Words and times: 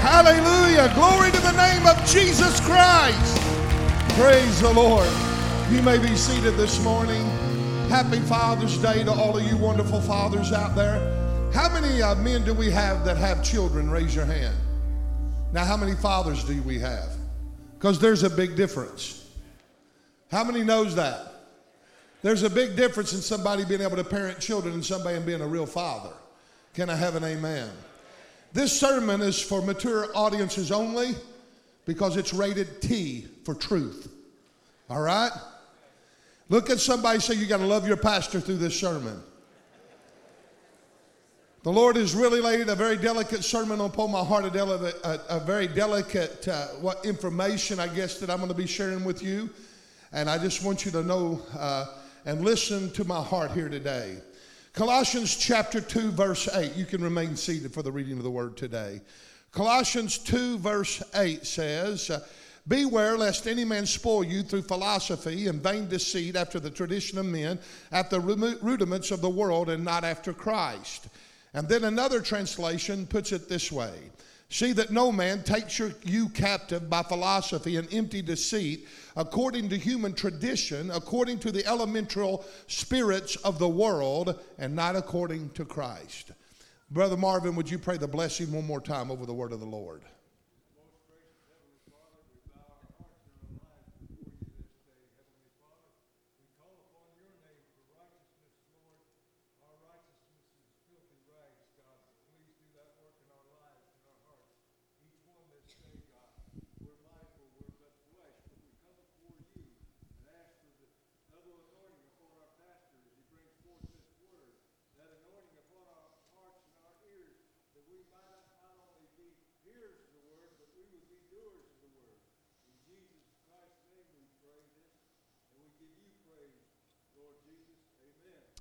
Hallelujah. 0.00 0.90
Glory 0.94 1.30
to 1.30 1.40
the 1.42 1.52
name 1.52 1.86
of 1.86 1.94
Jesus 2.06 2.58
Christ. 2.60 3.36
Praise 4.16 4.58
the 4.62 4.72
Lord. 4.72 5.06
You 5.70 5.82
may 5.82 5.98
be 5.98 6.16
seated 6.16 6.54
this 6.54 6.82
morning. 6.82 7.22
Happy 7.90 8.18
Father's 8.20 8.78
Day 8.78 9.04
to 9.04 9.12
all 9.12 9.36
of 9.36 9.44
you 9.44 9.58
wonderful 9.58 10.00
fathers 10.00 10.52
out 10.52 10.74
there. 10.74 11.52
How 11.52 11.68
many 11.68 12.00
uh, 12.00 12.14
men 12.14 12.46
do 12.46 12.54
we 12.54 12.70
have 12.70 13.04
that 13.04 13.18
have 13.18 13.44
children? 13.44 13.90
Raise 13.90 14.14
your 14.14 14.24
hand. 14.24 14.56
Now, 15.52 15.66
how 15.66 15.76
many 15.76 15.94
fathers 15.94 16.44
do 16.44 16.62
we 16.62 16.78
have? 16.78 17.10
Because 17.78 17.98
there's 17.98 18.22
a 18.22 18.30
big 18.30 18.56
difference. 18.56 19.28
How 20.30 20.44
many 20.44 20.64
knows 20.64 20.94
that? 20.94 21.34
There's 22.22 22.42
a 22.42 22.50
big 22.50 22.74
difference 22.74 23.12
in 23.12 23.20
somebody 23.20 23.66
being 23.66 23.82
able 23.82 23.96
to 23.96 24.04
parent 24.04 24.40
children 24.40 24.72
and 24.72 24.84
somebody 24.84 25.18
being 25.20 25.42
a 25.42 25.46
real 25.46 25.66
father. 25.66 26.14
Can 26.72 26.88
I 26.88 26.96
have 26.96 27.16
an 27.16 27.24
amen? 27.24 27.68
This 28.52 28.78
sermon 28.78 29.20
is 29.20 29.40
for 29.40 29.62
mature 29.62 30.08
audiences 30.14 30.72
only 30.72 31.12
because 31.86 32.16
it's 32.16 32.34
rated 32.34 32.82
T 32.82 33.26
for 33.44 33.54
truth. 33.54 34.12
All 34.88 35.00
right? 35.00 35.30
Look 36.48 36.68
at 36.68 36.80
somebody 36.80 37.20
say 37.20 37.34
you 37.34 37.46
got 37.46 37.58
to 37.58 37.66
love 37.66 37.86
your 37.86 37.96
pastor 37.96 38.40
through 38.40 38.56
this 38.56 38.78
sermon. 38.78 39.22
The 41.62 41.70
Lord 41.70 41.96
has 41.96 42.14
really 42.14 42.40
laid 42.40 42.68
a 42.68 42.74
very 42.74 42.96
delicate 42.96 43.44
sermon 43.44 43.80
upon 43.80 44.10
my 44.10 44.24
heart, 44.24 44.46
a, 44.46 44.50
deli- 44.50 44.92
a, 45.04 45.20
a 45.28 45.40
very 45.40 45.68
delicate 45.68 46.48
uh, 46.48 46.68
what 46.80 47.04
information, 47.04 47.78
I 47.78 47.86
guess, 47.86 48.18
that 48.18 48.30
I'm 48.30 48.38
going 48.38 48.48
to 48.48 48.54
be 48.54 48.66
sharing 48.66 49.04
with 49.04 49.22
you. 49.22 49.50
And 50.12 50.28
I 50.28 50.38
just 50.38 50.64
want 50.64 50.84
you 50.84 50.90
to 50.92 51.02
know 51.02 51.40
uh, 51.56 51.86
and 52.24 52.44
listen 52.44 52.90
to 52.92 53.04
my 53.04 53.22
heart 53.22 53.52
here 53.52 53.68
today. 53.68 54.16
Colossians 54.72 55.36
chapter 55.36 55.80
2, 55.80 56.12
verse 56.12 56.48
8. 56.48 56.76
You 56.76 56.84
can 56.84 57.02
remain 57.02 57.34
seated 57.34 57.74
for 57.74 57.82
the 57.82 57.90
reading 57.90 58.18
of 58.18 58.22
the 58.22 58.30
word 58.30 58.56
today. 58.56 59.00
Colossians 59.50 60.16
2, 60.18 60.58
verse 60.58 61.02
8 61.12 61.44
says, 61.44 62.08
uh, 62.08 62.20
Beware 62.68 63.18
lest 63.18 63.48
any 63.48 63.64
man 63.64 63.84
spoil 63.84 64.22
you 64.22 64.44
through 64.44 64.62
philosophy 64.62 65.48
and 65.48 65.60
vain 65.60 65.88
deceit 65.88 66.36
after 66.36 66.60
the 66.60 66.70
tradition 66.70 67.18
of 67.18 67.26
men, 67.26 67.58
after 67.90 68.20
the 68.20 68.58
rudiments 68.62 69.10
of 69.10 69.20
the 69.20 69.28
world, 69.28 69.70
and 69.70 69.84
not 69.84 70.04
after 70.04 70.32
Christ. 70.32 71.08
And 71.52 71.68
then 71.68 71.82
another 71.82 72.20
translation 72.20 73.06
puts 73.06 73.32
it 73.32 73.48
this 73.48 73.72
way 73.72 74.12
See 74.50 74.72
that 74.72 74.90
no 74.90 75.12
man 75.12 75.44
takes 75.44 75.78
your, 75.78 75.92
you 76.02 76.28
captive 76.28 76.90
by 76.90 77.04
philosophy 77.04 77.76
and 77.76 77.92
empty 77.94 78.20
deceit, 78.20 78.88
according 79.20 79.68
to 79.68 79.76
human 79.76 80.14
tradition, 80.14 80.90
according 80.90 81.38
to 81.38 81.52
the 81.52 81.64
elemental 81.66 82.42
spirits 82.68 83.36
of 83.36 83.58
the 83.58 83.68
world, 83.68 84.40
and 84.56 84.74
not 84.74 84.96
according 84.96 85.50
to 85.50 85.64
Christ. 85.64 86.30
Brother 86.90 87.18
Marvin, 87.18 87.54
would 87.54 87.70
you 87.70 87.78
pray 87.78 87.98
the 87.98 88.08
blessing 88.08 88.50
one 88.50 88.66
more 88.66 88.80
time 88.80 89.10
over 89.10 89.26
the 89.26 89.34
word 89.34 89.52
of 89.52 89.60
the 89.60 89.66
Lord? 89.66 90.02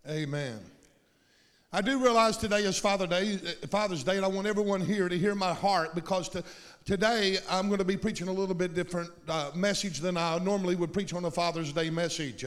Amen. 0.10 0.60
I 1.72 1.82
do 1.82 2.02
realize 2.02 2.36
today 2.36 2.64
is 2.64 2.80
Father 2.80 3.06
Day, 3.06 3.38
Father's 3.70 4.04
Day, 4.04 4.16
and 4.16 4.26
I 4.26 4.28
want 4.28 4.48
everyone 4.48 4.82
here 4.82 5.08
to 5.08 5.16
hear 5.16 5.36
my 5.36 5.54
heart 5.54 5.94
because 5.94 6.30
to, 6.30 6.44
today 6.84 7.38
I'm 7.48 7.68
going 7.68 7.78
to 7.78 7.86
be 7.86 7.96
preaching 7.96 8.28
a 8.28 8.32
little 8.32 8.56
bit 8.56 8.74
different 8.74 9.12
uh, 9.28 9.52
message 9.54 10.00
than 10.00 10.18
I 10.18 10.40
normally 10.40 10.76
would 10.76 10.92
preach 10.92 11.14
on 11.14 11.26
a 11.26 11.32
Father's 11.32 11.72
Day 11.72 11.92
message. 11.92 12.44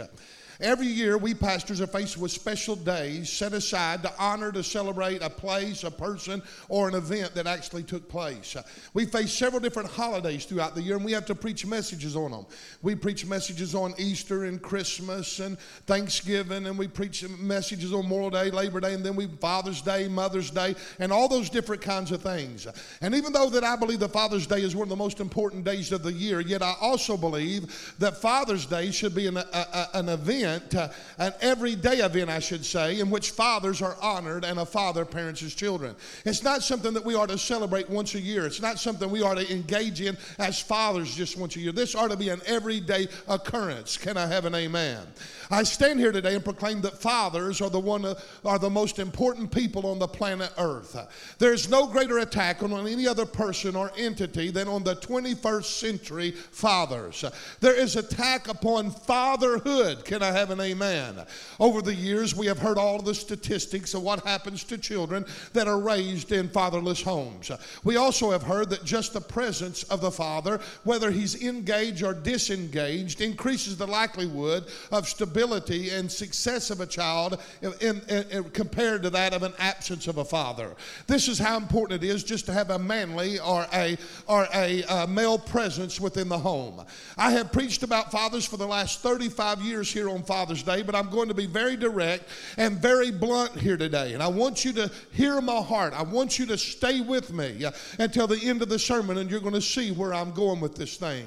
Every 0.60 0.86
year, 0.86 1.16
we 1.18 1.34
pastors 1.34 1.80
are 1.80 1.86
faced 1.86 2.18
with 2.18 2.30
special 2.30 2.76
days 2.76 3.30
set 3.30 3.52
aside 3.52 4.02
to 4.02 4.12
honor, 4.18 4.52
to 4.52 4.62
celebrate 4.62 5.22
a 5.22 5.30
place, 5.30 5.84
a 5.84 5.90
person, 5.90 6.42
or 6.68 6.88
an 6.88 6.94
event 6.94 7.34
that 7.34 7.46
actually 7.46 7.82
took 7.82 8.08
place. 8.08 8.56
We 8.94 9.06
face 9.06 9.32
several 9.32 9.60
different 9.60 9.88
holidays 9.88 10.44
throughout 10.44 10.74
the 10.74 10.82
year, 10.82 10.96
and 10.96 11.04
we 11.04 11.12
have 11.12 11.26
to 11.26 11.34
preach 11.34 11.64
messages 11.64 12.16
on 12.16 12.32
them. 12.32 12.46
We 12.82 12.94
preach 12.94 13.24
messages 13.24 13.74
on 13.74 13.94
Easter 13.98 14.44
and 14.44 14.60
Christmas 14.60 15.40
and 15.40 15.58
Thanksgiving, 15.86 16.66
and 16.66 16.78
we 16.78 16.88
preach 16.88 17.26
messages 17.28 17.92
on 17.92 18.02
Memorial 18.02 18.30
Day, 18.30 18.50
Labor 18.50 18.80
Day, 18.80 18.94
and 18.94 19.04
then 19.04 19.16
we 19.16 19.26
Father's 19.26 19.80
Day, 19.80 20.08
Mother's 20.08 20.50
Day, 20.50 20.74
and 20.98 21.12
all 21.12 21.28
those 21.28 21.48
different 21.48 21.82
kinds 21.82 22.12
of 22.12 22.22
things. 22.22 22.66
And 23.00 23.14
even 23.14 23.32
though 23.32 23.48
that 23.50 23.64
I 23.64 23.76
believe 23.76 24.00
that 24.00 24.12
Father's 24.12 24.46
Day 24.46 24.62
is 24.62 24.76
one 24.76 24.84
of 24.84 24.90
the 24.90 24.96
most 24.96 25.20
important 25.20 25.64
days 25.64 25.92
of 25.92 26.02
the 26.02 26.12
year, 26.12 26.40
yet 26.40 26.62
I 26.62 26.74
also 26.80 27.16
believe 27.16 27.94
that 27.98 28.18
Father's 28.18 28.66
Day 28.66 28.90
should 28.90 29.14
be 29.14 29.26
an, 29.26 29.36
a, 29.36 29.46
a, 29.52 29.88
an 29.94 30.08
event 30.08 30.41
event, 30.42 30.74
uh, 30.74 30.88
an 31.18 31.32
everyday 31.40 31.98
event, 31.98 32.30
I 32.30 32.38
should 32.38 32.64
say, 32.64 33.00
in 33.00 33.10
which 33.10 33.30
fathers 33.30 33.82
are 33.82 33.96
honored 34.00 34.44
and 34.44 34.58
a 34.58 34.66
father 34.66 35.04
parents 35.04 35.40
his 35.40 35.54
children. 35.54 35.94
It's 36.24 36.42
not 36.42 36.62
something 36.62 36.92
that 36.94 37.04
we 37.04 37.14
are 37.14 37.26
to 37.26 37.38
celebrate 37.38 37.88
once 37.88 38.14
a 38.14 38.20
year. 38.20 38.46
It's 38.46 38.60
not 38.60 38.78
something 38.78 39.10
we 39.10 39.22
are 39.22 39.34
to 39.34 39.52
engage 39.52 40.00
in 40.00 40.16
as 40.38 40.60
fathers 40.60 41.14
just 41.14 41.36
once 41.36 41.56
a 41.56 41.60
year. 41.60 41.72
This 41.72 41.94
ought 41.94 42.10
to 42.10 42.16
be 42.16 42.28
an 42.28 42.40
everyday 42.46 43.08
occurrence. 43.28 43.96
Can 43.96 44.16
I 44.16 44.26
have 44.26 44.44
an 44.44 44.54
amen? 44.54 45.06
I 45.52 45.64
stand 45.64 46.00
here 46.00 46.12
today 46.12 46.34
and 46.34 46.42
proclaim 46.42 46.80
that 46.80 46.96
fathers 46.96 47.60
are 47.60 47.68
the 47.68 47.78
one 47.78 48.06
uh, 48.06 48.14
are 48.42 48.58
the 48.58 48.70
most 48.70 48.98
important 48.98 49.52
people 49.52 49.86
on 49.86 49.98
the 49.98 50.08
planet 50.08 50.50
Earth. 50.56 50.96
There's 51.38 51.68
no 51.68 51.86
greater 51.86 52.20
attack 52.20 52.62
on 52.62 52.72
any 52.88 53.06
other 53.06 53.26
person 53.26 53.76
or 53.76 53.92
entity 53.98 54.50
than 54.50 54.66
on 54.66 54.82
the 54.82 54.96
21st 54.96 55.64
century 55.64 56.30
fathers. 56.30 57.22
There 57.60 57.78
is 57.78 57.96
attack 57.96 58.48
upon 58.48 58.92
fatherhood. 58.92 60.06
Can 60.06 60.22
I 60.22 60.32
have 60.32 60.50
an 60.50 60.60
amen? 60.60 61.22
Over 61.60 61.82
the 61.82 61.94
years, 61.94 62.34
we 62.34 62.46
have 62.46 62.58
heard 62.58 62.78
all 62.78 63.02
the 63.02 63.14
statistics 63.14 63.92
of 63.92 64.02
what 64.02 64.24
happens 64.24 64.64
to 64.64 64.78
children 64.78 65.26
that 65.52 65.68
are 65.68 65.78
raised 65.78 66.32
in 66.32 66.48
fatherless 66.48 67.02
homes. 67.02 67.50
We 67.84 67.96
also 67.96 68.30
have 68.30 68.42
heard 68.42 68.70
that 68.70 68.84
just 68.84 69.12
the 69.12 69.20
presence 69.20 69.82
of 69.84 70.00
the 70.00 70.10
father, 70.10 70.60
whether 70.84 71.10
he's 71.10 71.42
engaged 71.42 72.02
or 72.02 72.14
disengaged, 72.14 73.20
increases 73.20 73.76
the 73.76 73.86
likelihood 73.86 74.64
of 74.90 75.06
stability 75.06 75.41
ability 75.42 75.90
and 75.90 76.10
success 76.10 76.70
of 76.70 76.80
a 76.80 76.86
child 76.86 77.40
in, 77.62 77.72
in, 77.80 78.00
in, 78.30 78.44
compared 78.50 79.02
to 79.02 79.10
that 79.10 79.34
of 79.34 79.42
an 79.42 79.52
absence 79.58 80.06
of 80.06 80.18
a 80.18 80.24
father. 80.24 80.74
This 81.08 81.26
is 81.26 81.38
how 81.38 81.56
important 81.56 82.02
it 82.02 82.06
is 82.06 82.22
just 82.22 82.46
to 82.46 82.52
have 82.52 82.70
a 82.70 82.78
manly 82.78 83.40
or 83.40 83.66
a 83.74 83.96
or 84.28 84.46
a 84.54 84.84
uh, 84.84 85.06
male 85.08 85.38
presence 85.38 86.00
within 86.00 86.28
the 86.28 86.38
home. 86.38 86.84
I 87.16 87.32
have 87.32 87.50
preached 87.50 87.82
about 87.82 88.12
fathers 88.12 88.44
for 88.44 88.56
the 88.56 88.66
last 88.66 89.00
35 89.00 89.62
years 89.62 89.92
here 89.92 90.08
on 90.08 90.22
Father's 90.22 90.62
Day, 90.62 90.82
but 90.82 90.94
I'm 90.94 91.10
going 91.10 91.28
to 91.28 91.34
be 91.34 91.46
very 91.46 91.76
direct 91.76 92.24
and 92.56 92.78
very 92.78 93.10
blunt 93.10 93.58
here 93.58 93.76
today. 93.76 94.14
And 94.14 94.22
I 94.22 94.28
want 94.28 94.64
you 94.64 94.72
to 94.74 94.90
hear 95.10 95.40
my 95.40 95.60
heart. 95.60 95.92
I 95.92 96.02
want 96.02 96.38
you 96.38 96.46
to 96.46 96.58
stay 96.58 97.00
with 97.00 97.32
me 97.32 97.64
uh, 97.64 97.72
until 97.98 98.28
the 98.28 98.38
end 98.48 98.62
of 98.62 98.68
the 98.68 98.78
sermon, 98.78 99.18
and 99.18 99.28
you're 99.28 99.40
going 99.40 99.54
to 99.54 99.60
see 99.60 99.90
where 99.90 100.14
I'm 100.14 100.30
going 100.30 100.60
with 100.60 100.76
this 100.76 100.96
thing. 100.96 101.26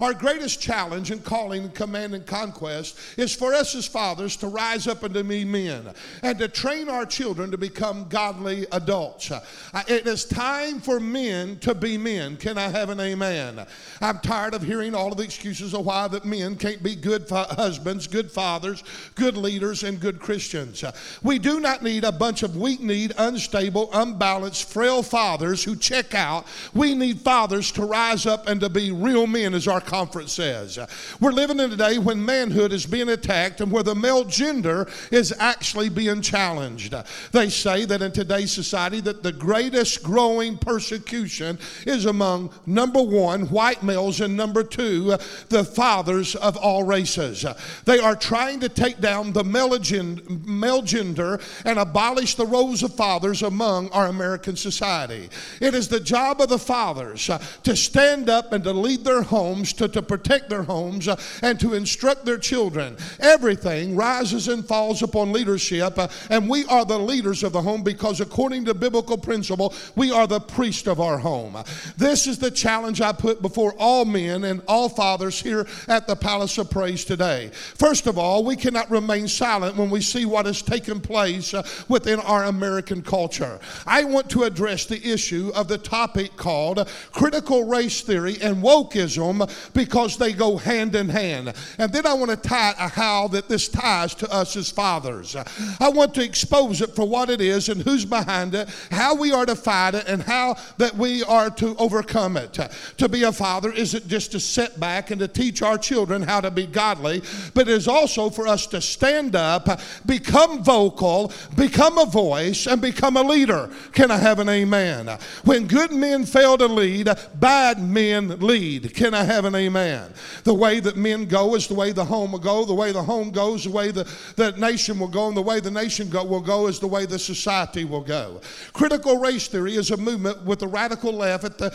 Our 0.00 0.14
greatest 0.14 0.60
challenge 0.60 1.10
in 1.10 1.18
calling, 1.18 1.70
command, 1.70 2.14
and 2.14 2.24
conquest 2.24 2.98
is 3.16 3.34
for 3.34 3.55
us 3.56 3.74
as 3.74 3.86
fathers 3.86 4.36
to 4.36 4.46
rise 4.46 4.86
up 4.86 5.02
and 5.02 5.14
to 5.14 5.24
be 5.24 5.44
men 5.44 5.92
and 6.22 6.38
to 6.38 6.48
train 6.48 6.88
our 6.88 7.04
children 7.04 7.50
to 7.50 7.58
become 7.58 8.06
godly 8.08 8.66
adults. 8.72 9.30
Uh, 9.30 9.40
it 9.88 10.06
is 10.06 10.24
time 10.24 10.80
for 10.80 11.00
men 11.00 11.58
to 11.60 11.74
be 11.74 11.98
men. 11.98 12.36
Can 12.36 12.58
I 12.58 12.68
have 12.68 12.90
an 12.90 13.00
amen? 13.00 13.66
I'm 14.00 14.18
tired 14.20 14.54
of 14.54 14.62
hearing 14.62 14.94
all 14.94 15.10
of 15.10 15.18
the 15.18 15.24
excuses 15.24 15.74
of 15.74 15.84
why 15.84 16.06
that 16.08 16.24
men 16.24 16.56
can't 16.56 16.82
be 16.82 16.94
good 16.94 17.26
husbands, 17.28 18.06
good 18.06 18.30
fathers, 18.30 18.84
good 19.14 19.36
leaders, 19.36 19.82
and 19.82 19.98
good 19.98 20.20
Christians. 20.20 20.84
Uh, 20.84 20.92
we 21.22 21.38
do 21.38 21.58
not 21.58 21.82
need 21.82 22.04
a 22.04 22.12
bunch 22.12 22.42
of 22.42 22.56
weak 22.56 22.80
kneed, 22.80 23.12
unstable, 23.18 23.90
unbalanced, 23.92 24.68
frail 24.68 25.02
fathers 25.02 25.64
who 25.64 25.74
check 25.74 26.14
out. 26.14 26.46
We 26.74 26.94
need 26.94 27.20
fathers 27.20 27.72
to 27.72 27.84
rise 27.84 28.26
up 28.26 28.46
and 28.46 28.60
to 28.60 28.68
be 28.68 28.92
real 28.92 29.26
men, 29.26 29.54
as 29.54 29.66
our 29.66 29.80
conference 29.80 30.32
says. 30.32 30.78
Uh, 30.78 30.86
we're 31.20 31.32
living 31.32 31.58
in 31.58 31.72
a 31.72 31.76
day 31.76 31.98
when 31.98 32.24
manhood 32.24 32.72
is 32.72 32.84
being 32.84 33.08
attacked 33.08 33.45
and 33.60 33.70
where 33.70 33.82
the 33.82 33.94
male 33.94 34.24
gender 34.24 34.88
is 35.10 35.34
actually 35.38 35.88
being 35.88 36.20
challenged. 36.20 36.94
They 37.32 37.48
say 37.48 37.84
that 37.84 38.02
in 38.02 38.12
today's 38.12 38.52
society 38.52 39.00
that 39.00 39.22
the 39.22 39.32
greatest 39.32 40.02
growing 40.02 40.58
persecution 40.58 41.58
is 41.86 42.06
among 42.06 42.52
number 42.66 43.02
1 43.02 43.48
white 43.50 43.82
males 43.82 44.20
and 44.20 44.36
number 44.36 44.62
2 44.62 45.16
the 45.48 45.64
fathers 45.64 46.34
of 46.36 46.56
all 46.56 46.82
races. 46.82 47.44
They 47.84 47.98
are 47.98 48.16
trying 48.16 48.60
to 48.60 48.68
take 48.68 49.00
down 49.00 49.32
the 49.32 49.44
male 49.44 50.82
gender 50.82 51.40
and 51.64 51.78
abolish 51.78 52.34
the 52.34 52.46
roles 52.46 52.82
of 52.82 52.94
fathers 52.94 53.42
among 53.42 53.90
our 53.90 54.06
American 54.06 54.56
society. 54.56 55.28
It 55.60 55.74
is 55.74 55.88
the 55.88 56.00
job 56.00 56.40
of 56.40 56.48
the 56.48 56.58
fathers 56.58 57.28
uh, 57.30 57.38
to 57.62 57.76
stand 57.76 58.28
up 58.28 58.52
and 58.52 58.62
to 58.64 58.72
lead 58.72 59.04
their 59.04 59.22
homes, 59.22 59.72
to, 59.74 59.88
to 59.88 60.02
protect 60.02 60.48
their 60.48 60.62
homes, 60.62 61.08
uh, 61.08 61.20
and 61.42 61.58
to 61.60 61.74
instruct 61.74 62.24
their 62.24 62.38
children. 62.38 62.96
Everything 63.26 63.96
rises 63.96 64.46
and 64.46 64.64
falls 64.64 65.02
upon 65.02 65.32
leadership, 65.32 65.98
uh, 65.98 66.06
and 66.30 66.48
we 66.48 66.64
are 66.66 66.84
the 66.84 66.96
leaders 66.96 67.42
of 67.42 67.52
the 67.52 67.60
home 67.60 67.82
because, 67.82 68.20
according 68.20 68.64
to 68.66 68.72
biblical 68.72 69.18
principle, 69.18 69.74
we 69.96 70.12
are 70.12 70.28
the 70.28 70.38
priest 70.38 70.86
of 70.86 71.00
our 71.00 71.18
home. 71.18 71.56
This 71.96 72.28
is 72.28 72.38
the 72.38 72.52
challenge 72.52 73.00
I 73.00 73.10
put 73.10 73.42
before 73.42 73.74
all 73.80 74.04
men 74.04 74.44
and 74.44 74.62
all 74.68 74.88
fathers 74.88 75.42
here 75.42 75.66
at 75.88 76.06
the 76.06 76.14
Palace 76.14 76.56
of 76.58 76.70
Praise 76.70 77.04
today. 77.04 77.50
First 77.52 78.06
of 78.06 78.16
all, 78.16 78.44
we 78.44 78.54
cannot 78.54 78.92
remain 78.92 79.26
silent 79.26 79.74
when 79.74 79.90
we 79.90 80.02
see 80.02 80.24
what 80.24 80.46
has 80.46 80.62
taken 80.62 81.00
place 81.00 81.52
uh, 81.52 81.66
within 81.88 82.20
our 82.20 82.44
American 82.44 83.02
culture. 83.02 83.58
I 83.88 84.04
want 84.04 84.30
to 84.30 84.44
address 84.44 84.86
the 84.86 85.04
issue 85.04 85.50
of 85.56 85.66
the 85.66 85.78
topic 85.78 86.36
called 86.36 86.88
critical 87.10 87.64
race 87.64 88.02
theory 88.02 88.36
and 88.40 88.62
wokeism 88.62 89.50
because 89.72 90.16
they 90.16 90.32
go 90.32 90.58
hand 90.58 90.94
in 90.94 91.08
hand. 91.08 91.54
And 91.78 91.92
then 91.92 92.06
I 92.06 92.14
want 92.14 92.30
to 92.30 92.36
tie 92.36 92.74
a 92.78 92.88
how 92.88 93.15
that 93.28 93.48
this 93.48 93.68
ties 93.68 94.14
to 94.16 94.30
us 94.32 94.56
as 94.56 94.70
fathers. 94.70 95.34
I 95.80 95.88
want 95.88 96.14
to 96.14 96.22
expose 96.22 96.80
it 96.80 96.94
for 96.94 97.08
what 97.08 97.30
it 97.30 97.40
is 97.40 97.68
and 97.68 97.82
who's 97.82 98.04
behind 98.04 98.54
it, 98.54 98.68
how 98.90 99.14
we 99.14 99.32
are 99.32 99.46
to 99.46 99.56
fight 99.56 99.94
it, 99.94 100.06
and 100.06 100.22
how 100.22 100.56
that 100.78 100.94
we 100.96 101.22
are 101.24 101.50
to 101.50 101.74
overcome 101.76 102.36
it. 102.36 102.58
To 102.98 103.08
be 103.08 103.22
a 103.22 103.32
father 103.32 103.72
isn't 103.72 104.06
just 104.06 104.32
to 104.32 104.40
sit 104.40 104.78
back 104.78 105.10
and 105.10 105.20
to 105.20 105.28
teach 105.28 105.62
our 105.62 105.78
children 105.78 106.22
how 106.22 106.40
to 106.40 106.50
be 106.50 106.66
godly, 106.66 107.22
but 107.54 107.68
it 107.68 107.74
is 107.74 107.88
also 107.88 108.30
for 108.30 108.46
us 108.46 108.66
to 108.68 108.80
stand 108.80 109.34
up, 109.34 109.80
become 110.04 110.62
vocal, 110.62 111.32
become 111.56 111.98
a 111.98 112.06
voice, 112.06 112.66
and 112.66 112.80
become 112.80 113.16
a 113.16 113.22
leader. 113.22 113.70
Can 113.92 114.10
I 114.10 114.18
have 114.18 114.38
an 114.38 114.48
amen? 114.48 115.08
When 115.44 115.66
good 115.66 115.92
men 115.92 116.24
fail 116.26 116.58
to 116.58 116.66
lead, 116.66 117.08
bad 117.34 117.80
men 117.80 118.40
lead. 118.40 118.94
Can 118.94 119.14
I 119.14 119.24
have 119.24 119.44
an 119.44 119.54
amen? 119.54 120.12
The 120.44 120.54
way 120.54 120.80
that 120.80 120.96
men 120.96 121.26
go 121.26 121.54
is 121.54 121.66
the 121.66 121.74
way 121.74 121.92
the 121.92 122.04
home 122.04 122.32
will 122.32 122.38
go. 122.38 122.64
The 122.64 122.74
way 122.74 122.92
the 122.92 123.02
home 123.06 123.30
goes, 123.30 123.64
the 123.64 123.70
way 123.70 123.90
the, 123.90 124.06
the 124.36 124.52
nation 124.52 124.98
will 124.98 125.08
go. 125.08 125.28
And 125.28 125.36
the 125.36 125.42
way 125.42 125.60
the 125.60 125.70
nation 125.70 126.10
go, 126.10 126.24
will 126.24 126.40
go 126.40 126.66
is 126.66 126.78
the 126.78 126.86
way 126.86 127.06
the 127.06 127.18
society 127.18 127.84
will 127.84 128.02
go. 128.02 128.40
Critical 128.72 129.18
race 129.18 129.48
theory 129.48 129.76
is 129.76 129.90
a 129.90 129.96
movement 129.96 130.42
with 130.44 130.58
the 130.58 130.68
radical 130.68 131.12
left 131.12 131.44
at 131.44 131.58
the 131.58 131.70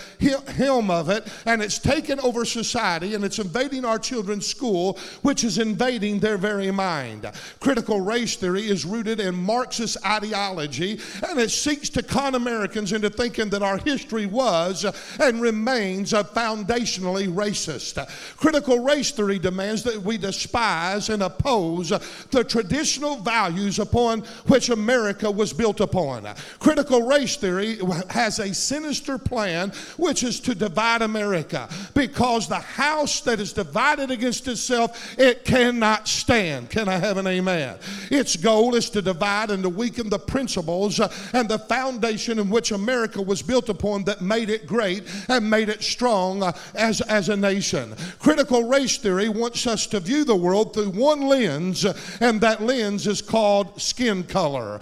helm 0.51 0.91
of 0.91 1.09
it, 1.09 1.27
and 1.45 1.61
it's 1.61 1.79
taken 1.79 2.19
over 2.19 2.45
society 2.45 3.15
and 3.15 3.23
it's 3.23 3.39
invading 3.39 3.85
our 3.85 3.97
children's 3.97 4.45
school, 4.45 4.99
which 5.21 5.43
is 5.43 5.57
invading 5.57 6.19
their 6.19 6.37
very 6.37 6.71
mind. 6.71 7.29
Critical 7.59 8.01
race 8.01 8.35
theory 8.35 8.61
is 8.61 8.85
rooted 8.85 9.19
in 9.19 9.35
Marxist 9.35 9.97
ideology, 10.05 10.99
and 11.27 11.39
it 11.39 11.49
seeks 11.49 11.89
to 11.89 12.03
con 12.03 12.35
Americans 12.35 12.91
into 12.91 13.09
thinking 13.09 13.49
that 13.49 13.63
our 13.63 13.77
history 13.77 14.25
was 14.25 14.85
and 15.19 15.41
remains 15.41 16.13
a 16.13 16.23
foundationally 16.23 17.27
racist. 17.27 17.97
Critical 18.37 18.79
race 18.79 19.11
theory 19.11 19.39
demands 19.39 19.83
that 19.83 20.01
we 20.01 20.17
despise 20.17 21.09
and 21.09 21.20
oppose 21.21 21.89
the 22.31 22.44
traditional 22.44 23.18
values 23.18 23.79
upon 23.79 24.21
which 24.47 24.69
America 24.69 25.29
was 25.29 25.53
built 25.53 25.79
upon. 25.79 26.27
Critical 26.59 27.03
race 27.03 27.35
theory 27.35 27.79
has 28.09 28.39
a 28.39 28.53
sinister 28.53 29.18
plan, 29.18 29.71
which 29.97 30.23
is 30.23 30.39
to 30.41 30.56
divide 30.56 31.01
America 31.01 31.69
because 31.94 32.47
the 32.47 32.56
house 32.56 33.21
that 33.21 33.39
is 33.39 33.53
divided 33.53 34.12
against 34.12 34.47
itself, 34.47 35.18
it 35.19 35.45
cannot 35.45 36.07
stand. 36.07 36.69
Can 36.69 36.88
I 36.88 36.97
have 36.97 37.18
an 37.18 37.27
amen? 37.27 37.77
Its 38.09 38.35
goal 38.35 38.75
is 38.75 38.89
to 38.91 39.01
divide 39.01 39.51
and 39.51 39.63
to 39.63 39.69
weaken 39.69 40.09
the 40.09 40.19
principles 40.19 41.00
and 41.33 41.50
the 41.50 41.59
foundation 41.59 42.39
in 42.39 42.50
which 42.50 42.71
America 42.71 43.21
was 43.21 43.41
built 43.41 43.69
upon 43.69 44.03
that 44.06 44.21
made 44.21 44.50
it 44.50 44.65
great 44.65 45.03
and 45.27 45.50
made 45.50 45.69
it 45.69 45.83
strong 45.83 46.44
as, 46.75 47.01
as 47.01 47.29
a 47.29 47.35
nation. 47.35 47.94
Critical 48.19 48.63
race 48.63 48.97
theory 48.97 49.29
wants 49.29 49.67
us 49.67 49.85
to 49.88 50.00
view 50.00 50.24
the 50.24 50.35
world 50.35 50.74
through 50.74 50.89
one 50.89 51.10
lens, 51.19 51.85
and 52.19 52.39
that 52.41 52.61
lens 52.61 53.07
is 53.07 53.21
called 53.21 53.81
skin 53.81 54.23
color. 54.23 54.79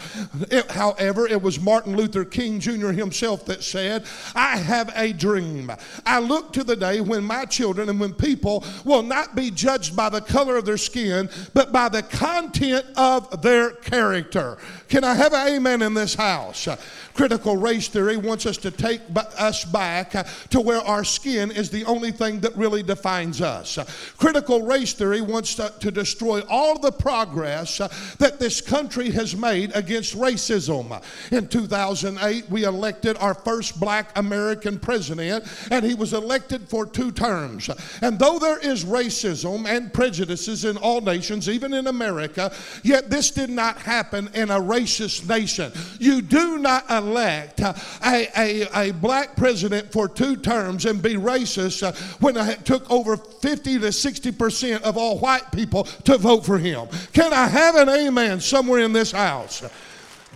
It, 0.52 0.70
however, 0.72 1.28
it 1.28 1.42
was 1.42 1.60
Martin 1.60 1.96
Luther 1.96 2.26
King 2.26 2.60
Jr. 2.60 2.90
himself 2.90 3.46
that 3.46 3.64
said, 3.64 4.06
I 4.36 4.58
have 4.58 4.92
a 4.96 5.14
dream. 5.14 5.72
I 6.06 6.20
look 6.20 6.54
to 6.54 6.64
the 6.64 6.76
day 6.76 7.02
when 7.02 7.24
my 7.24 7.46
children 7.46 7.90
and 7.90 8.00
when 8.00 8.14
people 8.14 8.64
will 8.86 9.04
not 9.04 9.36
be 9.36 9.52
judged 9.52 9.96
by 9.96 10.10
the 10.10 10.22
color 10.22 10.58
of 10.58 10.66
their 10.66 10.78
skin, 10.78 11.30
but 11.54 11.72
by 11.72 11.90
the 11.90 12.04
content 12.04 12.86
of 12.96 13.42
their 13.42 13.72
character. 13.72 14.58
Can 14.88 15.04
I 15.04 15.14
have 15.16 15.34
an 15.34 15.48
amen 15.56 15.82
in 15.82 15.94
this 15.94 16.16
house? 16.16 16.68
Critical 17.14 17.58
race 17.58 17.88
theory 17.88 18.18
wants 18.18 18.46
us 18.46 18.58
to 18.58 18.72
take 18.72 19.02
us 19.16 19.66
back 19.66 20.12
to 20.50 20.62
where 20.62 20.80
our 20.80 21.04
skin 21.04 21.52
is 21.52 21.70
the 21.70 21.86
only 21.86 22.12
thing 22.12 22.40
that 22.40 22.56
really 22.56 22.84
defines 22.84 23.42
us. 23.42 23.78
Critical 24.18 24.62
race 24.64 24.94
theory 24.94 25.22
wants 25.22 25.56
to, 25.56 25.74
to 25.80 25.92
destroy 25.92 26.19
all 26.22 26.80
the 26.80 26.92
progress 26.92 27.78
that 28.18 28.40
this 28.40 28.62
country 28.62 29.12
has 29.12 29.36
made 29.36 29.76
against 29.76 30.18
racism. 30.18 31.02
In 31.32 31.48
2008, 31.48 32.50
we 32.50 32.64
elected 32.64 33.18
our 33.18 33.34
first 33.34 33.80
black 33.80 34.18
American 34.18 34.80
president, 34.80 35.46
and 35.72 35.86
he 35.86 35.96
was 35.96 36.14
elected 36.14 36.68
for 36.70 36.86
two 36.86 37.12
terms. 37.12 37.70
And 38.02 38.18
though 38.18 38.40
there 38.40 38.60
is 38.60 38.86
racism 38.86 39.68
and 39.68 39.94
prejudices 39.94 40.66
in 40.66 40.78
all 40.78 41.02
nations, 41.02 41.50
even 41.50 41.74
in 41.74 41.88
America, 41.88 42.52
yet 42.84 43.10
this 43.10 43.32
did 43.32 43.50
not 43.50 43.78
happen 43.78 44.30
in 44.34 44.50
a 44.52 44.60
racist 44.60 45.28
nation. 45.28 45.72
You 46.00 46.22
do 46.22 46.58
not 46.58 46.90
elect 46.90 47.20
elect 47.20 47.60
a, 47.60 48.28
a, 48.38 48.90
a 48.90 48.92
black 48.94 49.36
president 49.36 49.92
for 49.92 50.08
two 50.08 50.36
terms 50.36 50.86
and 50.86 51.02
be 51.02 51.16
racist 51.16 51.84
uh, 51.84 51.92
when 52.20 52.38
it 52.38 52.66
took 52.66 52.90
over 52.90 53.18
50 53.18 53.80
to 53.80 53.88
60% 53.88 54.82
of 54.82 54.98
all 54.98 55.20
white 55.20 55.52
people 55.52 55.84
to 56.10 56.18
vote 56.18 56.46
for 56.46 56.58
him. 56.58 56.88
Can 57.14 57.34
I 57.34 57.48
have 57.48 57.76
an 57.76 57.90
amen 57.90 58.40
somewhere 58.40 58.80
in 58.80 58.94
this 58.94 59.12
house? 59.12 59.64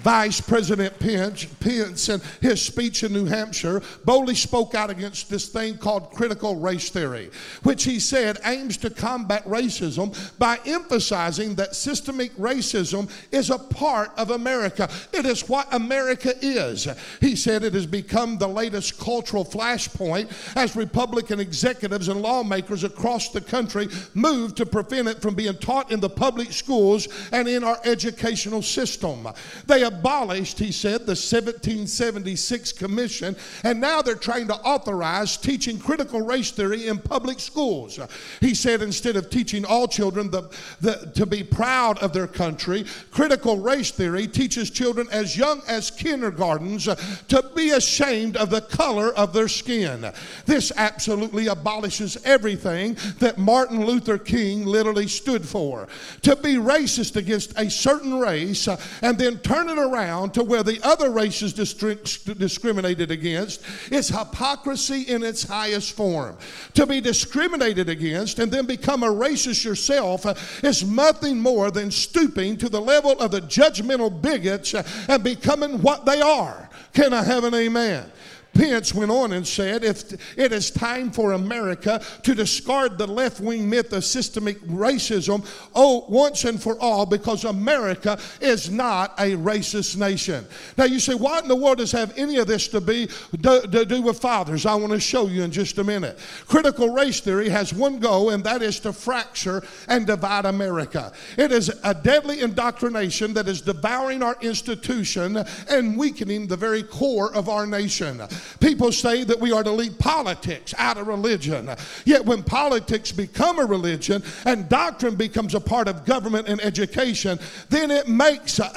Vice 0.04 0.42
President 0.42 1.00
Pence, 1.00 1.46
Pence 1.62 2.10
in 2.10 2.22
his 2.42 2.62
speech 2.62 3.04
in 3.04 3.14
New 3.14 3.24
Hampshire 3.24 3.82
boldly 4.04 4.36
spoke 4.36 4.76
out 4.76 4.90
against 4.90 5.30
this 5.30 5.48
thing 5.48 5.78
called 5.78 6.12
critical 6.12 6.58
race 6.58 6.90
theory, 6.90 7.32
which 7.64 7.86
he 7.86 8.02
said 8.02 8.38
aims 8.44 8.76
to 8.76 8.90
combat 8.90 9.46
racism 9.46 10.14
by 10.38 10.60
emphasizing 10.66 11.56
that 11.56 11.74
systemic 11.74 12.36
racism 12.36 13.10
is 13.32 13.50
a 13.50 13.58
part 13.58 14.12
of 14.18 14.32
America. 14.32 14.90
It 15.14 15.26
is 15.26 15.48
what 15.48 15.74
America 15.74 16.34
is. 16.42 16.86
He 17.22 17.38
said 17.38 17.64
it 17.64 17.74
has 17.74 17.86
become 17.86 18.38
the 18.38 18.48
latest 18.48 19.00
cultural 19.00 19.46
flashpoint 19.46 20.30
as 20.58 20.76
Republican 20.76 21.40
executives 21.40 22.10
and 22.10 22.22
lawmakers 22.22 22.84
across 22.84 23.30
the 23.30 23.40
country 23.40 23.88
move 24.14 24.54
to 24.56 24.66
prevent 24.66 25.08
it 25.08 25.22
from 25.22 25.34
being 25.34 25.58
taught 25.60 25.94
in 25.94 26.02
the 26.02 26.10
public 26.10 26.52
schools 26.52 27.08
and 27.32 27.48
in 27.48 27.64
our 27.64 27.80
educational 27.86 28.62
system. 28.62 29.30
They 29.66 29.84
abolished, 29.94 30.60
he 30.60 30.72
said, 30.72 31.02
the 31.02 31.16
1776 31.16 32.72
Commission, 32.74 33.36
and 33.64 33.80
now 33.80 34.02
they're 34.02 34.16
trying 34.16 34.48
to 34.48 34.56
authorize 34.56 35.38
teaching 35.38 35.78
critical 35.78 36.22
race 36.22 36.52
theory 36.52 36.88
in 36.88 36.98
public 36.98 37.40
schools. 37.40 38.00
He 38.40 38.56
said 38.56 38.82
instead 38.82 39.16
of 39.16 39.30
teaching 39.30 39.66
all 39.66 39.88
children 39.88 40.32
the, 40.32 40.50
the, 40.82 41.12
to 41.16 41.26
be 41.26 41.44
proud 41.44 42.00
of 42.00 42.14
their 42.14 42.28
country, 42.28 42.86
critical 43.12 43.58
race 43.60 43.92
theory 43.92 44.28
teaches 44.28 44.70
children 44.70 45.08
as 45.12 45.38
young 45.38 45.62
as 45.68 45.92
kindergartens 45.92 46.86
to 46.86 47.52
be 47.56 47.72
ashamed 47.72 48.38
of 48.38 48.50
the 48.50 48.62
color 48.62 49.14
of 49.14 49.34
their 49.34 49.48
skin. 49.48 50.12
This 50.46 50.72
absolutely 50.76 51.48
abolishes 51.48 52.18
everything 52.26 52.98
that 53.20 53.38
Martin 53.38 53.86
Luther 53.86 54.18
King 54.18 54.66
literally 54.66 55.08
stood 55.08 55.48
for. 55.48 55.88
To 56.24 56.36
be 56.36 56.56
racist 56.56 57.16
against 57.16 57.58
a 57.58 57.70
certain 57.70 58.20
race 58.20 58.68
and 59.02 59.18
then 59.18 59.38
turn 59.40 59.70
it 59.70 59.78
around 59.84 60.34
to 60.34 60.44
where 60.44 60.64
the 60.64 60.80
other 60.84 61.10
race 61.10 61.42
is 61.42 61.54
discriminated 61.54 63.12
against 63.12 63.62
is 63.92 64.10
hypocrisy 64.10 65.04
in 65.04 65.24
its 65.24 65.44
highest 65.44 65.94
form. 65.94 66.38
To 66.74 66.86
be 66.86 67.02
discriminated 67.02 67.90
against 67.90 68.40
and 68.40 68.52
then 68.52 68.66
become 68.66 69.04
a 69.04 69.08
racist 69.08 69.64
yourself 69.64 70.26
uh, 70.26 70.36
is 70.64 70.84
nothing 70.84 71.40
more 71.40 71.72
than 71.72 71.92
stooping 71.92 72.58
to 72.58 72.70
the 72.70 72.82
level 72.82 73.12
of 73.20 73.32
the 73.32 73.42
judgmental 73.42 74.22
bigots 74.22 74.74
uh, 74.74 74.84
and 75.08 75.24
becoming 75.24 75.82
what 75.82 76.06
they 76.06 76.22
are. 76.22 76.70
Can 76.94 77.14
I 77.14 77.24
have 77.24 77.44
an 77.44 77.54
amen? 77.54 78.12
Pence 78.54 78.94
went 78.94 79.10
on 79.10 79.34
and 79.34 79.48
said, 79.48 79.84
if 79.84 80.14
it 80.38 80.52
is 80.52 80.70
time 80.70 81.12
for 81.12 81.32
America 81.32 82.02
to 82.22 82.36
discard 82.36 82.98
the 82.98 83.08
left 83.08 83.40
wing 83.40 83.70
myth 83.70 83.92
of 83.94 84.06
systemic 84.06 84.60
racism, 84.62 85.46
oh, 85.74 86.06
once 86.08 86.46
and 86.46 86.62
for 86.62 86.80
all, 86.80 87.06
because 87.06 87.46
America 87.46 88.20
is 88.42 88.70
not 88.70 89.14
a 89.20 89.32
racist 89.32 89.98
nation. 89.98 90.46
Now 90.78 90.86
you 90.86 91.00
say, 91.00 91.16
why 91.16 91.40
in 91.40 91.48
the 91.48 91.56
world 91.56 91.80
does 91.80 91.92
have 91.92 92.16
any 92.18 92.38
of 92.38 92.48
this 92.48 92.68
to 92.70 92.82
be 92.82 93.08
to, 93.42 93.62
to 93.62 93.86
do 93.86 94.02
with 94.02 94.20
fathers? 94.20 94.66
I 94.66 94.76
want 94.76 94.94
to 94.94 95.00
show 95.00 95.28
you 95.28 95.44
in 95.44 95.52
just 95.52 95.78
a 95.80 95.84
minute. 95.84 96.20
Critical 96.48 96.90
race 96.90 97.20
theory 97.20 97.50
has 97.50 97.74
one 97.74 98.00
goal, 98.00 98.30
and 98.30 98.44
that 98.44 98.62
is 98.62 98.80
to 98.82 98.94
fracture 98.94 99.64
and 99.88 100.06
divide 100.06 100.46
America. 100.46 101.12
It 101.38 101.52
is 101.52 101.72
a 101.84 101.94
deadly 101.94 102.42
indoctrination 102.42 103.34
that 103.34 103.48
is 103.48 103.62
devouring 103.62 104.22
our 104.22 104.38
institution 104.42 105.44
and 105.70 105.98
weakening 105.98 106.48
the 106.48 106.58
very 106.58 106.84
core 106.84 107.34
of 107.34 107.50
our 107.50 107.66
nation. 107.66 108.22
People 108.60 108.92
say 108.92 109.24
that 109.24 109.40
we 109.40 109.52
are 109.52 109.64
to 109.64 109.72
leave 109.72 109.98
politics 110.00 110.74
out 110.78 110.98
of 110.98 111.08
religion. 111.08 111.70
Yet 112.06 112.26
when 112.26 112.44
politics 112.44 113.12
become 113.12 113.60
a 113.60 113.66
religion 113.66 114.24
and 114.46 114.70
doctrine 114.70 115.16
becomes 115.16 115.56
a 115.56 115.60
part 115.60 115.88
of 115.88 116.06
government 116.06 116.48
and 116.48 116.62
education, 116.62 117.40
then 117.70 117.92
it 117.92 118.08
makes 118.08 118.60
a, 118.60 118.72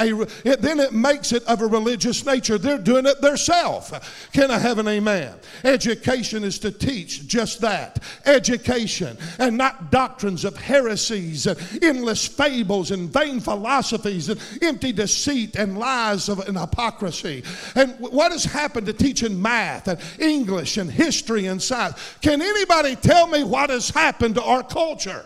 it, 0.45 0.63
then 0.63 0.81
it 0.81 0.93
makes 0.93 1.33
it 1.33 1.43
of 1.45 1.63
a 1.63 1.67
religious 1.67 2.25
nature. 2.25 2.59
They're 2.59 2.79
doing 2.79 3.07
it 3.07 3.21
themselves. 3.21 3.93
Can 4.33 4.51
I 4.51 4.59
have 4.59 4.79
an 4.79 4.89
amen? 4.89 5.35
Education 5.65 6.45
is 6.45 6.59
to 6.61 6.71
teach 6.71 7.27
just 7.27 7.61
that. 7.61 8.03
Education 8.25 9.17
and 9.39 9.57
not 9.57 9.91
doctrines 9.91 10.45
of 10.45 10.57
heresies 10.57 11.47
and 11.47 11.59
endless 11.83 12.27
fables 12.27 12.91
and 12.91 13.13
vain 13.13 13.41
philosophies 13.41 14.29
and 14.29 14.41
empty 14.63 14.93
deceit 14.93 15.57
and 15.57 15.79
lies 15.79 16.29
of 16.29 16.41
and 16.41 16.59
hypocrisy. 16.59 17.43
And 17.75 17.95
what 17.99 18.33
has 18.33 18.45
happened 18.45 18.87
to 18.87 18.93
teaching 18.93 19.41
math 19.41 19.56
and 19.57 19.99
English 20.19 20.77
and 20.77 20.91
history 20.91 21.47
and 21.47 21.63
science? 21.63 21.97
Can 22.21 22.41
anybody 22.43 22.97
tell 22.97 23.27
me 23.27 23.45
what 23.45 23.71
has 23.71 23.91
happened 23.91 24.35
to 24.37 24.43
our 24.43 24.63
culture? 24.63 25.25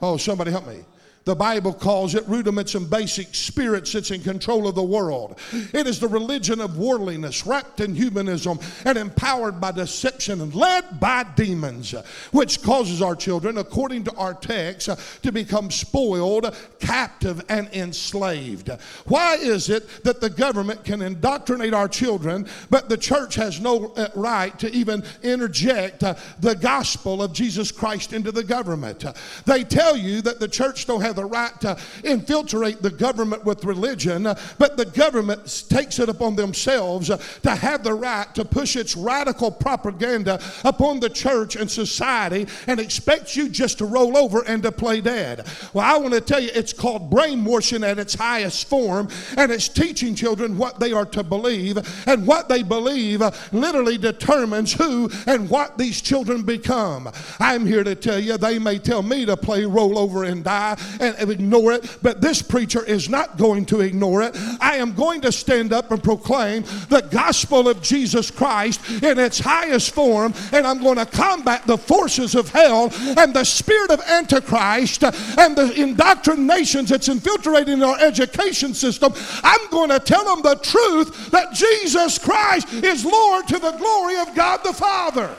Oh, 0.00 0.16
somebody 0.16 0.50
help 0.50 0.66
me. 0.66 0.84
The 1.24 1.36
Bible 1.36 1.72
calls 1.72 2.14
it 2.14 2.26
rudiments 2.26 2.74
and 2.74 2.90
basic 2.90 3.34
spirits 3.34 3.92
that's 3.92 4.10
in 4.10 4.22
control 4.22 4.66
of 4.66 4.74
the 4.74 4.82
world. 4.82 5.38
It 5.72 5.86
is 5.86 6.00
the 6.00 6.08
religion 6.08 6.60
of 6.60 6.78
worldliness, 6.78 7.46
wrapped 7.46 7.80
in 7.80 7.94
humanism 7.94 8.58
and 8.84 8.98
empowered 8.98 9.60
by 9.60 9.72
deception 9.72 10.40
and 10.40 10.54
led 10.54 10.98
by 10.98 11.24
demons, 11.36 11.94
which 12.32 12.62
causes 12.62 13.00
our 13.00 13.14
children, 13.14 13.58
according 13.58 14.04
to 14.04 14.14
our 14.16 14.34
text, 14.34 14.88
to 15.22 15.32
become 15.32 15.70
spoiled, 15.70 16.54
captive, 16.80 17.44
and 17.48 17.68
enslaved. 17.72 18.70
Why 19.06 19.36
is 19.36 19.70
it 19.70 20.04
that 20.04 20.20
the 20.20 20.30
government 20.30 20.84
can 20.84 21.02
indoctrinate 21.02 21.74
our 21.74 21.88
children, 21.88 22.48
but 22.70 22.88
the 22.88 22.96
church 22.96 23.36
has 23.36 23.60
no 23.60 23.92
uh, 23.96 24.08
right 24.16 24.58
to 24.58 24.72
even 24.72 25.04
interject 25.22 26.02
uh, 26.02 26.14
the 26.40 26.54
gospel 26.54 27.22
of 27.22 27.32
Jesus 27.32 27.70
Christ 27.70 28.12
into 28.12 28.32
the 28.32 28.44
government? 28.44 29.04
They 29.46 29.62
tell 29.62 29.96
you 29.96 30.20
that 30.22 30.40
the 30.40 30.48
church 30.48 30.86
don't 30.86 31.00
have 31.00 31.11
have 31.12 31.16
the 31.16 31.24
right 31.24 31.60
to 31.60 31.76
infiltrate 32.04 32.80
the 32.80 32.90
government 32.90 33.44
with 33.44 33.64
religion, 33.64 34.24
but 34.58 34.76
the 34.76 34.86
government 34.86 35.66
takes 35.68 35.98
it 35.98 36.08
upon 36.08 36.36
themselves 36.36 37.08
to 37.42 37.50
have 37.50 37.84
the 37.84 37.92
right 37.92 38.34
to 38.34 38.44
push 38.44 38.76
its 38.76 38.96
radical 38.96 39.50
propaganda 39.50 40.40
upon 40.64 41.00
the 41.00 41.10
church 41.10 41.56
and 41.56 41.70
society 41.70 42.46
and 42.66 42.80
expects 42.80 43.36
you 43.36 43.48
just 43.48 43.78
to 43.78 43.84
roll 43.84 44.16
over 44.16 44.42
and 44.46 44.62
to 44.62 44.72
play 44.72 45.00
dead. 45.00 45.46
Well, 45.74 45.84
I 45.84 45.98
want 45.98 46.14
to 46.14 46.20
tell 46.20 46.40
you, 46.40 46.50
it's 46.54 46.72
called 46.72 47.10
brainwashing 47.10 47.84
at 47.84 47.98
its 47.98 48.14
highest 48.14 48.68
form, 48.68 49.08
and 49.36 49.52
it's 49.52 49.68
teaching 49.68 50.14
children 50.14 50.56
what 50.56 50.80
they 50.80 50.92
are 50.92 51.06
to 51.06 51.22
believe, 51.22 51.78
and 52.08 52.26
what 52.26 52.48
they 52.48 52.62
believe 52.62 53.22
literally 53.52 53.98
determines 53.98 54.72
who 54.72 55.10
and 55.26 55.50
what 55.50 55.76
these 55.76 56.00
children 56.00 56.42
become. 56.42 57.10
I'm 57.38 57.66
here 57.66 57.84
to 57.84 57.94
tell 57.94 58.18
you, 58.18 58.38
they 58.38 58.58
may 58.58 58.78
tell 58.78 59.02
me 59.02 59.26
to 59.26 59.36
play 59.36 59.66
roll 59.66 59.98
over 59.98 60.24
and 60.24 60.42
die, 60.42 60.78
and 61.02 61.30
ignore 61.30 61.72
it, 61.72 61.98
but 62.02 62.20
this 62.20 62.40
preacher 62.40 62.84
is 62.84 63.08
not 63.08 63.36
going 63.36 63.66
to 63.66 63.80
ignore 63.80 64.22
it. 64.22 64.36
I 64.60 64.76
am 64.76 64.92
going 64.94 65.20
to 65.22 65.32
stand 65.32 65.72
up 65.72 65.90
and 65.90 66.02
proclaim 66.02 66.62
the 66.88 67.06
gospel 67.10 67.68
of 67.68 67.82
Jesus 67.82 68.30
Christ 68.30 69.02
in 69.02 69.18
its 69.18 69.38
highest 69.38 69.94
form, 69.94 70.32
and 70.52 70.66
I'm 70.66 70.82
going 70.82 70.98
to 70.98 71.06
combat 71.06 71.66
the 71.66 71.78
forces 71.78 72.34
of 72.34 72.48
hell 72.48 72.90
and 73.18 73.34
the 73.34 73.44
spirit 73.44 73.90
of 73.90 74.00
Antichrist 74.00 75.02
and 75.04 75.56
the 75.56 75.72
indoctrinations 75.76 76.90
that's 76.90 77.08
infiltrating 77.08 77.82
our 77.82 77.98
education 77.98 78.74
system. 78.74 79.12
I'm 79.42 79.68
going 79.70 79.90
to 79.90 79.98
tell 79.98 80.24
them 80.24 80.42
the 80.42 80.56
truth 80.62 81.30
that 81.30 81.52
Jesus 81.52 82.18
Christ 82.18 82.72
is 82.72 83.04
Lord 83.04 83.48
to 83.48 83.58
the 83.58 83.72
glory 83.72 84.18
of 84.18 84.34
God 84.34 84.60
the 84.64 84.72
Father. 84.72 85.34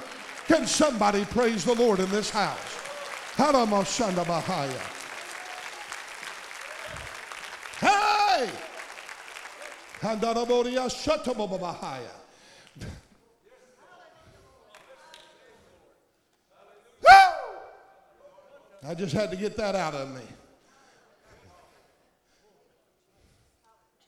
Can 0.47 0.67
somebody 0.67 1.23
praise 1.25 1.63
the 1.63 1.73
Lord 1.73 1.99
in 1.99 2.09
this 2.09 2.29
house? 2.29 2.59
Hey! 7.83 8.49
I 18.85 18.95
just 18.95 19.13
had 19.13 19.31
to 19.31 19.37
get 19.37 19.55
that 19.57 19.75
out 19.75 19.93
of 19.93 20.13
me. 20.13 20.21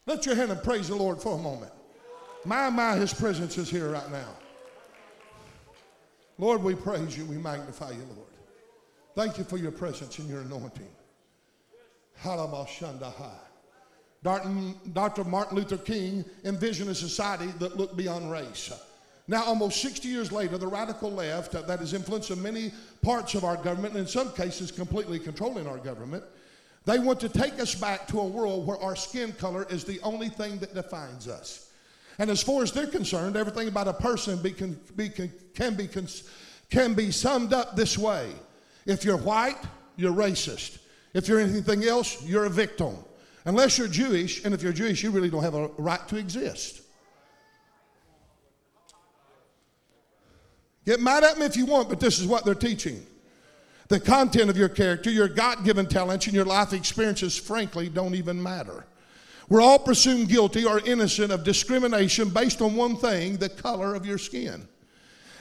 Lift 0.05 0.25
your 0.25 0.35
hand 0.35 0.51
and 0.51 0.61
praise 0.61 0.89
the 0.89 0.95
Lord 0.95 1.21
for 1.21 1.35
a 1.35 1.37
moment. 1.37 1.71
My, 2.45 2.69
my, 2.69 2.95
his 2.95 3.13
presence 3.13 3.57
is 3.57 3.69
here 3.69 3.89
right 3.91 4.11
now. 4.11 4.29
Lord, 6.37 6.61
we 6.61 6.75
praise 6.75 7.17
you. 7.17 7.25
We 7.25 7.37
magnify 7.37 7.91
you, 7.91 8.05
Lord. 8.15 8.29
Thank 9.15 9.37
you 9.37 9.43
for 9.43 9.57
your 9.57 9.71
presence 9.71 10.19
and 10.19 10.29
your 10.29 10.41
anointing. 10.41 10.87
Dr. 14.25 15.23
Martin 15.23 15.55
Luther 15.55 15.77
King 15.77 16.25
envisioned 16.43 16.89
a 16.89 16.95
society 16.95 17.45
that 17.59 17.77
looked 17.77 17.95
beyond 17.95 18.31
race. 18.31 18.73
Now, 19.27 19.43
almost 19.43 19.81
60 19.81 20.07
years 20.07 20.31
later, 20.31 20.57
the 20.57 20.67
radical 20.67 21.11
left 21.11 21.53
uh, 21.53 21.61
that 21.63 21.79
has 21.79 21.93
influenced 21.93 22.35
many 22.37 22.71
parts 23.01 23.35
of 23.35 23.43
our 23.43 23.55
government, 23.55 23.93
and 23.93 24.01
in 24.01 24.07
some 24.07 24.31
cases 24.33 24.71
completely 24.71 25.19
controlling 25.19 25.67
our 25.67 25.77
government, 25.77 26.23
they 26.85 26.97
want 26.99 27.19
to 27.19 27.29
take 27.29 27.59
us 27.59 27.75
back 27.75 28.07
to 28.07 28.19
a 28.19 28.25
world 28.25 28.65
where 28.65 28.79
our 28.79 28.95
skin 28.95 29.31
color 29.33 29.67
is 29.69 29.83
the 29.83 29.99
only 30.01 30.29
thing 30.29 30.57
that 30.57 30.73
defines 30.73 31.27
us. 31.27 31.71
And 32.17 32.29
as 32.29 32.41
far 32.41 32.63
as 32.63 32.71
they're 32.71 32.87
concerned, 32.87 33.35
everything 33.35 33.67
about 33.67 33.87
a 33.87 33.93
person 33.93 34.41
be, 34.41 34.51
can, 34.51 34.79
be, 34.95 35.09
can, 35.09 35.31
can, 35.53 35.75
be, 35.75 35.87
can 36.69 36.93
be 36.93 37.11
summed 37.11 37.53
up 37.53 37.75
this 37.75 37.97
way. 37.97 38.31
If 38.85 39.03
you're 39.03 39.17
white, 39.17 39.61
you're 39.97 40.13
racist. 40.13 40.79
If 41.13 41.27
you're 41.27 41.39
anything 41.39 41.83
else, 41.83 42.23
you're 42.23 42.45
a 42.45 42.49
victim. 42.49 42.95
Unless 43.45 43.77
you're 43.77 43.87
Jewish, 43.87 44.43
and 44.43 44.53
if 44.53 44.63
you're 44.63 44.73
Jewish, 44.73 45.03
you 45.03 45.11
really 45.11 45.29
don't 45.29 45.43
have 45.43 45.53
a 45.53 45.67
right 45.77 46.05
to 46.07 46.17
exist. 46.17 46.81
Get 50.85 50.99
mad 50.99 51.23
at 51.23 51.37
me 51.37 51.45
if 51.45 51.55
you 51.55 51.65
want, 51.65 51.89
but 51.89 51.99
this 51.99 52.19
is 52.19 52.27
what 52.27 52.43
they're 52.43 52.55
teaching. 52.55 53.05
The 53.87 53.99
content 53.99 54.49
of 54.49 54.57
your 54.57 54.69
character, 54.69 55.11
your 55.11 55.27
God 55.27 55.63
given 55.63 55.87
talents, 55.87 56.25
and 56.25 56.35
your 56.35 56.45
life 56.45 56.73
experiences, 56.73 57.37
frankly, 57.37 57.87
don't 57.87 58.15
even 58.15 58.41
matter. 58.41 58.85
We're 59.47 59.61
all 59.61 59.77
presumed 59.77 60.27
guilty 60.27 60.65
or 60.65 60.79
innocent 60.79 61.31
of 61.31 61.43
discrimination 61.43 62.29
based 62.29 62.61
on 62.61 62.75
one 62.75 62.97
thing 62.97 63.37
the 63.37 63.49
color 63.49 63.93
of 63.93 64.05
your 64.05 64.17
skin. 64.17 64.67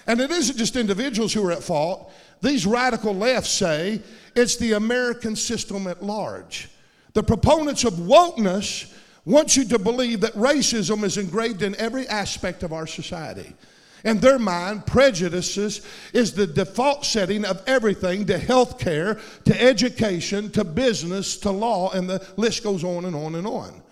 And 0.06 0.20
it 0.20 0.30
isn't 0.30 0.58
just 0.58 0.76
individuals 0.76 1.32
who 1.32 1.46
are 1.46 1.52
at 1.52 1.62
fault. 1.62 2.12
These 2.42 2.66
radical 2.66 3.14
lefts 3.14 3.50
say 3.50 4.02
it's 4.36 4.56
the 4.56 4.72
American 4.72 5.34
system 5.36 5.86
at 5.86 6.02
large. 6.02 6.68
The 7.14 7.22
proponents 7.22 7.84
of 7.84 7.94
wokeness 7.94 8.92
want 9.24 9.56
you 9.56 9.64
to 9.66 9.78
believe 9.78 10.20
that 10.20 10.34
racism 10.34 11.04
is 11.04 11.16
engraved 11.16 11.62
in 11.62 11.74
every 11.76 12.06
aspect 12.08 12.62
of 12.62 12.72
our 12.72 12.86
society. 12.86 13.54
In 14.04 14.18
their 14.18 14.38
mind, 14.38 14.84
prejudices 14.84 15.80
is 16.12 16.34
the 16.34 16.46
default 16.46 17.06
setting 17.06 17.44
of 17.46 17.62
everything 17.66 18.26
to 18.26 18.36
health 18.36 18.78
care, 18.78 19.18
to 19.46 19.62
education, 19.62 20.50
to 20.50 20.62
business, 20.62 21.38
to 21.38 21.50
law, 21.50 21.90
and 21.92 22.10
the 22.10 22.22
list 22.36 22.62
goes 22.62 22.84
on 22.84 23.06
and 23.06 23.16
on 23.16 23.36
and 23.36 23.46
on. 23.46 23.82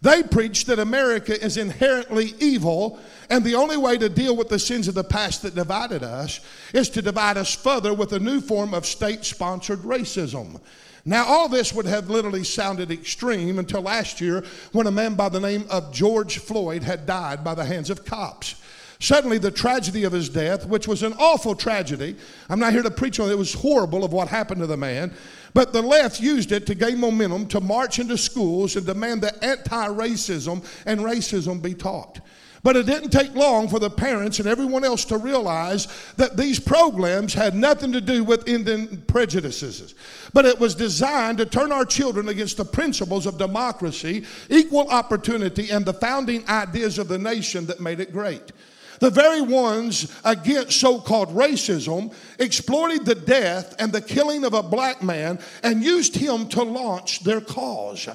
They 0.00 0.22
preach 0.22 0.64
that 0.66 0.78
America 0.78 1.38
is 1.44 1.56
inherently 1.56 2.32
evil, 2.38 3.00
and 3.28 3.44
the 3.44 3.56
only 3.56 3.76
way 3.76 3.98
to 3.98 4.08
deal 4.08 4.36
with 4.36 4.48
the 4.48 4.58
sins 4.58 4.86
of 4.86 4.94
the 4.94 5.04
past 5.04 5.42
that 5.42 5.56
divided 5.56 6.04
us 6.04 6.40
is 6.72 6.88
to 6.90 7.02
divide 7.02 7.36
us 7.36 7.54
further 7.54 7.92
with 7.92 8.12
a 8.12 8.20
new 8.20 8.40
form 8.40 8.72
of 8.72 8.86
state 8.86 9.24
sponsored 9.24 9.80
racism. 9.80 10.60
Now, 11.04 11.24
all 11.26 11.48
this 11.48 11.72
would 11.72 11.86
have 11.86 12.10
literally 12.10 12.44
sounded 12.44 12.90
extreme 12.90 13.58
until 13.58 13.82
last 13.82 14.20
year 14.20 14.44
when 14.72 14.86
a 14.86 14.90
man 14.90 15.14
by 15.14 15.28
the 15.28 15.40
name 15.40 15.64
of 15.70 15.92
George 15.92 16.38
Floyd 16.38 16.82
had 16.82 17.06
died 17.06 17.42
by 17.44 17.54
the 17.54 17.64
hands 17.64 17.90
of 17.90 18.04
cops. 18.04 18.56
Suddenly, 19.00 19.38
the 19.38 19.52
tragedy 19.52 20.02
of 20.04 20.12
his 20.12 20.28
death, 20.28 20.66
which 20.66 20.88
was 20.88 21.04
an 21.04 21.14
awful 21.18 21.54
tragedy, 21.54 22.16
I'm 22.48 22.58
not 22.58 22.72
here 22.72 22.82
to 22.82 22.90
preach 22.90 23.20
on 23.20 23.28
it, 23.28 23.32
it 23.32 23.38
was 23.38 23.54
horrible 23.54 24.04
of 24.04 24.12
what 24.12 24.26
happened 24.26 24.60
to 24.60 24.66
the 24.66 24.76
man, 24.76 25.14
but 25.54 25.72
the 25.72 25.82
left 25.82 26.20
used 26.20 26.50
it 26.50 26.66
to 26.66 26.74
gain 26.74 26.98
momentum 26.98 27.46
to 27.48 27.60
march 27.60 28.00
into 28.00 28.18
schools 28.18 28.74
and 28.74 28.84
demand 28.84 29.22
that 29.22 29.42
anti 29.42 29.88
racism 29.88 30.64
and 30.84 31.00
racism 31.00 31.62
be 31.62 31.74
taught. 31.74 32.18
But 32.62 32.76
it 32.76 32.86
didn't 32.86 33.10
take 33.10 33.34
long 33.34 33.68
for 33.68 33.78
the 33.78 33.90
parents 33.90 34.38
and 34.40 34.48
everyone 34.48 34.84
else 34.84 35.04
to 35.06 35.16
realize 35.16 35.86
that 36.16 36.36
these 36.36 36.58
programs 36.58 37.34
had 37.34 37.54
nothing 37.54 37.92
to 37.92 38.00
do 38.00 38.24
with 38.24 38.48
Indian 38.48 39.02
prejudices. 39.06 39.94
But 40.32 40.44
it 40.44 40.58
was 40.58 40.74
designed 40.74 41.38
to 41.38 41.46
turn 41.46 41.72
our 41.72 41.84
children 41.84 42.28
against 42.28 42.56
the 42.56 42.64
principles 42.64 43.26
of 43.26 43.38
democracy, 43.38 44.24
equal 44.50 44.88
opportunity, 44.88 45.70
and 45.70 45.84
the 45.84 45.94
founding 45.94 46.48
ideas 46.48 46.98
of 46.98 47.08
the 47.08 47.18
nation 47.18 47.66
that 47.66 47.80
made 47.80 48.00
it 48.00 48.12
great. 48.12 48.52
The 49.00 49.10
very 49.10 49.40
ones 49.40 50.12
against 50.24 50.80
so 50.80 51.00
called 51.00 51.28
racism 51.28 52.12
exploited 52.40 53.04
the 53.04 53.14
death 53.14 53.76
and 53.78 53.92
the 53.92 54.00
killing 54.00 54.44
of 54.44 54.54
a 54.54 54.62
black 54.62 55.02
man 55.02 55.38
and 55.62 55.84
used 55.84 56.16
him 56.16 56.48
to 56.48 56.62
launch 56.64 57.20
their 57.20 57.40
cause. 57.40 58.08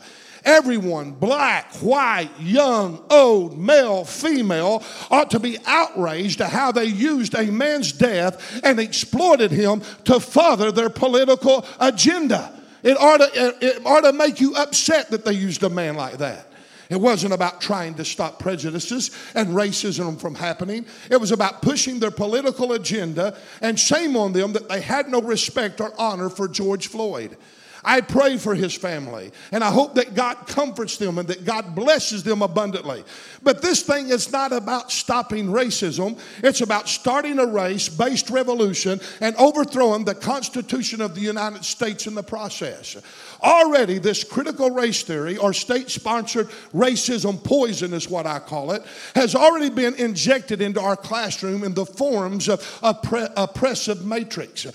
Everyone, 0.46 1.12
black, 1.12 1.74
white, 1.76 2.30
young, 2.40 3.04
old, 3.10 3.58
male, 3.58 4.04
female, 4.04 4.84
ought 5.10 5.32
to 5.32 5.40
be 5.40 5.58
outraged 5.66 6.42
at 6.42 6.50
how 6.50 6.72
they 6.72 6.86
used 6.86 7.34
a 7.34 7.46
man's 7.46 7.94
death 7.94 8.62
and 8.64 8.80
exploited 8.80 9.52
him 9.52 9.82
to 10.04 10.20
further 10.20 10.72
their 10.72 10.90
political 10.90 11.66
agenda. 11.80 12.60
It 12.84 12.98
ought 13.00 13.18
to, 13.18 13.58
it 13.62 13.86
ought 13.86 14.02
to 14.02 14.12
make 14.12 14.42
you 14.42 14.56
upset 14.56 15.10
that 15.12 15.24
they 15.24 15.34
used 15.34 15.64
a 15.64 15.70
man 15.70 15.96
like 15.96 16.18
that. 16.18 16.48
It 16.90 17.00
wasn't 17.00 17.34
about 17.34 17.62
trying 17.62 17.96
to 17.96 18.06
stop 18.06 18.40
prejudices 18.40 19.12
and 19.34 19.50
racism 19.50 20.20
from 20.20 20.36
happening. 20.36 20.86
It 21.10 21.20
was 21.20 21.32
about 21.32 21.62
pushing 21.62 22.00
their 22.00 22.12
political 22.12 22.74
agenda, 22.74 23.38
and 23.62 23.80
shame 23.80 24.18
on 24.18 24.34
them 24.34 24.54
that 24.54 24.68
they 24.68 24.82
had 24.82 25.08
no 25.08 25.22
respect 25.22 25.80
or 25.80 25.94
honor 25.98 26.30
for 26.30 26.48
George 26.48 26.88
Floyd. 26.88 27.38
I 27.86 28.02
pray 28.02 28.38
for 28.38 28.56
his 28.56 28.74
family 28.74 29.32
and 29.52 29.64
I 29.64 29.72
hope 29.72 29.96
that 29.96 30.16
God 30.16 30.48
comforts 30.48 30.98
them 30.98 31.18
and 31.18 31.28
that 31.28 31.46
God 31.46 31.76
blesses 31.76 32.24
them 32.24 32.42
abundantly. 32.42 33.04
But 33.42 33.62
this 33.62 33.84
thing 33.84 34.10
is 34.10 34.32
not 34.32 34.54
about 34.54 34.92
stopping 34.92 35.48
racism, 35.48 36.20
it's 36.44 36.62
about 36.62 36.88
starting 36.88 37.40
a 37.40 37.46
race 37.46 37.90
based 37.90 38.30
revolution 38.30 39.00
and 39.20 39.36
overthrowing 39.36 40.06
the 40.06 40.16
Constitution 40.16 41.02
of 41.02 41.16
the 41.16 41.22
United 41.22 41.66
States 41.66 42.08
in 42.08 42.16
the 42.16 42.24
process. 42.24 42.98
Already, 43.42 44.00
this 44.00 44.24
critical 44.24 44.72
race 44.72 45.04
theory 45.04 45.38
or 45.38 45.52
state 45.52 45.90
sponsored 45.90 46.48
racism 46.74 47.44
poison, 47.44 47.94
is 47.94 48.10
what 48.10 48.26
I 48.26 48.40
call 48.40 48.72
it, 48.72 48.84
has 49.16 49.36
already 49.36 49.70
been 49.70 49.96
injected 49.96 50.62
into 50.62 50.80
our 50.80 50.96
classroom 50.96 51.64
in 51.64 51.74
the 51.74 51.86
forms 51.86 52.48
of 52.48 52.80
a 52.82 52.94
oppressive 53.36 54.06
matrix. 54.06 54.66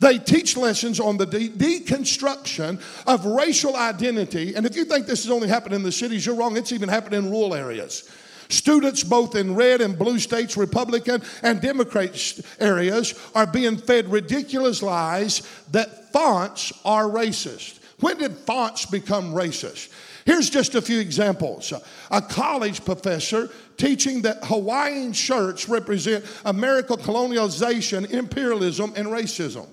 They 0.00 0.18
teach 0.18 0.56
lessons 0.56 1.00
on 1.00 1.16
the 1.16 1.26
de- 1.26 1.48
deconstruction 1.48 2.80
of 3.06 3.24
racial 3.24 3.76
identity. 3.76 4.54
And 4.54 4.64
if 4.64 4.76
you 4.76 4.84
think 4.84 5.06
this 5.06 5.24
is 5.24 5.30
only 5.30 5.48
happening 5.48 5.76
in 5.76 5.82
the 5.82 5.92
cities, 5.92 6.24
you're 6.24 6.36
wrong. 6.36 6.56
It's 6.56 6.72
even 6.72 6.88
happening 6.88 7.24
in 7.24 7.30
rural 7.30 7.54
areas. 7.54 8.08
Students, 8.48 9.04
both 9.04 9.34
in 9.34 9.54
red 9.54 9.80
and 9.80 9.98
blue 9.98 10.18
states, 10.18 10.56
Republican 10.56 11.22
and 11.42 11.60
Democrat 11.60 12.40
areas, 12.58 13.14
are 13.34 13.46
being 13.46 13.76
fed 13.76 14.10
ridiculous 14.10 14.82
lies 14.82 15.42
that 15.72 16.12
fonts 16.12 16.72
are 16.84 17.04
racist. 17.04 17.78
When 18.00 18.18
did 18.18 18.36
fonts 18.38 18.86
become 18.86 19.34
racist? 19.34 19.90
Here's 20.24 20.48
just 20.48 20.74
a 20.74 20.82
few 20.82 20.98
examples. 20.98 21.72
A 22.10 22.22
college 22.22 22.84
professor 22.84 23.50
teaching 23.76 24.22
that 24.22 24.44
Hawaiian 24.44 25.12
shirts 25.12 25.68
represent 25.68 26.24
American 26.44 26.96
colonialization, 26.98 28.10
imperialism, 28.10 28.92
and 28.96 29.08
racism. 29.08 29.66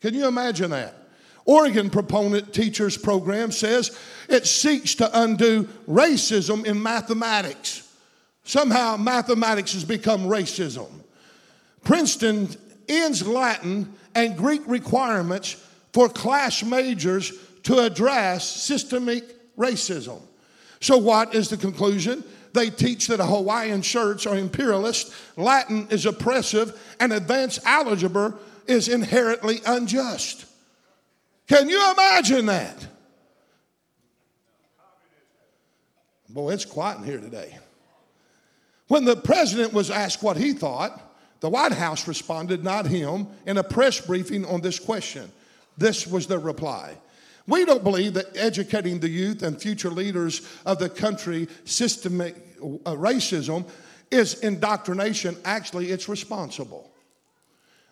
Can 0.00 0.14
you 0.14 0.26
imagine 0.26 0.70
that? 0.70 0.94
Oregon 1.44 1.90
Proponent 1.90 2.52
Teachers 2.52 2.96
Program 2.96 3.50
says 3.50 3.98
it 4.28 4.46
seeks 4.46 4.94
to 4.96 5.22
undo 5.22 5.64
racism 5.88 6.64
in 6.64 6.82
mathematics. 6.82 7.86
Somehow, 8.44 8.96
mathematics 8.96 9.72
has 9.72 9.84
become 9.84 10.22
racism. 10.22 10.88
Princeton 11.84 12.48
ends 12.88 13.26
Latin 13.26 13.92
and 14.14 14.36
Greek 14.36 14.62
requirements 14.66 15.64
for 15.92 16.08
class 16.08 16.62
majors 16.62 17.32
to 17.64 17.78
address 17.78 18.48
systemic 18.48 19.56
racism. 19.56 20.20
So, 20.80 20.96
what 20.98 21.34
is 21.34 21.48
the 21.48 21.56
conclusion? 21.56 22.24
They 22.52 22.70
teach 22.70 23.06
that 23.08 23.20
a 23.20 23.26
Hawaiian 23.26 23.82
shirts 23.82 24.26
are 24.26 24.36
imperialist, 24.36 25.12
Latin 25.36 25.86
is 25.90 26.06
oppressive, 26.06 26.80
and 26.98 27.12
advanced 27.12 27.60
algebra 27.64 28.34
is 28.70 28.88
inherently 28.88 29.60
unjust. 29.66 30.46
Can 31.48 31.68
you 31.68 31.92
imagine 31.92 32.46
that? 32.46 32.86
Boy, 36.28 36.52
it's 36.52 36.64
quiet 36.64 36.98
in 36.98 37.04
here 37.04 37.18
today. 37.18 37.58
When 38.86 39.04
the 39.04 39.16
president 39.16 39.72
was 39.72 39.90
asked 39.90 40.22
what 40.22 40.36
he 40.36 40.52
thought, 40.52 41.00
the 41.40 41.48
White 41.48 41.72
House 41.72 42.06
responded, 42.06 42.62
not 42.62 42.86
him, 42.86 43.26
in 43.46 43.58
a 43.58 43.64
press 43.64 44.00
briefing 44.00 44.44
on 44.44 44.60
this 44.60 44.78
question. 44.78 45.32
This 45.76 46.06
was 46.06 46.28
the 46.28 46.38
reply. 46.38 46.96
We 47.48 47.64
don't 47.64 47.82
believe 47.82 48.14
that 48.14 48.36
educating 48.36 49.00
the 49.00 49.08
youth 49.08 49.42
and 49.42 49.60
future 49.60 49.90
leaders 49.90 50.46
of 50.64 50.78
the 50.78 50.88
country 50.88 51.48
systemic 51.64 52.36
uh, 52.62 52.92
racism 52.92 53.68
is 54.10 54.34
indoctrination. 54.40 55.36
Actually, 55.44 55.90
it's 55.90 56.08
responsible. 56.08 56.89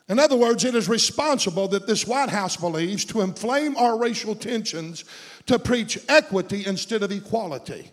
In 0.08 0.18
other 0.18 0.36
words, 0.36 0.64
it 0.64 0.74
is 0.74 0.88
responsible 0.88 1.68
that 1.68 1.86
this 1.86 2.06
White 2.06 2.30
House 2.30 2.56
believes 2.56 3.04
to 3.06 3.20
inflame 3.20 3.76
our 3.76 3.98
racial 3.98 4.34
tensions 4.34 5.04
to 5.46 5.58
preach 5.58 5.98
equity 6.08 6.64
instead 6.66 7.02
of 7.02 7.12
equality, 7.12 7.90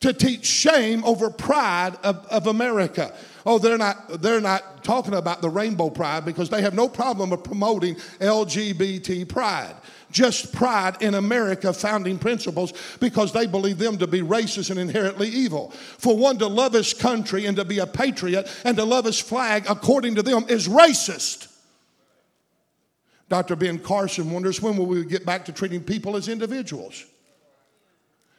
to 0.00 0.12
teach 0.12 0.44
shame 0.44 1.02
over 1.04 1.30
pride 1.30 1.96
of, 2.02 2.26
of 2.26 2.46
America. 2.46 3.14
Oh, 3.46 3.58
they're 3.58 3.78
not, 3.78 4.20
they're 4.20 4.40
not 4.40 4.84
talking 4.84 5.14
about 5.14 5.40
the 5.40 5.48
rainbow 5.48 5.88
pride 5.88 6.26
because 6.26 6.50
they 6.50 6.60
have 6.60 6.74
no 6.74 6.88
problem 6.88 7.32
of 7.32 7.42
promoting 7.42 7.94
LGBT 8.20 9.26
pride 9.26 9.74
just 10.10 10.52
pride 10.52 11.00
in 11.02 11.14
America 11.14 11.72
founding 11.72 12.18
principles 12.18 12.72
because 13.00 13.32
they 13.32 13.46
believe 13.46 13.78
them 13.78 13.98
to 13.98 14.06
be 14.06 14.20
racist 14.20 14.70
and 14.70 14.78
inherently 14.78 15.28
evil. 15.28 15.70
For 15.70 16.16
one 16.16 16.38
to 16.38 16.46
love 16.46 16.72
his 16.72 16.94
country 16.94 17.46
and 17.46 17.56
to 17.56 17.64
be 17.64 17.78
a 17.78 17.86
patriot 17.86 18.48
and 18.64 18.76
to 18.76 18.84
love 18.84 19.04
his 19.04 19.20
flag, 19.20 19.66
according 19.68 20.16
to 20.16 20.22
them, 20.22 20.44
is 20.48 20.68
racist. 20.68 21.48
Dr. 23.28 23.54
Ben 23.54 23.78
Carson 23.78 24.30
wonders 24.30 24.60
when 24.60 24.76
will 24.76 24.86
we 24.86 25.04
get 25.04 25.24
back 25.24 25.44
to 25.44 25.52
treating 25.52 25.82
people 25.82 26.16
as 26.16 26.28
individuals? 26.28 27.04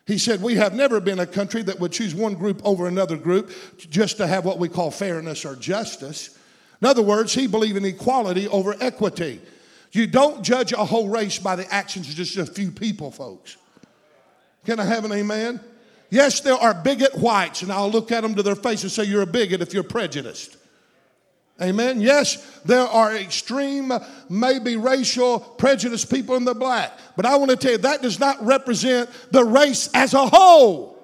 He 0.05 0.17
said, 0.17 0.41
We 0.41 0.55
have 0.55 0.73
never 0.73 0.99
been 0.99 1.19
a 1.19 1.25
country 1.25 1.63
that 1.63 1.79
would 1.79 1.93
choose 1.93 2.13
one 2.13 2.35
group 2.35 2.61
over 2.65 2.87
another 2.87 3.15
group 3.15 3.51
just 3.77 4.17
to 4.17 4.27
have 4.27 4.43
what 4.43 4.59
we 4.59 4.67
call 4.67 4.91
fairness 4.91 5.45
or 5.45 5.55
justice. 5.55 6.37
In 6.81 6.87
other 6.87 7.01
words, 7.01 7.33
he 7.33 7.47
believed 7.47 7.77
in 7.77 7.85
equality 7.85 8.47
over 8.47 8.75
equity. 8.81 9.39
You 9.91 10.07
don't 10.07 10.41
judge 10.43 10.71
a 10.71 10.85
whole 10.85 11.09
race 11.09 11.37
by 11.37 11.55
the 11.55 11.71
actions 11.73 12.09
of 12.09 12.15
just 12.15 12.37
a 12.37 12.45
few 12.45 12.71
people, 12.71 13.11
folks. 13.11 13.57
Can 14.65 14.79
I 14.79 14.85
have 14.85 15.05
an 15.05 15.11
amen? 15.11 15.59
Yes, 16.09 16.41
there 16.41 16.55
are 16.55 16.73
bigot 16.73 17.17
whites, 17.17 17.61
and 17.61 17.71
I'll 17.71 17.89
look 17.89 18.11
at 18.11 18.21
them 18.21 18.35
to 18.35 18.43
their 18.43 18.55
face 18.55 18.83
and 18.83 18.91
say, 18.91 19.03
You're 19.03 19.21
a 19.21 19.27
bigot 19.27 19.61
if 19.61 19.73
you're 19.73 19.83
prejudiced. 19.83 20.57
Amen. 21.61 22.01
Yes, 22.01 22.59
there 22.65 22.87
are 22.87 23.15
extreme, 23.15 23.93
maybe 24.29 24.77
racial 24.77 25.39
prejudice 25.39 26.03
people 26.03 26.35
in 26.35 26.43
the 26.43 26.55
black. 26.55 26.97
But 27.15 27.27
I 27.27 27.35
want 27.35 27.51
to 27.51 27.57
tell 27.57 27.73
you, 27.73 27.77
that 27.79 28.01
does 28.01 28.19
not 28.19 28.43
represent 28.43 29.09
the 29.31 29.43
race 29.43 29.89
as 29.93 30.13
a 30.13 30.25
whole. 30.25 31.00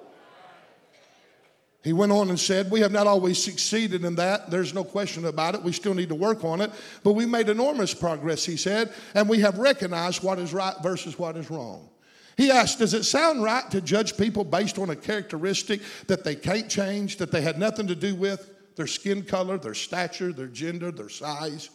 He 1.88 1.94
went 1.94 2.12
on 2.12 2.28
and 2.28 2.38
said, 2.38 2.70
We 2.70 2.80
have 2.80 2.92
not 2.92 3.06
always 3.06 3.42
succeeded 3.42 4.04
in 4.04 4.14
that. 4.16 4.50
There's 4.50 4.74
no 4.74 4.84
question 4.84 5.24
about 5.24 5.54
it. 5.54 5.62
We 5.62 5.72
still 5.72 5.94
need 5.94 6.10
to 6.10 6.14
work 6.14 6.44
on 6.44 6.60
it. 6.60 6.70
But 7.02 7.14
we 7.14 7.24
made 7.24 7.48
enormous 7.48 7.94
progress, 7.94 8.44
he 8.44 8.58
said, 8.58 8.92
and 9.14 9.26
we 9.26 9.40
have 9.40 9.56
recognized 9.56 10.22
what 10.22 10.38
is 10.38 10.52
right 10.52 10.74
versus 10.82 11.18
what 11.18 11.38
is 11.38 11.50
wrong. 11.50 11.88
He 12.36 12.50
asked, 12.50 12.80
Does 12.80 12.92
it 12.92 13.04
sound 13.04 13.42
right 13.42 13.70
to 13.70 13.80
judge 13.80 14.18
people 14.18 14.44
based 14.44 14.78
on 14.78 14.90
a 14.90 14.96
characteristic 14.96 15.80
that 16.08 16.24
they 16.24 16.34
can't 16.34 16.68
change, 16.68 17.16
that 17.16 17.32
they 17.32 17.40
had 17.40 17.58
nothing 17.58 17.86
to 17.86 17.94
do 17.94 18.14
with? 18.14 18.50
Their 18.76 18.86
skin 18.86 19.22
color, 19.22 19.56
their 19.56 19.72
stature, 19.72 20.30
their 20.30 20.46
gender, 20.46 20.90
their 20.90 21.08
size? 21.08 21.70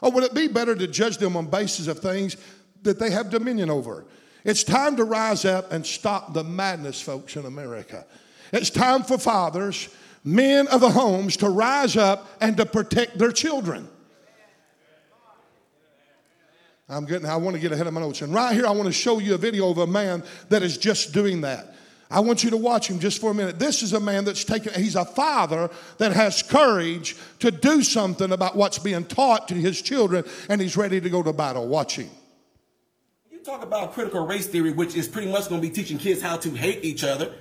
Or 0.00 0.10
would 0.12 0.24
it 0.24 0.32
be 0.32 0.48
better 0.48 0.74
to 0.76 0.86
judge 0.86 1.18
them 1.18 1.36
on 1.36 1.44
basis 1.44 1.88
of 1.88 1.98
things 1.98 2.38
that 2.84 2.98
they 2.98 3.10
have 3.10 3.28
dominion 3.28 3.68
over? 3.68 4.06
It's 4.44 4.64
time 4.64 4.96
to 4.96 5.04
rise 5.04 5.44
up 5.44 5.72
and 5.72 5.84
stop 5.84 6.32
the 6.32 6.42
madness, 6.42 7.02
folks, 7.02 7.36
in 7.36 7.44
America. 7.44 8.06
It's 8.52 8.70
time 8.70 9.02
for 9.02 9.18
fathers, 9.18 9.88
men 10.24 10.68
of 10.68 10.80
the 10.80 10.90
homes, 10.90 11.36
to 11.38 11.48
rise 11.48 11.96
up 11.96 12.28
and 12.40 12.56
to 12.56 12.66
protect 12.66 13.18
their 13.18 13.32
children. 13.32 13.88
I'm 16.88 17.04
getting, 17.04 17.28
I 17.28 17.36
want 17.36 17.54
to 17.54 17.60
get 17.60 17.72
ahead 17.72 17.86
of 17.86 17.92
my 17.92 18.00
notes. 18.00 18.22
And 18.22 18.32
right 18.32 18.54
here, 18.54 18.66
I 18.66 18.70
want 18.70 18.86
to 18.86 18.92
show 18.92 19.18
you 19.18 19.34
a 19.34 19.38
video 19.38 19.70
of 19.70 19.78
a 19.78 19.86
man 19.86 20.22
that 20.48 20.62
is 20.62 20.78
just 20.78 21.12
doing 21.12 21.42
that. 21.42 21.74
I 22.10 22.20
want 22.20 22.42
you 22.42 22.48
to 22.50 22.56
watch 22.56 22.88
him 22.88 22.98
just 22.98 23.20
for 23.20 23.30
a 23.30 23.34
minute. 23.34 23.58
This 23.58 23.82
is 23.82 23.92
a 23.92 24.00
man 24.00 24.24
that's 24.24 24.42
taken, 24.42 24.72
he's 24.72 24.96
a 24.96 25.04
father 25.04 25.68
that 25.98 26.12
has 26.12 26.42
courage 26.42 27.16
to 27.40 27.50
do 27.50 27.82
something 27.82 28.32
about 28.32 28.56
what's 28.56 28.78
being 28.78 29.04
taught 29.04 29.48
to 29.48 29.54
his 29.54 29.82
children, 29.82 30.24
and 30.48 30.62
he's 30.62 30.74
ready 30.74 30.98
to 31.02 31.10
go 31.10 31.22
to 31.22 31.34
battle. 31.34 31.68
Watch 31.68 31.96
him. 31.96 32.08
You 33.30 33.40
talk 33.40 33.62
about 33.62 33.92
critical 33.92 34.26
race 34.26 34.46
theory, 34.46 34.72
which 34.72 34.96
is 34.96 35.06
pretty 35.06 35.30
much 35.30 35.50
going 35.50 35.60
to 35.60 35.68
be 35.68 35.74
teaching 35.74 35.98
kids 35.98 36.22
how 36.22 36.38
to 36.38 36.50
hate 36.50 36.82
each 36.82 37.04
other 37.04 37.34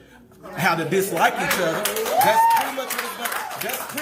how 0.55 0.75
to 0.75 0.85
dislike 0.89 1.33
each 1.33 1.59
other. 1.59 1.83
That's 1.83 2.55
pretty 2.55 2.75
much 2.75 2.93
what 2.93 3.03
it's 3.03 3.17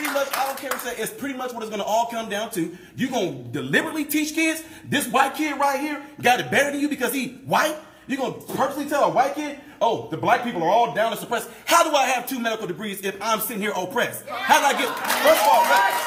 much, 0.08 0.27
I 0.38 0.45
don't 0.45 0.58
care 0.58 0.69
what 0.71 0.81
say, 0.81 0.95
it's 0.97 1.13
pretty 1.13 1.36
much 1.36 1.53
what 1.53 1.62
it's 1.62 1.69
gonna 1.69 1.84
all 1.84 2.08
come 2.08 2.29
down 2.29 2.51
to. 2.51 2.77
You're 2.95 3.12
gonna 3.12 3.43
deliberately 3.51 4.05
teach 4.05 4.34
kids, 4.34 4.63
this 4.86 5.08
white 5.08 5.36
kid 5.36 5.60
right 5.60 5.79
here 5.79 6.01
got 6.21 6.39
it 6.39 6.49
better 6.51 6.71
than 6.71 6.79
you 6.79 6.89
because 6.89 7.13
he 7.13 7.41
white? 7.45 7.75
You 8.07 8.17
gonna 8.17 8.33
purposely 8.33 8.87
tell 8.87 9.05
a 9.05 9.09
white 9.09 9.33
kid, 9.33 9.59
oh, 9.81 10.07
the 10.11 10.17
black 10.17 10.43
people 10.43 10.61
are 10.61 10.69
all 10.69 10.93
down 10.93 11.11
and 11.11 11.19
suppressed. 11.19 11.49
How 11.65 11.83
do 11.83 11.95
I 11.95 12.05
have 12.05 12.27
two 12.27 12.39
medical 12.39 12.67
degrees 12.67 13.01
if 13.01 13.19
I'm 13.21 13.39
sitting 13.39 13.61
here 13.61 13.73
oppressed? 13.75 14.27
How 14.27 14.59
did 14.61 14.75
I 14.75 14.79
get, 14.79 14.89
first 15.25 15.41
of 15.41 15.47
all, 15.49 15.63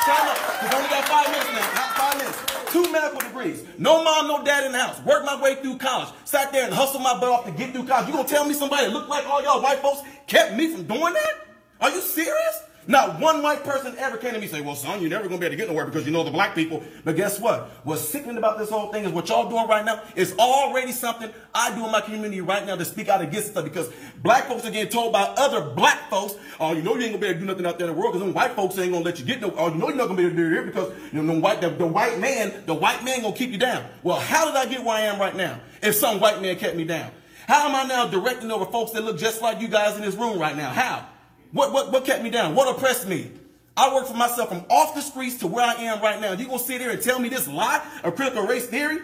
time 0.06 0.28
up, 0.28 0.38
because 0.60 0.74
only 0.74 0.88
got 0.88 1.08
five 1.08 1.26
minutes 1.26 1.50
now, 1.52 1.92
five 1.96 2.18
minutes. 2.18 2.72
Two 2.72 2.92
medical 2.92 3.20
degrees. 3.20 3.64
No 3.78 4.04
mom, 4.04 4.28
no 4.28 4.44
dad 4.44 4.64
in 4.64 4.72
the 4.72 4.78
house. 4.78 5.02
Worked 5.04 5.26
my 5.26 5.40
way 5.40 5.56
through 5.56 5.78
college. 5.78 6.10
Sat 6.24 6.52
there 6.52 6.66
and 6.66 6.74
hustled 6.74 7.02
my 7.02 7.18
butt 7.18 7.30
off 7.30 7.44
to 7.46 7.50
get 7.50 7.72
through 7.72 7.86
college. 7.86 8.06
You 8.06 8.12
gonna 8.12 8.28
tell 8.28 8.44
me 8.44 8.54
somebody 8.54 8.86
that 8.86 8.92
looked 8.92 9.08
like 9.08 9.26
all 9.26 9.42
y'all 9.42 9.62
white 9.62 9.78
folks 9.80 10.02
kept 10.26 10.54
me 10.54 10.70
from 10.70 10.84
doing 10.84 11.14
that? 11.14 11.46
Are 11.80 11.90
you 11.90 12.00
serious? 12.00 12.62
Not 12.88 13.20
one 13.20 13.42
white 13.42 13.64
person 13.64 13.94
ever 13.98 14.16
came 14.16 14.32
to 14.32 14.38
me 14.38 14.46
and 14.46 14.50
say, 14.50 14.62
well, 14.62 14.74
son, 14.74 15.02
you're 15.02 15.10
never 15.10 15.28
going 15.28 15.38
to 15.38 15.40
be 15.40 15.46
able 15.46 15.52
to 15.52 15.56
get 15.58 15.68
nowhere 15.68 15.84
because 15.84 16.06
you 16.06 16.10
know 16.10 16.24
the 16.24 16.30
black 16.30 16.54
people. 16.54 16.82
But 17.04 17.16
guess 17.16 17.38
what? 17.38 17.68
What's 17.84 18.00
sickening 18.00 18.38
about 18.38 18.56
this 18.56 18.70
whole 18.70 18.90
thing 18.90 19.04
is 19.04 19.12
what 19.12 19.28
y'all 19.28 19.50
doing 19.50 19.68
right 19.68 19.84
now 19.84 20.02
is 20.16 20.34
already 20.38 20.92
something 20.92 21.30
I 21.54 21.74
do 21.74 21.84
in 21.84 21.92
my 21.92 22.00
community 22.00 22.40
right 22.40 22.64
now 22.66 22.76
to 22.76 22.86
speak 22.86 23.10
out 23.10 23.20
against 23.20 23.48
stuff 23.48 23.64
because 23.64 23.90
black 24.22 24.46
folks 24.48 24.64
are 24.64 24.70
getting 24.70 24.90
told 24.90 25.12
by 25.12 25.20
other 25.20 25.60
black 25.60 26.08
folks, 26.08 26.36
oh, 26.58 26.72
you 26.72 26.80
know 26.80 26.94
you 26.94 27.02
ain't 27.02 27.10
going 27.10 27.12
to 27.12 27.18
be 27.18 27.26
able 27.26 27.34
to 27.34 27.40
do 27.40 27.44
nothing 27.44 27.66
out 27.66 27.78
there 27.78 27.88
in 27.88 27.94
the 27.94 28.00
world 28.00 28.14
because 28.14 28.26
them 28.26 28.34
white 28.34 28.52
folks 28.52 28.78
ain't 28.78 28.90
going 28.90 29.04
to 29.04 29.10
let 29.10 29.20
you 29.20 29.26
get 29.26 29.42
no, 29.42 29.52
oh, 29.58 29.68
you 29.68 29.74
know 29.74 29.88
you're 29.88 29.96
not 29.98 30.06
going 30.06 30.16
to 30.16 30.22
be 30.22 30.26
able 30.26 30.36
to 30.36 30.48
do 30.48 30.60
it 30.62 30.66
because 30.66 31.12
you 31.12 31.22
know, 31.22 31.34
the 31.34 31.40
white, 31.40 31.60
the, 31.60 31.68
the 31.68 31.86
white 31.86 32.18
man, 32.18 32.54
the 32.64 32.74
white 32.74 33.04
man 33.04 33.20
going 33.20 33.34
to 33.34 33.38
keep 33.38 33.50
you 33.50 33.58
down. 33.58 33.84
Well, 34.02 34.18
how 34.18 34.46
did 34.46 34.56
I 34.56 34.64
get 34.64 34.82
where 34.82 34.96
I 34.96 35.02
am 35.02 35.20
right 35.20 35.36
now 35.36 35.60
if 35.82 35.94
some 35.94 36.20
white 36.20 36.40
man 36.40 36.56
kept 36.56 36.74
me 36.74 36.84
down? 36.84 37.10
How 37.46 37.68
am 37.68 37.74
I 37.74 37.84
now 37.84 38.06
directing 38.06 38.50
over 38.50 38.64
folks 38.64 38.92
that 38.92 39.04
look 39.04 39.18
just 39.18 39.42
like 39.42 39.60
you 39.60 39.68
guys 39.68 39.96
in 39.96 40.00
this 40.00 40.14
room 40.14 40.38
right 40.38 40.56
now? 40.56 40.70
How? 40.70 41.06
What, 41.52 41.72
what, 41.72 41.92
what 41.92 42.04
kept 42.04 42.22
me 42.22 42.30
down? 42.30 42.54
What 42.54 42.74
oppressed 42.74 43.08
me? 43.08 43.30
I 43.76 43.94
worked 43.94 44.08
for 44.08 44.16
myself 44.16 44.48
from 44.48 44.64
off 44.68 44.94
the 44.94 45.00
streets 45.00 45.36
to 45.36 45.46
where 45.46 45.64
I 45.64 45.74
am 45.74 46.02
right 46.02 46.20
now. 46.20 46.32
You 46.32 46.46
gonna 46.46 46.58
sit 46.58 46.80
here 46.80 46.90
and 46.90 47.00
tell 47.00 47.18
me 47.18 47.28
this 47.28 47.46
lie 47.46 47.84
of 48.02 48.16
critical 48.16 48.44
race 48.44 48.66
theory? 48.66 48.98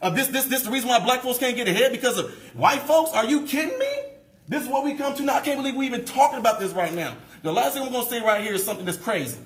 Of 0.00 0.14
this, 0.14 0.28
this, 0.28 0.44
this 0.44 0.62
the 0.62 0.70
reason 0.70 0.88
why 0.88 1.00
black 1.00 1.22
folks 1.22 1.38
can't 1.38 1.56
get 1.56 1.66
ahead 1.66 1.90
because 1.92 2.18
of 2.18 2.30
white 2.54 2.82
folks? 2.82 3.10
Are 3.12 3.24
you 3.24 3.46
kidding 3.46 3.76
me? 3.78 3.90
This 4.46 4.62
is 4.62 4.68
what 4.68 4.84
we 4.84 4.94
come 4.94 5.14
to 5.14 5.22
now. 5.22 5.36
I 5.36 5.40
can't 5.40 5.58
believe 5.58 5.74
we 5.74 5.86
even 5.86 6.04
talking 6.04 6.38
about 6.38 6.60
this 6.60 6.72
right 6.72 6.92
now. 6.92 7.16
The 7.42 7.52
last 7.52 7.74
thing 7.74 7.82
I'm 7.82 7.92
gonna 7.92 8.08
say 8.08 8.22
right 8.22 8.42
here 8.42 8.54
is 8.54 8.64
something 8.64 8.84
that's 8.84 8.98
crazy. 8.98 9.38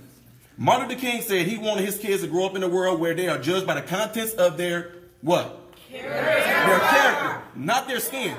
Martin 0.59 0.89
Luther 0.89 1.01
King 1.01 1.23
said 1.23 1.47
he 1.47 1.59
wanted 1.59 1.85
his 1.85 1.99
kids 1.99 2.23
to 2.23 2.29
grow 2.29 2.45
up 2.47 2.55
in 2.55 2.63
a 2.63 2.69
world 2.69 3.01
where 3.01 3.15
they 3.15 3.29
are 3.29 3.39
judged 3.39 3.67
by 3.67 3.75
the 3.75 3.83
contents 3.83 4.33
of 4.35 4.57
their 4.57 4.93
what? 5.23 5.59
Character. 5.89 6.69
Their 6.69 6.79
character, 6.81 7.43
not 7.55 7.87
their 7.87 8.01
skin. 8.01 8.37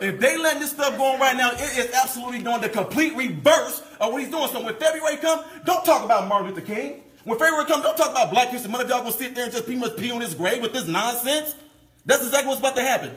If 0.00 0.20
they 0.20 0.36
let 0.36 0.58
this 0.58 0.70
stuff 0.70 0.96
go 0.96 1.14
on 1.14 1.20
right 1.20 1.36
now, 1.36 1.50
it 1.52 1.78
is 1.78 1.92
absolutely 1.94 2.42
doing 2.42 2.60
the 2.60 2.68
complete 2.68 3.14
reverse 3.16 3.82
of 4.00 4.12
what 4.12 4.22
he's 4.22 4.30
doing. 4.30 4.48
So 4.48 4.64
when 4.64 4.74
February 4.76 5.16
comes, 5.16 5.44
don't 5.64 5.84
talk 5.84 6.04
about 6.04 6.28
Martin 6.28 6.54
Luther 6.54 6.66
King. 6.66 7.02
When 7.24 7.38
February 7.38 7.66
comes, 7.66 7.82
don't 7.82 7.96
talk 7.96 8.10
about 8.10 8.30
Black 8.30 8.48
History 8.48 8.70
Month. 8.70 8.88
Y'all 8.88 9.00
gonna 9.00 9.12
sit 9.12 9.34
there 9.34 9.44
and 9.44 9.52
just 9.52 9.64
pretty 9.64 9.78
much 9.78 9.96
pee 9.96 10.10
on 10.10 10.20
his 10.20 10.34
grave 10.34 10.62
with 10.62 10.72
this 10.72 10.86
nonsense. 10.86 11.54
That's 12.06 12.24
exactly 12.24 12.48
what's 12.48 12.60
about 12.60 12.76
to 12.76 12.82
happen. 12.82 13.16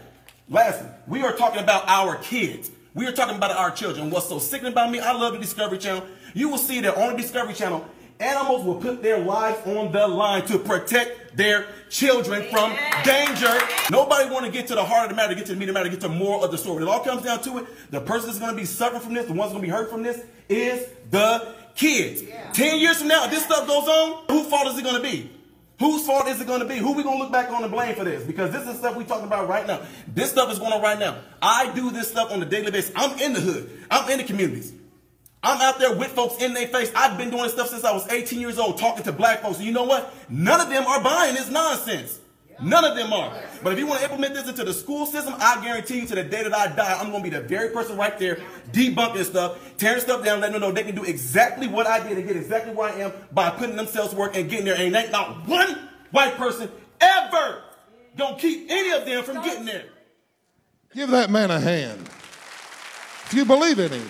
Lastly, 0.49 0.89
we 1.07 1.23
are 1.23 1.31
talking 1.33 1.61
about 1.61 1.87
our 1.87 2.17
kids. 2.17 2.69
We 2.93 3.07
are 3.07 3.11
talking 3.11 3.37
about 3.37 3.51
our 3.51 3.71
children. 3.71 4.09
What's 4.09 4.27
so 4.27 4.39
sickening 4.39 4.73
about 4.73 4.91
me, 4.91 4.99
I 4.99 5.13
love 5.13 5.33
the 5.33 5.39
Discovery 5.39 5.77
Channel. 5.77 6.05
You 6.33 6.49
will 6.49 6.57
see 6.57 6.81
that 6.81 6.97
on 6.97 7.15
the 7.15 7.21
Discovery 7.21 7.53
Channel, 7.53 7.87
animals 8.23 8.63
will 8.63 8.75
put 8.75 9.03
their 9.03 9.19
lives 9.19 9.59
on 9.67 9.91
the 9.91 10.07
line 10.07 10.45
to 10.47 10.57
protect 10.57 11.35
their 11.35 11.67
children 11.89 12.43
from 12.49 12.75
danger. 13.03 13.59
Nobody 13.91 14.29
want 14.29 14.45
to 14.45 14.51
get 14.51 14.67
to 14.67 14.75
the 14.75 14.83
heart 14.83 15.05
of 15.05 15.09
the 15.09 15.15
matter, 15.15 15.35
get 15.35 15.45
to 15.47 15.53
the 15.53 15.59
meat 15.59 15.69
of 15.69 15.75
the 15.75 15.79
matter, 15.79 15.89
get 15.89 16.01
to 16.01 16.07
the 16.07 16.13
moral 16.13 16.43
of 16.43 16.51
the 16.51 16.57
story. 16.57 16.83
It 16.83 16.89
all 16.89 17.03
comes 17.03 17.23
down 17.23 17.41
to 17.43 17.59
it. 17.59 17.91
The 17.91 18.01
person 18.01 18.27
that's 18.27 18.39
going 18.39 18.51
to 18.51 18.57
be 18.57 18.65
suffering 18.65 19.01
from 19.01 19.13
this, 19.13 19.25
the 19.25 19.33
one's 19.33 19.51
going 19.51 19.61
to 19.61 19.67
be 19.67 19.71
hurt 19.71 19.89
from 19.89 20.03
this, 20.03 20.23
is 20.49 20.87
the 21.11 21.53
kids. 21.75 22.23
Yeah. 22.23 22.51
Ten 22.51 22.79
years 22.79 22.99
from 22.99 23.09
now, 23.09 23.25
if 23.25 23.31
this 23.31 23.43
stuff 23.43 23.67
goes 23.67 23.87
on, 23.87 24.25
whose 24.29 24.47
fault 24.47 24.67
is 24.67 24.77
it 24.77 24.83
going 24.83 24.95
to 24.95 25.01
be? 25.01 25.29
Whose 25.79 26.05
fault 26.05 26.27
is 26.27 26.39
it 26.39 26.47
going 26.47 26.61
to 26.61 26.67
be? 26.67 26.77
Who 26.77 26.93
we 26.93 27.03
going 27.03 27.17
to 27.17 27.23
look 27.23 27.31
back 27.31 27.49
on 27.49 27.63
and 27.63 27.71
blame 27.71 27.95
for 27.95 28.03
this? 28.03 28.23
Because 28.23 28.51
this 28.51 28.67
is 28.67 28.77
stuff 28.77 28.95
we 28.95 29.03
talking 29.03 29.25
about 29.25 29.49
right 29.49 29.65
now. 29.65 29.81
This 30.07 30.31
stuff 30.31 30.51
is 30.51 30.59
going 30.59 30.71
on 30.71 30.81
right 30.81 30.99
now. 30.99 31.17
I 31.41 31.73
do 31.73 31.89
this 31.89 32.09
stuff 32.09 32.31
on 32.31 32.41
a 32.41 32.45
daily 32.45 32.71
basis. 32.71 32.91
I'm 32.95 33.19
in 33.19 33.33
the 33.33 33.41
hood. 33.41 33.69
I'm 33.89 34.09
in 34.09 34.19
the 34.19 34.23
communities. 34.23 34.71
I'm 35.43 35.59
out 35.59 35.77
there 35.77 35.93
with 35.93 36.11
folks 36.11 36.41
in 36.41 36.53
their 36.53 36.67
face. 36.67 36.91
I've 36.95 37.17
been 37.17 37.29
doing 37.29 37.49
stuff 37.49 37.67
since 37.67 37.83
I 37.83 37.91
was 37.91 38.07
18 38.09 38.39
years 38.39 38.57
old, 38.57 38.77
talking 38.77 39.03
to 39.03 39.11
black 39.11 39.41
folks. 39.41 39.57
And 39.57 39.65
you 39.65 39.73
know 39.73 39.83
what? 39.83 40.13
None 40.29 40.61
of 40.61 40.69
them 40.69 40.85
are 40.85 41.03
buying 41.03 41.35
this 41.35 41.49
nonsense. 41.49 42.19
None 42.61 42.85
of 42.85 42.95
them 42.95 43.11
are. 43.11 43.35
But 43.61 43.73
if 43.73 43.79
you 43.79 43.85
want 43.85 43.99
to 43.99 44.05
implement 44.05 44.35
this 44.35 44.47
into 44.47 44.63
the 44.63 44.73
school 44.73 45.05
system, 45.05 45.33
I 45.37 45.61
guarantee 45.61 45.99
you 45.99 46.07
to 46.07 46.15
the 46.15 46.23
day 46.23 46.43
that 46.43 46.53
I 46.53 46.67
die, 46.67 46.97
I'm 46.97 47.11
going 47.11 47.23
to 47.23 47.29
be 47.29 47.35
the 47.35 47.41
very 47.41 47.69
person 47.69 47.97
right 47.97 48.17
there 48.17 48.37
debunking 48.71 49.25
stuff, 49.25 49.77
tearing 49.77 49.99
stuff 49.99 50.23
down, 50.23 50.39
letting 50.39 50.53
them 50.53 50.61
know 50.61 50.71
they 50.71 50.83
can 50.83 50.95
do 50.95 51.03
exactly 51.03 51.67
what 51.67 51.87
I 51.87 52.07
did 52.07 52.17
and 52.17 52.25
get 52.25 52.37
exactly 52.37 52.73
where 52.73 52.93
I 52.93 52.99
am 52.99 53.11
by 53.33 53.49
putting 53.49 53.75
themselves 53.75 54.11
to 54.11 54.15
work 54.15 54.37
and 54.37 54.49
getting 54.49 54.65
there. 54.65 54.75
And 54.75 54.95
ain't 54.95 55.11
not 55.11 55.45
one 55.45 55.89
white 56.11 56.35
person 56.35 56.71
ever 57.01 57.63
going 58.15 58.35
to 58.35 58.41
keep 58.41 58.71
any 58.71 58.91
of 58.91 59.05
them 59.05 59.23
from 59.23 59.43
getting 59.43 59.65
there. 59.65 59.85
Give 60.93 61.09
that 61.09 61.29
man 61.29 61.51
a 61.51 61.59
hand. 61.59 62.07
If 63.25 63.33
you 63.33 63.43
believe 63.43 63.79
in 63.79 63.91
him 63.91 64.07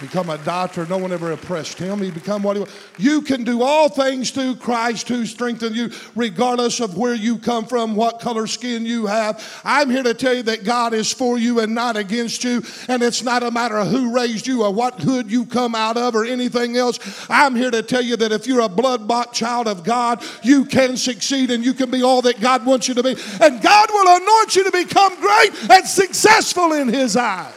become 0.00 0.30
a 0.30 0.38
doctor. 0.38 0.86
No 0.86 0.98
one 0.98 1.12
ever 1.12 1.32
oppressed 1.32 1.78
him. 1.78 2.00
He 2.00 2.10
become 2.10 2.42
what 2.42 2.56
he 2.56 2.62
was. 2.62 2.72
You 2.98 3.22
can 3.22 3.44
do 3.44 3.62
all 3.62 3.88
things 3.88 4.30
through 4.30 4.56
Christ 4.56 5.08
who 5.08 5.26
strengthens 5.26 5.76
you, 5.76 5.90
regardless 6.14 6.80
of 6.80 6.96
where 6.96 7.14
you 7.14 7.38
come 7.38 7.66
from, 7.66 7.96
what 7.96 8.20
color 8.20 8.46
skin 8.46 8.86
you 8.86 9.06
have. 9.06 9.44
I'm 9.64 9.90
here 9.90 10.02
to 10.02 10.14
tell 10.14 10.34
you 10.34 10.42
that 10.44 10.64
God 10.64 10.94
is 10.94 11.12
for 11.12 11.38
you 11.38 11.60
and 11.60 11.74
not 11.74 11.96
against 11.96 12.44
you. 12.44 12.62
And 12.88 13.02
it's 13.02 13.22
not 13.22 13.42
a 13.42 13.50
matter 13.50 13.78
of 13.78 13.88
who 13.88 14.14
raised 14.14 14.46
you 14.46 14.64
or 14.64 14.72
what 14.72 15.00
hood 15.00 15.30
you 15.30 15.46
come 15.46 15.74
out 15.74 15.96
of 15.96 16.14
or 16.14 16.24
anything 16.24 16.76
else. 16.76 16.98
I'm 17.28 17.56
here 17.56 17.70
to 17.70 17.82
tell 17.82 18.02
you 18.02 18.16
that 18.16 18.32
if 18.32 18.46
you're 18.46 18.60
a 18.60 18.68
blood 18.68 19.08
bought 19.08 19.32
child 19.32 19.66
of 19.66 19.84
God, 19.84 20.22
you 20.42 20.64
can 20.64 20.96
succeed 20.96 21.50
and 21.50 21.64
you 21.64 21.74
can 21.74 21.90
be 21.90 22.02
all 22.02 22.22
that 22.22 22.40
God 22.40 22.64
wants 22.64 22.88
you 22.88 22.94
to 22.94 23.02
be. 23.02 23.16
And 23.40 23.60
God 23.60 23.88
will 23.90 24.16
anoint 24.16 24.56
you 24.56 24.64
to 24.64 24.72
become 24.72 25.20
great 25.20 25.70
and 25.70 25.86
successful 25.86 26.72
in 26.72 26.88
His 26.88 27.16
eyes. 27.16 27.54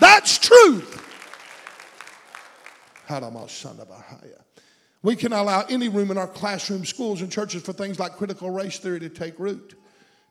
That's 0.00 0.38
truth. 0.38 1.03
We 5.02 5.16
can 5.16 5.34
allow 5.34 5.66
any 5.68 5.88
room 5.88 6.10
in 6.10 6.16
our 6.16 6.26
classroom, 6.26 6.86
schools, 6.86 7.20
and 7.20 7.30
churches 7.30 7.62
for 7.62 7.74
things 7.74 8.00
like 8.00 8.12
critical 8.12 8.48
race 8.50 8.78
theory 8.78 9.00
to 9.00 9.10
take 9.10 9.38
root. 9.38 9.78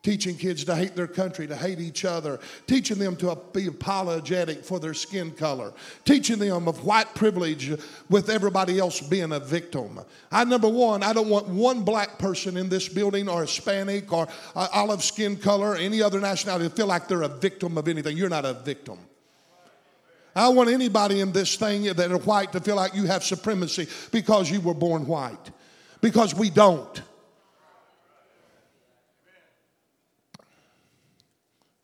Teaching 0.01 0.35
kids 0.35 0.65
to 0.65 0.75
hate 0.75 0.97
their 0.97 1.07
country, 1.07 1.47
to 1.47 1.55
hate 1.55 1.79
each 1.79 2.03
other, 2.03 2.37
teaching 2.67 2.97
them 2.97 3.15
to 3.17 3.37
be 3.53 3.67
apologetic 3.67 4.65
for 4.65 4.77
their 4.77 4.93
skin 4.93 5.31
color, 5.31 5.71
teaching 6.03 6.39
them 6.39 6.67
of 6.67 6.83
white 6.83 7.15
privilege 7.15 7.71
with 8.09 8.29
everybody 8.29 8.79
else 8.79 8.99
being 8.99 9.31
a 9.31 9.39
victim. 9.39 10.01
I, 10.29 10.43
number 10.43 10.67
one, 10.67 11.03
I 11.03 11.13
don't 11.13 11.29
want 11.29 11.47
one 11.47 11.83
black 11.83 12.19
person 12.19 12.57
in 12.57 12.67
this 12.67 12.89
building 12.89 13.29
or 13.29 13.41
Hispanic 13.43 14.11
or 14.11 14.27
uh, 14.57 14.67
olive 14.73 15.01
skin 15.01 15.37
color 15.37 15.69
or 15.69 15.75
any 15.77 16.01
other 16.01 16.19
nationality 16.19 16.67
to 16.67 16.75
feel 16.75 16.87
like 16.87 17.07
they're 17.07 17.21
a 17.21 17.29
victim 17.29 17.77
of 17.77 17.87
anything. 17.87 18.17
You're 18.17 18.27
not 18.27 18.43
a 18.43 18.55
victim. 18.55 18.99
I 20.35 20.49
want 20.49 20.69
anybody 20.69 21.19
in 21.19 21.31
this 21.31 21.55
thing 21.55 21.83
that 21.83 22.11
are 22.11 22.17
white 22.17 22.51
to 22.53 22.59
feel 22.59 22.75
like 22.75 22.95
you 22.95 23.05
have 23.05 23.23
supremacy 23.23 23.87
because 24.11 24.49
you 24.49 24.61
were 24.61 24.73
born 24.73 25.05
white. 25.05 25.51
Because 26.01 26.33
we 26.33 26.49
don't. 26.49 27.01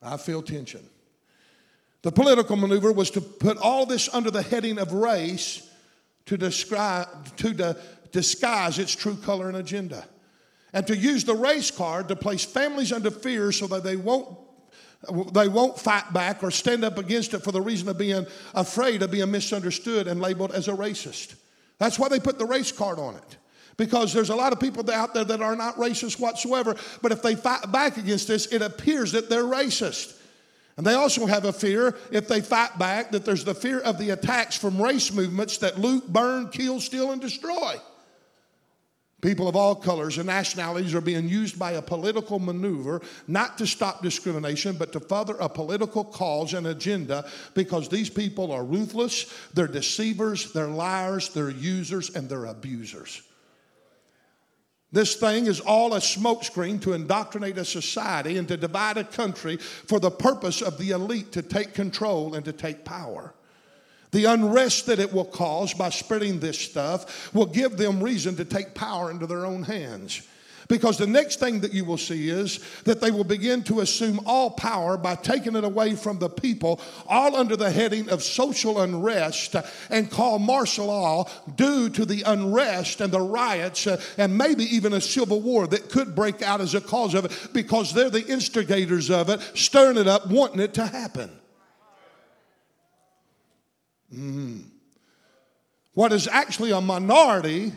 I 0.01 0.17
feel 0.17 0.41
tension. 0.41 0.81
The 2.01 2.11
political 2.11 2.55
maneuver 2.55 2.91
was 2.91 3.11
to 3.11 3.21
put 3.21 3.57
all 3.57 3.85
this 3.85 4.13
under 4.13 4.31
the 4.31 4.41
heading 4.41 4.79
of 4.79 4.93
race 4.93 5.69
to, 6.25 6.37
describe, 6.37 7.35
to 7.37 7.53
de- 7.53 7.75
disguise 8.11 8.79
its 8.79 8.95
true 8.95 9.17
color 9.17 9.49
and 9.49 9.57
agenda. 9.57 10.05
And 10.71 10.87
to 10.87 10.95
use 10.95 11.23
the 11.23 11.35
race 11.35 11.71
card 11.71 12.07
to 12.07 12.15
place 12.15 12.45
families 12.45 12.93
under 12.93 13.11
fear 13.11 13.51
so 13.51 13.67
that 13.67 13.83
they 13.83 13.95
won't 13.95 14.37
they 15.33 15.47
won't 15.47 15.79
fight 15.79 16.11
back 16.13 16.43
or 16.43 16.51
stand 16.51 16.83
up 16.83 16.97
against 16.97 17.33
it 17.33 17.39
for 17.39 17.51
the 17.51 17.61
reason 17.61 17.87
of 17.87 17.97
being 17.97 18.25
afraid 18.53 19.01
of 19.01 19.11
being 19.11 19.31
misunderstood 19.31 20.07
and 20.07 20.19
labeled 20.19 20.51
as 20.51 20.67
a 20.67 20.73
racist. 20.73 21.35
That's 21.77 21.97
why 21.97 22.09
they 22.09 22.19
put 22.19 22.37
the 22.37 22.45
race 22.45 22.71
card 22.71 22.99
on 22.99 23.15
it. 23.15 23.37
Because 23.77 24.11
there's 24.11 24.29
a 24.29 24.35
lot 24.35 24.51
of 24.51 24.59
people 24.59 24.89
out 24.91 25.13
there 25.13 25.23
that 25.23 25.41
are 25.41 25.55
not 25.55 25.75
racist 25.75 26.19
whatsoever, 26.19 26.75
but 27.01 27.13
if 27.13 27.21
they 27.21 27.35
fight 27.35 27.71
back 27.71 27.95
against 27.95 28.27
this, 28.27 28.47
it 28.47 28.61
appears 28.61 29.13
that 29.13 29.29
they're 29.29 29.43
racist. 29.43 30.17
And 30.75 30.85
they 30.85 30.95
also 30.95 31.25
have 31.25 31.45
a 31.45 31.53
fear, 31.53 31.97
if 32.11 32.27
they 32.27 32.41
fight 32.41 32.77
back, 32.77 33.11
that 33.11 33.23
there's 33.23 33.45
the 33.45 33.55
fear 33.55 33.79
of 33.79 33.97
the 33.97 34.09
attacks 34.09 34.57
from 34.57 34.81
race 34.81 35.13
movements 35.13 35.57
that 35.59 35.79
loot, 35.79 36.11
burn, 36.11 36.49
kill, 36.49 36.81
steal, 36.81 37.11
and 37.11 37.21
destroy. 37.21 37.75
People 39.21 39.49
of 39.49 39.55
all 39.55 39.75
colors 39.75 40.17
and 40.17 40.27
nationalities 40.27 40.95
are 40.95 41.01
being 41.01 41.27
used 41.27 41.59
by 41.59 41.73
a 41.73 41.81
political 41.81 42.39
maneuver 42.39 43.01
not 43.27 43.57
to 43.57 43.67
stop 43.67 44.01
discrimination, 44.01 44.77
but 44.77 44.93
to 44.93 45.01
further 45.01 45.35
a 45.39 45.49
political 45.49 46.05
cause 46.05 46.53
and 46.53 46.67
agenda 46.67 47.29
because 47.53 47.89
these 47.89 48.09
people 48.09 48.51
are 48.53 48.63
ruthless, 48.63 49.33
they're 49.53 49.67
deceivers, 49.67 50.53
they're 50.53 50.67
liars, 50.67 51.29
they're 51.29 51.49
users, 51.49 52.15
and 52.15 52.29
they're 52.29 52.45
abusers. 52.45 53.21
This 54.91 55.15
thing 55.17 55.45
is 55.45 55.59
all 55.59 55.93
a 55.93 55.99
smokescreen 55.99 56.81
to 56.81 56.93
indoctrinate 56.93 57.57
a 57.57 57.65
society 57.65 58.37
and 58.37 58.47
to 58.47 58.57
divide 58.57 58.97
a 58.97 59.03
country 59.03 59.57
for 59.57 59.99
the 59.99 60.09
purpose 60.09 60.61
of 60.61 60.77
the 60.77 60.91
elite 60.91 61.33
to 61.33 61.41
take 61.41 61.73
control 61.73 62.33
and 62.35 62.45
to 62.45 62.53
take 62.53 62.85
power. 62.85 63.33
The 64.11 64.25
unrest 64.25 64.87
that 64.87 64.99
it 64.99 65.13
will 65.13 65.25
cause 65.25 65.73
by 65.73 65.89
spreading 65.89 66.39
this 66.39 66.59
stuff 66.59 67.33
will 67.33 67.45
give 67.45 67.77
them 67.77 68.03
reason 68.03 68.35
to 68.37 68.45
take 68.45 68.73
power 68.73 69.11
into 69.11 69.27
their 69.27 69.45
own 69.45 69.63
hands. 69.63 70.27
Because 70.69 70.99
the 70.99 71.07
next 71.07 71.39
thing 71.39 71.61
that 71.61 71.73
you 71.73 71.83
will 71.83 71.97
see 71.97 72.29
is 72.29 72.59
that 72.83 73.01
they 73.01 73.09
will 73.09 73.23
begin 73.23 73.63
to 73.63 73.79
assume 73.79 74.19
all 74.27 74.51
power 74.51 74.97
by 74.97 75.15
taking 75.15 75.55
it 75.55 75.63
away 75.63 75.95
from 75.95 76.19
the 76.19 76.29
people, 76.29 76.79
all 77.07 77.35
under 77.35 77.55
the 77.55 77.71
heading 77.71 78.07
of 78.09 78.21
social 78.21 78.79
unrest, 78.79 79.55
and 79.89 80.11
call 80.11 80.37
martial 80.37 80.85
law 80.85 81.27
due 81.55 81.89
to 81.89 82.05
the 82.05 82.21
unrest 82.21 83.01
and 83.01 83.11
the 83.11 83.19
riots, 83.19 83.87
uh, 83.87 83.99
and 84.19 84.37
maybe 84.37 84.63
even 84.63 84.93
a 84.93 85.01
civil 85.01 85.41
war 85.41 85.65
that 85.65 85.89
could 85.89 86.13
break 86.13 86.43
out 86.43 86.61
as 86.61 86.75
a 86.75 86.81
cause 86.81 87.15
of 87.15 87.25
it 87.25 87.49
because 87.51 87.91
they're 87.91 88.11
the 88.11 88.27
instigators 88.27 89.09
of 89.09 89.29
it, 89.29 89.41
stirring 89.55 89.97
it 89.97 90.07
up, 90.07 90.27
wanting 90.27 90.59
it 90.59 90.75
to 90.75 90.85
happen. 90.85 91.31
Mm. 94.13 94.63
What 95.93 96.13
is 96.13 96.27
actually 96.27 96.71
a 96.71 96.81
minority 96.81 97.73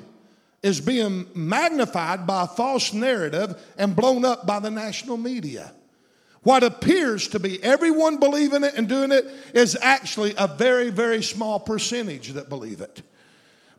is 0.62 0.80
being 0.80 1.26
magnified 1.34 2.26
by 2.26 2.44
a 2.44 2.46
false 2.46 2.92
narrative 2.92 3.60
and 3.76 3.96
blown 3.96 4.24
up 4.24 4.46
by 4.46 4.60
the 4.60 4.70
national 4.70 5.16
media. 5.16 5.72
What 6.42 6.62
appears 6.62 7.28
to 7.28 7.38
be 7.38 7.62
everyone 7.62 8.18
believing 8.18 8.64
it 8.64 8.74
and 8.74 8.88
doing 8.88 9.12
it 9.12 9.26
is 9.54 9.76
actually 9.80 10.34
a 10.36 10.46
very, 10.46 10.90
very 10.90 11.22
small 11.22 11.60
percentage 11.60 12.28
that 12.30 12.48
believe 12.48 12.80
it. 12.80 13.02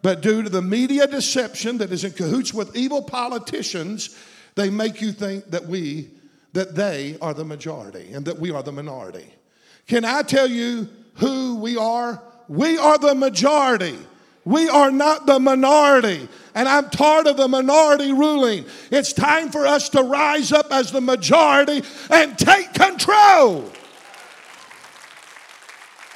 But 0.01 0.21
due 0.21 0.43
to 0.43 0.49
the 0.49 0.61
media 0.61 1.07
deception 1.07 1.77
that 1.77 1.91
is 1.91 2.03
in 2.03 2.11
cahoots 2.11 2.53
with 2.53 2.75
evil 2.75 3.01
politicians, 3.01 4.17
they 4.55 4.69
make 4.69 5.01
you 5.01 5.11
think 5.11 5.51
that 5.51 5.65
we, 5.65 6.11
that 6.51 6.75
they 6.75 7.17
are 7.21 7.33
the 7.33 7.45
majority 7.45 8.11
and 8.13 8.25
that 8.25 8.39
we 8.39 8.51
are 8.51 8.63
the 8.63 8.71
minority. 8.71 9.33
Can 9.87 10.05
I 10.05 10.21
tell 10.21 10.47
you 10.47 10.89
who 11.15 11.55
we 11.55 11.77
are? 11.77 12.21
We 12.53 12.77
are 12.77 12.99
the 12.99 13.15
majority. 13.15 13.97
We 14.45 14.69
are 14.69 14.91
not 14.91 15.25
the 15.25 15.39
minority. 15.39 16.29
And 16.53 16.69
I'm 16.69 16.91
tired 16.91 17.25
of 17.25 17.35
the 17.35 17.47
minority 17.47 18.13
ruling. 18.13 18.65
It's 18.91 19.11
time 19.11 19.49
for 19.49 19.65
us 19.65 19.89
to 19.89 20.03
rise 20.03 20.51
up 20.51 20.71
as 20.71 20.91
the 20.91 21.01
majority 21.01 21.81
and 22.11 22.37
take 22.37 22.75
control. 22.75 23.71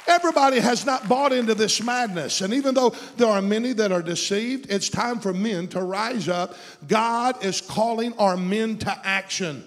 Everybody 0.06 0.60
has 0.60 0.86
not 0.86 1.08
bought 1.08 1.32
into 1.32 1.56
this 1.56 1.82
madness. 1.82 2.40
And 2.40 2.54
even 2.54 2.72
though 2.72 2.90
there 3.16 3.28
are 3.28 3.42
many 3.42 3.72
that 3.72 3.90
are 3.90 4.00
deceived, 4.00 4.70
it's 4.70 4.88
time 4.88 5.18
for 5.18 5.34
men 5.34 5.66
to 5.68 5.82
rise 5.82 6.28
up. 6.28 6.54
God 6.86 7.44
is 7.44 7.60
calling 7.60 8.12
our 8.16 8.36
men 8.36 8.78
to 8.78 9.00
action. 9.04 9.64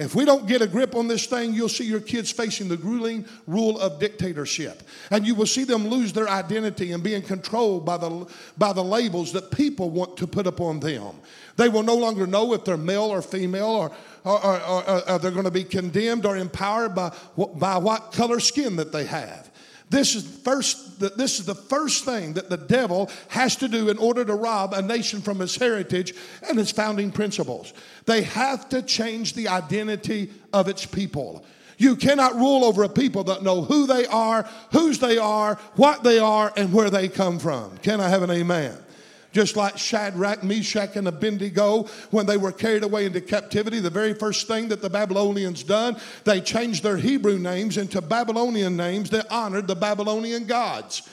If 0.00 0.14
we 0.14 0.24
don't 0.24 0.48
get 0.48 0.62
a 0.62 0.66
grip 0.66 0.96
on 0.96 1.08
this 1.08 1.26
thing, 1.26 1.52
you'll 1.52 1.68
see 1.68 1.84
your 1.84 2.00
kids 2.00 2.32
facing 2.32 2.68
the 2.68 2.76
grueling 2.78 3.26
rule 3.46 3.78
of 3.78 4.00
dictatorship. 4.00 4.82
And 5.10 5.26
you 5.26 5.34
will 5.34 5.44
see 5.44 5.64
them 5.64 5.88
lose 5.88 6.14
their 6.14 6.26
identity 6.26 6.92
and 6.92 7.02
being 7.02 7.20
controlled 7.20 7.84
by 7.84 7.98
the, 7.98 8.26
by 8.56 8.72
the 8.72 8.82
labels 8.82 9.30
that 9.34 9.50
people 9.50 9.90
want 9.90 10.16
to 10.16 10.26
put 10.26 10.46
upon 10.46 10.80
them. 10.80 11.16
They 11.56 11.68
will 11.68 11.82
no 11.82 11.96
longer 11.96 12.26
know 12.26 12.54
if 12.54 12.64
they're 12.64 12.78
male 12.78 13.12
or 13.12 13.20
female 13.20 13.66
or, 13.66 13.92
or, 14.24 14.42
or, 14.42 14.88
or, 14.88 15.10
or 15.10 15.18
they're 15.18 15.30
going 15.30 15.44
to 15.44 15.50
be 15.50 15.64
condemned 15.64 16.24
or 16.24 16.38
empowered 16.38 16.94
by, 16.94 17.14
by 17.56 17.76
what 17.76 18.12
color 18.12 18.40
skin 18.40 18.76
that 18.76 18.92
they 18.92 19.04
have. 19.04 19.49
This 19.90 20.14
is 20.14 20.24
first 20.24 21.00
this 21.00 21.40
is 21.40 21.46
the 21.46 21.54
first 21.54 22.04
thing 22.04 22.34
that 22.34 22.48
the 22.48 22.56
devil 22.56 23.10
has 23.28 23.56
to 23.56 23.68
do 23.68 23.88
in 23.88 23.98
order 23.98 24.24
to 24.24 24.34
rob 24.34 24.72
a 24.72 24.82
nation 24.82 25.20
from 25.20 25.40
its 25.40 25.56
heritage 25.56 26.14
and 26.48 26.58
its 26.60 26.70
founding 26.70 27.10
principles. 27.10 27.72
They 28.06 28.22
have 28.22 28.68
to 28.68 28.82
change 28.82 29.34
the 29.34 29.48
identity 29.48 30.30
of 30.52 30.68
its 30.68 30.86
people. 30.86 31.44
You 31.76 31.96
cannot 31.96 32.36
rule 32.36 32.64
over 32.64 32.82
a 32.82 32.88
people 32.90 33.24
that 33.24 33.42
know 33.42 33.62
who 33.62 33.86
they 33.86 34.06
are, 34.06 34.46
whose 34.70 34.98
they 34.98 35.16
are, 35.16 35.54
what 35.76 36.02
they 36.02 36.18
are, 36.18 36.52
and 36.54 36.72
where 36.72 36.90
they 36.90 37.08
come 37.08 37.38
from. 37.38 37.78
Can 37.78 38.00
I 38.00 38.10
have 38.10 38.22
an 38.22 38.30
amen? 38.30 38.76
Just 39.32 39.56
like 39.56 39.78
Shadrach, 39.78 40.42
Meshach, 40.42 40.96
and 40.96 41.06
Abednego, 41.06 41.84
when 42.10 42.26
they 42.26 42.36
were 42.36 42.52
carried 42.52 42.82
away 42.82 43.06
into 43.06 43.20
captivity, 43.20 43.78
the 43.78 43.90
very 43.90 44.12
first 44.12 44.48
thing 44.48 44.68
that 44.68 44.82
the 44.82 44.90
Babylonians 44.90 45.62
done, 45.62 45.96
they 46.24 46.40
changed 46.40 46.82
their 46.82 46.96
Hebrew 46.96 47.38
names 47.38 47.76
into 47.76 48.00
Babylonian 48.00 48.76
names 48.76 49.10
that 49.10 49.30
honored 49.30 49.68
the 49.68 49.76
Babylonian 49.76 50.46
gods. 50.46 51.08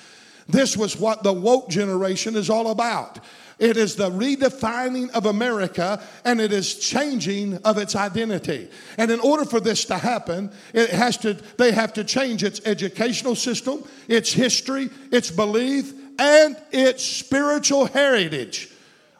This 0.49 0.75
was 0.77 0.97
what 0.97 1.23
the 1.23 1.33
woke 1.33 1.69
generation 1.69 2.35
is 2.35 2.49
all 2.49 2.71
about. 2.71 3.19
It 3.59 3.75
is 3.75 3.95
the 3.95 4.09
redefining 4.09 5.09
of 5.11 5.25
America 5.25 6.01
and 6.23 6.39
it 6.39 6.53
is 6.53 6.75
changing 6.75 7.57
of 7.57 7.77
its 7.77 7.95
identity. 7.95 8.69
And 8.97 9.11
in 9.11 9.19
order 9.19 9.45
for 9.45 9.59
this 9.59 9.85
to 9.85 9.97
happen, 9.97 10.51
it 10.73 10.91
has 10.91 11.17
to, 11.17 11.33
they 11.57 11.71
have 11.71 11.93
to 11.93 12.03
change 12.03 12.43
its 12.43 12.61
educational 12.65 13.35
system, 13.35 13.83
its 14.07 14.31
history, 14.31 14.89
its 15.11 15.31
belief, 15.31 15.93
and 16.19 16.57
its 16.71 17.03
spiritual 17.03 17.85
heritage 17.85 18.69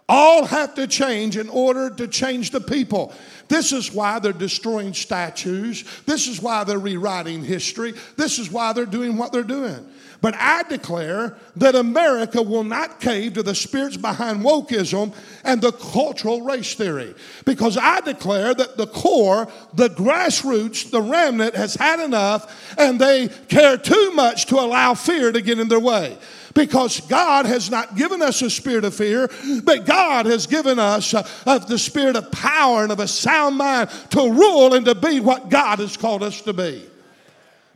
all 0.10 0.46
have 0.46 0.74
to 0.76 0.88
change 0.88 1.36
in 1.36 1.50
order 1.50 1.90
to 1.90 2.08
change 2.08 2.52
the 2.52 2.62
people. 2.62 3.14
This 3.50 3.74
is 3.74 3.92
why 3.92 4.20
they're 4.20 4.32
destroying 4.32 4.94
statues. 4.94 5.84
This 6.06 6.28
is 6.28 6.42
why 6.42 6.64
they're 6.64 6.80
rewriting 6.80 7.44
history. 7.44 7.94
This 8.16 8.40
is 8.40 8.50
why 8.50 8.74
they're 8.74 8.86
doing 8.86 9.18
what 9.18 9.32
they're 9.34 9.44
doing. 9.44 9.86
But 10.20 10.34
I 10.36 10.64
declare 10.64 11.38
that 11.58 11.76
America 11.76 12.42
will 12.42 12.64
not 12.64 13.00
cave 13.00 13.34
to 13.34 13.44
the 13.44 13.54
spirits 13.54 13.98
behind 13.98 14.44
wokeism 14.44 15.14
and 15.44 15.62
the 15.62 15.72
cultural 15.74 16.42
race 16.42 16.74
theory. 16.74 17.14
Because 17.46 17.78
I 17.78 18.00
declare 18.02 18.54
that 18.56 18.78
the 18.78 18.88
core, 18.88 19.48
the 19.74 19.90
grassroots, 19.90 20.90
the 20.90 21.02
remnant 21.02 21.56
has 21.56 21.76
had 21.76 22.00
enough 22.00 22.76
and 22.80 23.00
they 23.00 23.28
care 23.48 23.78
too 23.78 24.12
much 24.12 24.48
to 24.48 24.56
allow 24.56 24.96
fear 24.96 25.32
to 25.32 25.42
get 25.42 25.60
in 25.60 25.68
their 25.68 25.80
way 25.80 26.18
because 26.58 27.02
God 27.02 27.46
has 27.46 27.70
not 27.70 27.96
given 27.96 28.22
us 28.24 28.42
a 28.42 28.50
spirit 28.50 28.84
of 28.84 28.96
fear, 28.96 29.30
but 29.64 29.86
God 29.86 30.26
has 30.26 30.48
given 30.48 30.80
us 30.80 31.14
uh, 31.14 31.28
of 31.46 31.68
the 31.68 31.78
spirit 31.78 32.16
of 32.16 32.32
power 32.32 32.82
and 32.82 32.92
of 32.92 33.00
a 33.00 33.08
sound 33.08 33.58
mind 33.58 33.92
to 34.10 34.32
rule 34.32 34.74
and 34.74 34.84
to 34.86 34.96
be 34.96 35.20
what 35.20 35.50
God 35.50 35.78
has 35.78 35.96
called 35.96 36.24
us 36.24 36.42
to 36.42 36.54
be. 36.54 36.84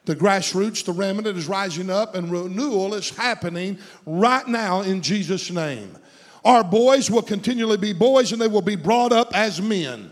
The 0.06 0.15
grassroots, 0.15 0.84
the 0.84 0.94
remnant 0.94 1.38
is 1.38 1.48
rising 1.48 1.91
up, 1.91 2.15
and 2.15 2.32
renewal 2.32 2.96
is 2.96 3.12
happening 3.12 3.78
right 4.08 4.48
now 4.48 4.82
in 4.82 5.04
Jesus' 5.04 5.52
name. 5.52 5.96
Our 6.44 6.63
boys 6.63 7.12
will 7.12 7.22
continually 7.22 7.78
be 7.78 7.94
boys, 7.94 8.32
and 8.32 8.41
they 8.41 8.48
will 8.48 8.63
be 8.63 8.76
brought 8.76 9.12
up 9.12 9.36
as 9.38 9.62
men. 9.62 10.12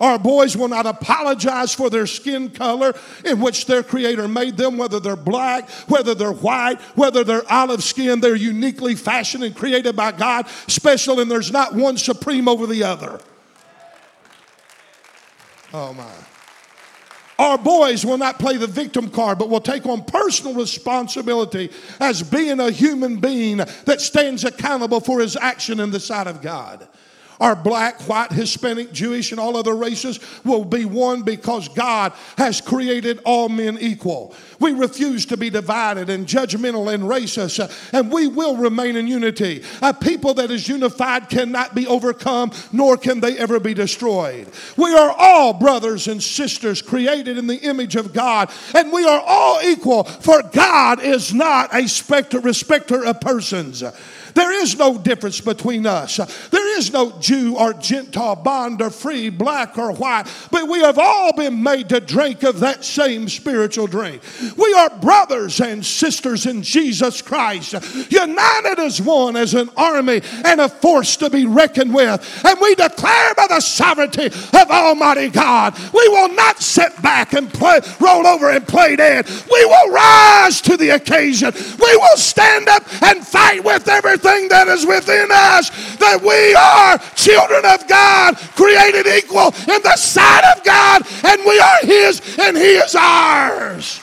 Our 0.00 0.18
boys 0.18 0.56
will 0.56 0.68
not 0.68 0.86
apologize 0.86 1.74
for 1.74 1.88
their 1.88 2.06
skin 2.06 2.50
color 2.50 2.94
in 3.24 3.40
which 3.40 3.66
their 3.66 3.82
Creator 3.82 4.28
made 4.28 4.56
them, 4.56 4.76
whether 4.76 4.98
they're 4.98 5.16
black, 5.16 5.70
whether 5.88 6.14
they're 6.14 6.32
white, 6.32 6.80
whether 6.96 7.22
they're 7.22 7.50
olive 7.50 7.82
skin. 7.82 8.20
They're 8.20 8.34
uniquely 8.34 8.96
fashioned 8.96 9.44
and 9.44 9.54
created 9.54 9.94
by 9.94 10.12
God, 10.12 10.48
special, 10.66 11.20
and 11.20 11.30
there's 11.30 11.52
not 11.52 11.74
one 11.74 11.96
supreme 11.96 12.48
over 12.48 12.66
the 12.66 12.82
other. 12.82 13.20
Oh, 15.72 15.92
my. 15.92 16.10
Our 17.38 17.58
boys 17.58 18.06
will 18.06 18.18
not 18.18 18.38
play 18.38 18.56
the 18.56 18.68
victim 18.68 19.10
card, 19.10 19.38
but 19.38 19.50
will 19.50 19.60
take 19.60 19.86
on 19.86 20.04
personal 20.04 20.54
responsibility 20.54 21.70
as 21.98 22.22
being 22.22 22.60
a 22.60 22.70
human 22.70 23.16
being 23.16 23.56
that 23.56 24.00
stands 24.00 24.44
accountable 24.44 25.00
for 25.00 25.20
his 25.20 25.36
action 25.36 25.80
in 25.80 25.90
the 25.90 25.98
sight 25.98 26.28
of 26.28 26.40
God. 26.40 26.86
Our 27.44 27.54
black, 27.54 28.00
white, 28.08 28.32
Hispanic, 28.32 28.90
Jewish, 28.90 29.30
and 29.30 29.38
all 29.38 29.58
other 29.58 29.76
races 29.76 30.18
will 30.44 30.64
be 30.64 30.86
one 30.86 31.20
because 31.20 31.68
God 31.68 32.14
has 32.38 32.62
created 32.62 33.20
all 33.26 33.50
men 33.50 33.76
equal. 33.78 34.34
We 34.60 34.72
refuse 34.72 35.26
to 35.26 35.36
be 35.36 35.50
divided 35.50 36.08
and 36.08 36.26
judgmental 36.26 36.90
and 36.94 37.02
racist, 37.02 37.92
and 37.92 38.10
we 38.10 38.28
will 38.28 38.56
remain 38.56 38.96
in 38.96 39.06
unity. 39.06 39.62
A 39.82 39.92
people 39.92 40.32
that 40.32 40.50
is 40.50 40.66
unified 40.70 41.28
cannot 41.28 41.74
be 41.74 41.86
overcome, 41.86 42.50
nor 42.72 42.96
can 42.96 43.20
they 43.20 43.36
ever 43.36 43.60
be 43.60 43.74
destroyed. 43.74 44.48
We 44.78 44.96
are 44.96 45.10
all 45.10 45.52
brothers 45.52 46.08
and 46.08 46.22
sisters 46.22 46.80
created 46.80 47.36
in 47.36 47.46
the 47.46 47.58
image 47.58 47.94
of 47.94 48.14
God, 48.14 48.50
and 48.74 48.90
we 48.90 49.04
are 49.04 49.20
all 49.20 49.60
equal, 49.60 50.04
for 50.04 50.42
God 50.44 51.02
is 51.02 51.34
not 51.34 51.74
a 51.74 51.86
specter, 51.88 52.40
respecter 52.40 53.04
of 53.04 53.20
persons. 53.20 53.84
There 54.34 54.52
is 54.62 54.76
no 54.76 54.98
difference 54.98 55.40
between 55.40 55.86
us. 55.86 56.16
There 56.50 56.63
is 56.74 56.92
no 56.92 57.12
Jew 57.20 57.56
or 57.56 57.72
Gentile, 57.74 58.36
bond 58.36 58.82
or 58.82 58.90
free, 58.90 59.30
black 59.30 59.78
or 59.78 59.92
white, 59.92 60.24
but 60.50 60.68
we 60.68 60.80
have 60.80 60.98
all 60.98 61.32
been 61.32 61.62
made 61.62 61.88
to 61.90 62.00
drink 62.00 62.42
of 62.42 62.60
that 62.60 62.84
same 62.84 63.28
spiritual 63.28 63.86
drink. 63.86 64.22
We 64.56 64.74
are 64.74 64.90
brothers 64.98 65.60
and 65.60 65.84
sisters 65.84 66.46
in 66.46 66.62
Jesus 66.62 67.22
Christ, 67.22 67.74
united 68.10 68.78
as 68.78 69.00
one, 69.00 69.36
as 69.36 69.54
an 69.54 69.70
army 69.76 70.22
and 70.44 70.60
a 70.60 70.68
force 70.68 71.16
to 71.18 71.30
be 71.30 71.46
reckoned 71.46 71.94
with. 71.94 72.44
And 72.44 72.60
we 72.60 72.74
declare 72.74 73.34
by 73.34 73.46
the 73.48 73.60
sovereignty 73.60 74.26
of 74.26 74.70
Almighty 74.70 75.28
God, 75.28 75.78
we 75.92 76.08
will 76.08 76.34
not 76.34 76.60
sit 76.60 77.00
back 77.02 77.32
and 77.32 77.52
play, 77.52 77.80
roll 78.00 78.26
over 78.26 78.50
and 78.50 78.66
play 78.66 78.96
dead. 78.96 79.28
We 79.28 79.64
will 79.64 79.92
rise 79.92 80.60
to 80.62 80.76
the 80.76 80.90
occasion. 80.90 81.52
We 81.54 81.96
will 81.96 82.16
stand 82.16 82.68
up 82.68 82.82
and 83.02 83.26
fight 83.26 83.64
with 83.64 83.88
everything 83.88 84.48
that 84.48 84.68
is 84.68 84.86
within 84.86 85.28
us 85.30 85.70
that 85.96 86.20
we 86.20 86.54
are 86.54 86.63
children 87.14 87.64
of 87.64 87.86
God, 87.88 88.36
created 88.56 89.06
equal 89.06 89.54
in 89.68 89.82
the 89.82 89.96
sight 89.96 90.44
of 90.56 90.64
God, 90.64 91.02
and 91.24 91.42
we 91.44 91.58
are 91.58 91.78
His 91.82 92.20
and 92.38 92.56
He 92.56 92.74
is 92.76 92.94
ours. 92.94 94.00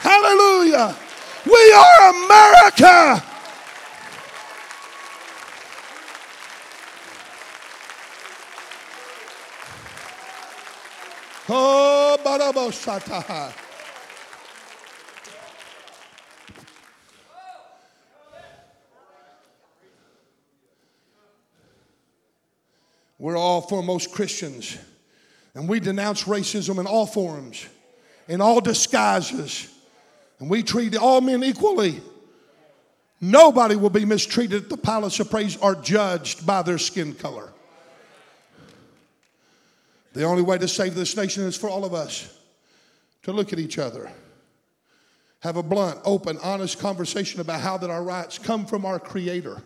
Hallelujah. 0.00 0.96
We 1.44 1.72
are 1.72 2.10
America. 2.10 3.24
Oh, 11.50 12.16
barabosata. 12.24 13.67
We're 23.18 23.36
all 23.36 23.60
foremost 23.60 24.12
Christians, 24.12 24.78
and 25.54 25.68
we 25.68 25.80
denounce 25.80 26.24
racism 26.24 26.78
in 26.78 26.86
all 26.86 27.06
forms, 27.06 27.66
in 28.28 28.40
all 28.40 28.60
disguises, 28.60 29.68
and 30.38 30.48
we 30.48 30.62
treat 30.62 30.96
all 30.96 31.20
men 31.20 31.42
equally. 31.42 32.00
Nobody 33.20 33.74
will 33.74 33.90
be 33.90 34.04
mistreated 34.04 34.64
at 34.64 34.68
the 34.68 34.76
palace 34.76 35.18
of 35.18 35.30
praise 35.30 35.56
or 35.56 35.74
judged 35.74 36.46
by 36.46 36.62
their 36.62 36.78
skin 36.78 37.14
color. 37.14 37.52
The 40.12 40.22
only 40.22 40.42
way 40.42 40.58
to 40.58 40.68
save 40.68 40.94
this 40.94 41.16
nation 41.16 41.44
is 41.44 41.56
for 41.56 41.68
all 41.68 41.84
of 41.84 41.94
us 41.94 42.32
to 43.24 43.32
look 43.32 43.52
at 43.52 43.58
each 43.58 43.78
other, 43.78 44.10
have 45.40 45.56
a 45.56 45.62
blunt, 45.62 45.98
open, 46.04 46.38
honest 46.42 46.78
conversation 46.78 47.40
about 47.40 47.60
how 47.60 47.76
that 47.78 47.90
our 47.90 48.02
rights 48.02 48.38
come 48.38 48.64
from 48.64 48.86
our 48.86 49.00
Creator 49.00 49.60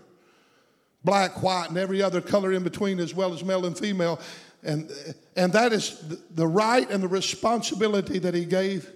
black, 1.04 1.42
white, 1.42 1.68
and 1.68 1.78
every 1.78 2.02
other 2.02 2.20
color 2.20 2.52
in 2.52 2.62
between, 2.62 3.00
as 3.00 3.14
well 3.14 3.32
as 3.32 3.44
male 3.44 3.66
and 3.66 3.76
female. 3.76 4.20
And, 4.62 4.90
and 5.36 5.52
that 5.52 5.72
is 5.72 6.02
the 6.30 6.46
right 6.46 6.88
and 6.88 7.02
the 7.02 7.08
responsibility 7.08 8.18
that 8.20 8.34
he 8.34 8.44
gave 8.44 8.90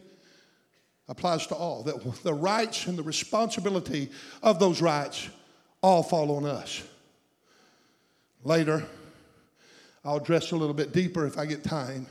applies 1.09 1.47
to 1.49 1.55
all. 1.55 1.83
That 1.83 2.03
the 2.23 2.35
rights 2.35 2.87
and 2.87 2.97
the 2.97 3.03
responsibility 3.03 4.11
of 4.43 4.59
those 4.59 4.81
rights 4.81 5.29
all 5.83 6.03
fall 6.03 6.37
on 6.37 6.47
us. 6.47 6.83
Later, 8.45 8.87
I'll 10.05 10.19
address 10.19 10.53
a 10.53 10.57
little 10.57 10.75
bit 10.75 10.93
deeper 10.93 11.27
if 11.27 11.37
I 11.37 11.47
get 11.47 11.65
time. 11.65 12.07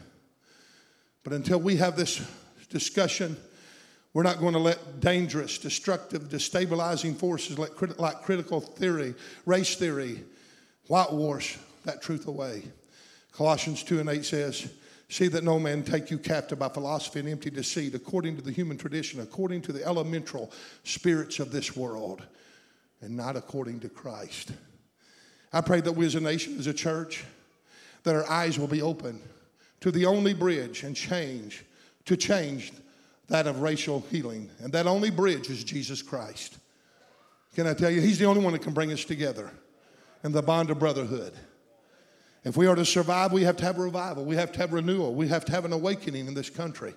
But 1.24 1.34
until 1.34 1.60
we 1.60 1.78
have 1.78 1.96
this 1.96 2.22
discussion, 2.70 3.38
we're 4.16 4.24
not 4.24 4.40
going 4.40 4.54
to 4.54 4.60
let 4.60 5.02
dangerous, 5.02 5.58
destructive, 5.58 6.30
destabilizing 6.30 7.18
forces 7.18 7.60
like, 7.60 8.00
like 8.00 8.22
critical 8.22 8.62
theory, 8.62 9.14
race 9.46 9.76
theory, 9.76 10.24
whitewash 10.88 11.58
that 11.84 12.02
truth 12.02 12.26
away. 12.26 12.64
Colossians 13.34 13.84
2 13.84 14.00
and 14.00 14.08
8 14.08 14.24
says, 14.24 14.72
See 15.10 15.28
that 15.28 15.44
no 15.44 15.60
man 15.60 15.84
take 15.84 16.10
you 16.10 16.18
captive 16.18 16.60
by 16.60 16.70
philosophy 16.70 17.20
and 17.20 17.28
empty 17.28 17.50
deceit, 17.50 17.94
according 17.94 18.38
to 18.38 18.42
the 18.42 18.54
human 18.54 18.78
tradition, 18.78 19.20
according 19.20 19.62
to 19.64 19.74
the 19.74 19.84
elemental 19.84 20.50
spirits 20.86 21.40
of 21.40 21.52
this 21.52 21.76
world, 21.76 22.24
and 23.02 23.18
not 23.18 23.36
according 23.36 23.82
to 23.82 23.90
Christ. 23.90 24.54
I 25.52 25.60
pray 25.60 25.82
that 25.82 25.92
we 25.92 26.06
as 26.06 26.16
a 26.16 26.22
nation, 26.22 26.58
as 26.58 26.68
a 26.68 26.74
church, 26.74 27.26
that 28.04 28.16
our 28.16 28.30
eyes 28.30 28.58
will 28.58 28.68
be 28.68 28.82
open 28.82 29.20
to 29.82 29.92
the 29.92 30.06
only 30.06 30.34
bridge 30.34 30.84
and 30.84 30.96
change 30.96 31.66
to 32.06 32.16
change 32.16 32.72
that 33.28 33.48
of 33.48 33.62
racial 33.62 34.06
healing. 34.12 34.50
And 34.60 34.72
that 34.74 34.88
only 34.88 35.10
bridge 35.10 35.50
is 35.50 35.64
Jesus 35.64 36.02
Christ. 36.02 36.58
Can 37.56 37.68
I 37.68 37.74
tell 37.74 37.90
you, 37.90 38.02
He's 38.02 38.20
the 38.20 38.26
only 38.26 38.42
one 38.42 38.54
that 38.54 38.62
can 38.62 38.74
bring 38.74 38.92
us 38.92 39.06
together 39.06 39.52
in 40.24 40.32
the 40.32 40.42
bond 40.42 40.70
of 40.70 40.80
brotherhood. 40.80 41.34
If 42.44 42.56
we 42.56 42.68
are 42.68 42.76
to 42.76 42.86
survive, 42.86 43.32
we 43.32 43.44
have 43.44 43.58
to 43.58 43.66
have 43.66 43.78
revival. 43.78 44.24
We 44.24 44.36
have 44.36 44.52
to 44.52 44.60
have 44.60 44.74
renewal. 44.74 45.16
We 45.16 45.28
have 45.30 45.46
to 45.46 45.52
have 45.52 45.66
an 45.66 45.74
awakening 45.74 46.28
in 46.28 46.36
this 46.36 46.50
country. 46.50 46.94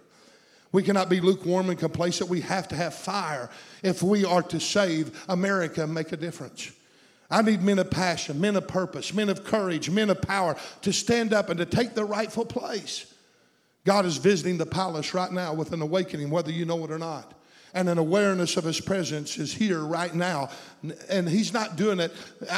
We 0.72 0.82
cannot 0.82 1.08
be 1.08 1.20
lukewarm 1.20 1.70
and 1.70 1.78
complacent. 1.78 2.28
We 2.28 2.42
have 2.42 2.68
to 2.68 2.76
have 2.76 2.94
fire 2.94 3.48
if 3.82 4.02
we 4.02 4.26
are 4.26 4.42
to 4.42 4.60
save 4.60 5.24
America 5.28 5.82
and 5.84 5.94
make 5.94 6.12
a 6.12 6.16
difference. 6.16 6.70
I 7.30 7.42
need 7.42 7.62
men 7.62 7.78
of 7.78 7.90
passion, 7.90 8.40
men 8.40 8.56
of 8.56 8.68
purpose, 8.68 9.14
men 9.14 9.28
of 9.28 9.44
courage, 9.44 9.88
men 9.90 10.10
of 10.10 10.20
power 10.20 10.56
to 10.82 10.92
stand 10.92 11.32
up 11.32 11.48
and 11.48 11.58
to 11.58 11.66
take 11.66 11.94
their 11.94 12.06
rightful 12.06 12.44
place. 12.44 13.12
God 13.88 14.04
is 14.04 14.18
visiting 14.18 14.58
the 14.58 14.66
palace 14.66 15.14
right 15.14 15.32
now 15.32 15.54
with 15.54 15.72
an 15.72 15.80
awakening, 15.80 16.28
whether 16.28 16.52
you 16.52 16.66
know 16.66 16.84
it 16.84 16.90
or 16.90 16.98
not. 16.98 17.32
And 17.72 17.88
an 17.88 17.96
awareness 17.96 18.58
of 18.58 18.64
his 18.64 18.82
presence 18.82 19.38
is 19.38 19.50
here 19.50 19.80
right 19.80 20.14
now. 20.14 20.50
And 21.08 21.26
he's 21.26 21.54
not 21.54 21.76
doing 21.76 21.98
it. 21.98 22.12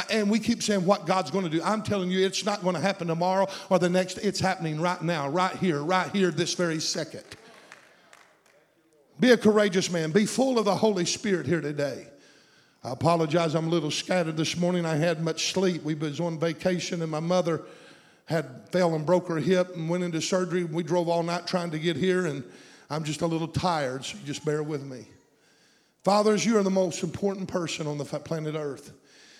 And 0.09 0.29
we 0.29 0.39
keep 0.39 0.61
saying 0.61 0.85
what 0.85 1.05
God's 1.05 1.31
going 1.31 1.45
to 1.45 1.49
do. 1.49 1.63
I'm 1.63 1.83
telling 1.83 2.11
you, 2.11 2.25
it's 2.25 2.43
not 2.43 2.61
going 2.63 2.75
to 2.75 2.81
happen 2.81 3.07
tomorrow 3.07 3.47
or 3.69 3.79
the 3.79 3.87
next. 3.87 4.17
It's 4.17 4.41
happening 4.41 4.81
right 4.81 5.01
now, 5.01 5.29
right 5.29 5.55
here, 5.55 5.81
right 5.81 6.11
here, 6.11 6.31
this 6.31 6.53
very 6.53 6.81
second. 6.81 7.23
Be 9.17 9.31
a 9.31 9.37
courageous 9.37 9.89
man. 9.89 10.11
Be 10.11 10.25
full 10.25 10.59
of 10.59 10.65
the 10.65 10.75
Holy 10.75 11.05
Spirit 11.05 11.45
here 11.45 11.61
today. 11.61 12.07
I 12.83 12.91
apologize, 12.91 13.55
I'm 13.55 13.67
a 13.67 13.71
little 13.71 13.89
scattered 13.89 14.35
this 14.35 14.57
morning. 14.57 14.85
I 14.85 14.97
had 14.97 15.23
much 15.23 15.53
sleep. 15.53 15.83
We 15.83 15.93
was 15.93 16.19
on 16.19 16.39
vacation, 16.39 17.01
and 17.01 17.09
my 17.09 17.21
mother 17.21 17.61
had 18.31 18.69
fell 18.71 18.95
and 18.95 19.05
broke 19.05 19.27
her 19.27 19.37
hip 19.37 19.75
and 19.75 19.89
went 19.89 20.03
into 20.03 20.21
surgery. 20.21 20.63
We 20.63 20.83
drove 20.83 21.07
all 21.07 21.21
night 21.21 21.45
trying 21.45 21.71
to 21.71 21.79
get 21.79 21.97
here, 21.97 22.25
and 22.25 22.43
I'm 22.89 23.03
just 23.03 23.21
a 23.21 23.27
little 23.27 23.47
tired, 23.47 24.05
so 24.05 24.17
just 24.25 24.43
bear 24.43 24.63
with 24.63 24.83
me. 24.83 25.05
Fathers, 26.03 26.45
you 26.45 26.57
are 26.57 26.63
the 26.63 26.71
most 26.71 27.03
important 27.03 27.47
person 27.47 27.85
on 27.85 27.97
the 27.97 28.05
planet 28.05 28.55
Earth. 28.55 28.93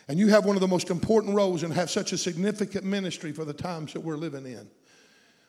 And 0.08 0.20
you 0.20 0.28
have 0.28 0.46
one 0.46 0.56
of 0.56 0.62
the 0.62 0.68
most 0.68 0.90
important 0.90 1.36
roles 1.36 1.64
and 1.64 1.74
have 1.74 1.90
such 1.90 2.12
a 2.12 2.18
significant 2.18 2.84
ministry 2.84 3.32
for 3.32 3.46
the 3.46 3.54
times 3.54 3.94
that 3.94 4.02
we're 4.02 4.18
living 4.18 4.46
in. 4.46 4.70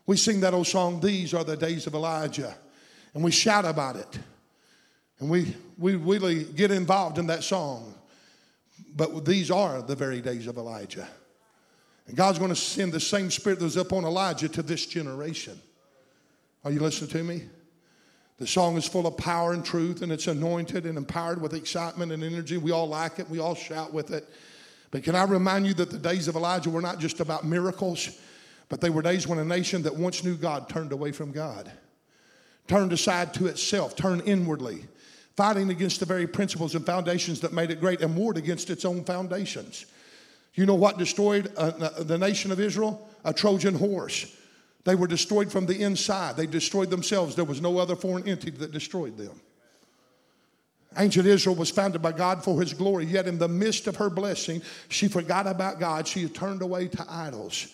We 0.07 0.17
sing 0.17 0.41
that 0.41 0.55
old 0.55 0.67
song, 0.67 1.01
These 1.01 1.35
Are 1.35 1.45
the 1.45 1.57
Days 1.57 1.87
of 1.87 1.95
Elijah, 1.95 2.55
and 3.15 3.23
we 3.23 3.31
shout 3.31 3.65
about 3.65 3.97
it. 3.97 4.19
And 5.19 5.31
we, 5.31 5.55
we 5.79 5.97
really 5.97 6.45
get 6.45 6.71
involved 6.71 7.19
in 7.19 7.27
that 7.29 7.45
song. 7.45 7.95
But 8.95 9.25
these 9.25 9.51
are 9.51 9.83
the 9.83 9.95
very 9.95 10.21
days 10.21 10.47
of 10.47 10.57
Elijah. 10.57 11.09
And 12.07 12.17
God's 12.17 12.39
going 12.39 12.51
to 12.51 12.57
send 12.57 12.93
the 12.93 13.01
same 13.01 13.31
spirit 13.31 13.59
that 13.59 13.65
was 13.65 13.77
upon 13.77 14.05
Elijah 14.05 14.49
to 14.49 14.63
this 14.63 14.87
generation. 14.87 15.61
Are 16.65 16.71
you 16.71 16.81
listening 16.81 17.11
to 17.11 17.23
me? 17.23 17.43
The 18.39 18.47
song 18.47 18.77
is 18.77 18.89
full 18.89 19.07
of 19.07 19.17
power 19.17 19.53
and 19.53 19.65
truth, 19.65 20.03
and 20.03 20.11
it's 20.11 20.27
anointed 20.27 20.85
and 20.85 20.99
empowered 20.99 21.41
with 21.41 21.55
excitement 21.55 22.11
and 22.11 22.25
energy. 22.25 22.57
We 22.57 22.73
all 22.73 22.89
like 22.89 23.19
it, 23.19 23.31
we 23.31 23.39
all 23.39 23.55
shout 23.55 23.93
with 23.93 24.11
it. 24.11 24.29
But 24.91 25.05
can 25.05 25.15
I 25.15 25.25
remind 25.25 25.67
you 25.67 25.75
that 25.75 25.91
the 25.91 25.99
days 25.99 26.29
of 26.29 26.37
Elijah 26.37 26.71
were 26.71 26.81
not 26.81 26.99
just 26.99 27.21
about 27.21 27.45
miracles, 27.45 28.19
but 28.69 28.81
they 28.81 28.91
were 28.91 29.03
days 29.03 29.29
when 29.29 29.39
a 29.39 29.45
nation 29.45 29.83
that 29.83 29.95
once 29.95 30.25
knew 30.25 30.37
God 30.37 30.69
turned 30.69 30.93
away 30.93 31.13
from 31.13 31.31
God, 31.31 31.71
turned 32.67 32.93
aside 32.93 33.33
to 33.35 33.47
itself, 33.47 33.95
turned 33.95 34.23
inwardly, 34.27 34.87
fighting 35.37 35.71
against 35.71 36.01
the 36.01 36.07
very 36.07 36.27
principles 36.27 36.75
and 36.75 36.85
foundations 36.85 37.41
that 37.41 37.53
made 37.53 37.71
it 37.71 37.81
great 37.81 38.01
and 38.01 38.17
warred 38.17 38.37
against 38.37 38.71
its 38.71 38.85
own 38.85 39.05
foundations. 39.05 39.87
You 40.55 40.67
know 40.67 40.75
what 40.75 40.99
destroyed 40.99 41.53
uh, 41.57 42.03
the 42.03 42.19
nation 42.19 42.53
of 42.53 42.61
Israel? 42.61 43.09
A 43.25 43.33
Trojan 43.33 43.75
horse. 43.75 44.37
They 44.85 44.95
were 44.95 45.07
destroyed 45.07 45.51
from 45.51 45.67
the 45.67 45.81
inside. 45.81 46.37
They 46.37 46.47
destroyed 46.47 46.91
themselves. 46.91 47.35
There 47.35 47.45
was 47.45 47.61
no 47.61 47.79
other 47.79 47.97
foreign 47.97 48.29
entity 48.29 48.51
that 48.59 48.73
destroyed 48.73 49.17
them. 49.17 49.41
Ancient 50.99 51.27
Israel 51.27 51.55
was 51.55 51.71
founded 51.71 52.03
by 52.03 52.13
God 52.13 52.45
for 52.45 52.61
his 52.61 52.75
glory, 52.75 53.07
yet 53.07 53.27
in 53.27 53.39
the 53.39 53.49
midst 53.49 53.87
of 53.87 53.97
her 53.97 54.11
blessing, 54.11 54.61
she 54.89 55.09
forgot 55.09 55.47
about 55.47 55.81
God. 55.81 56.07
She 56.07 56.29
turned 56.29 56.61
away 56.61 56.89
to 56.89 57.07
idols. 57.09 57.69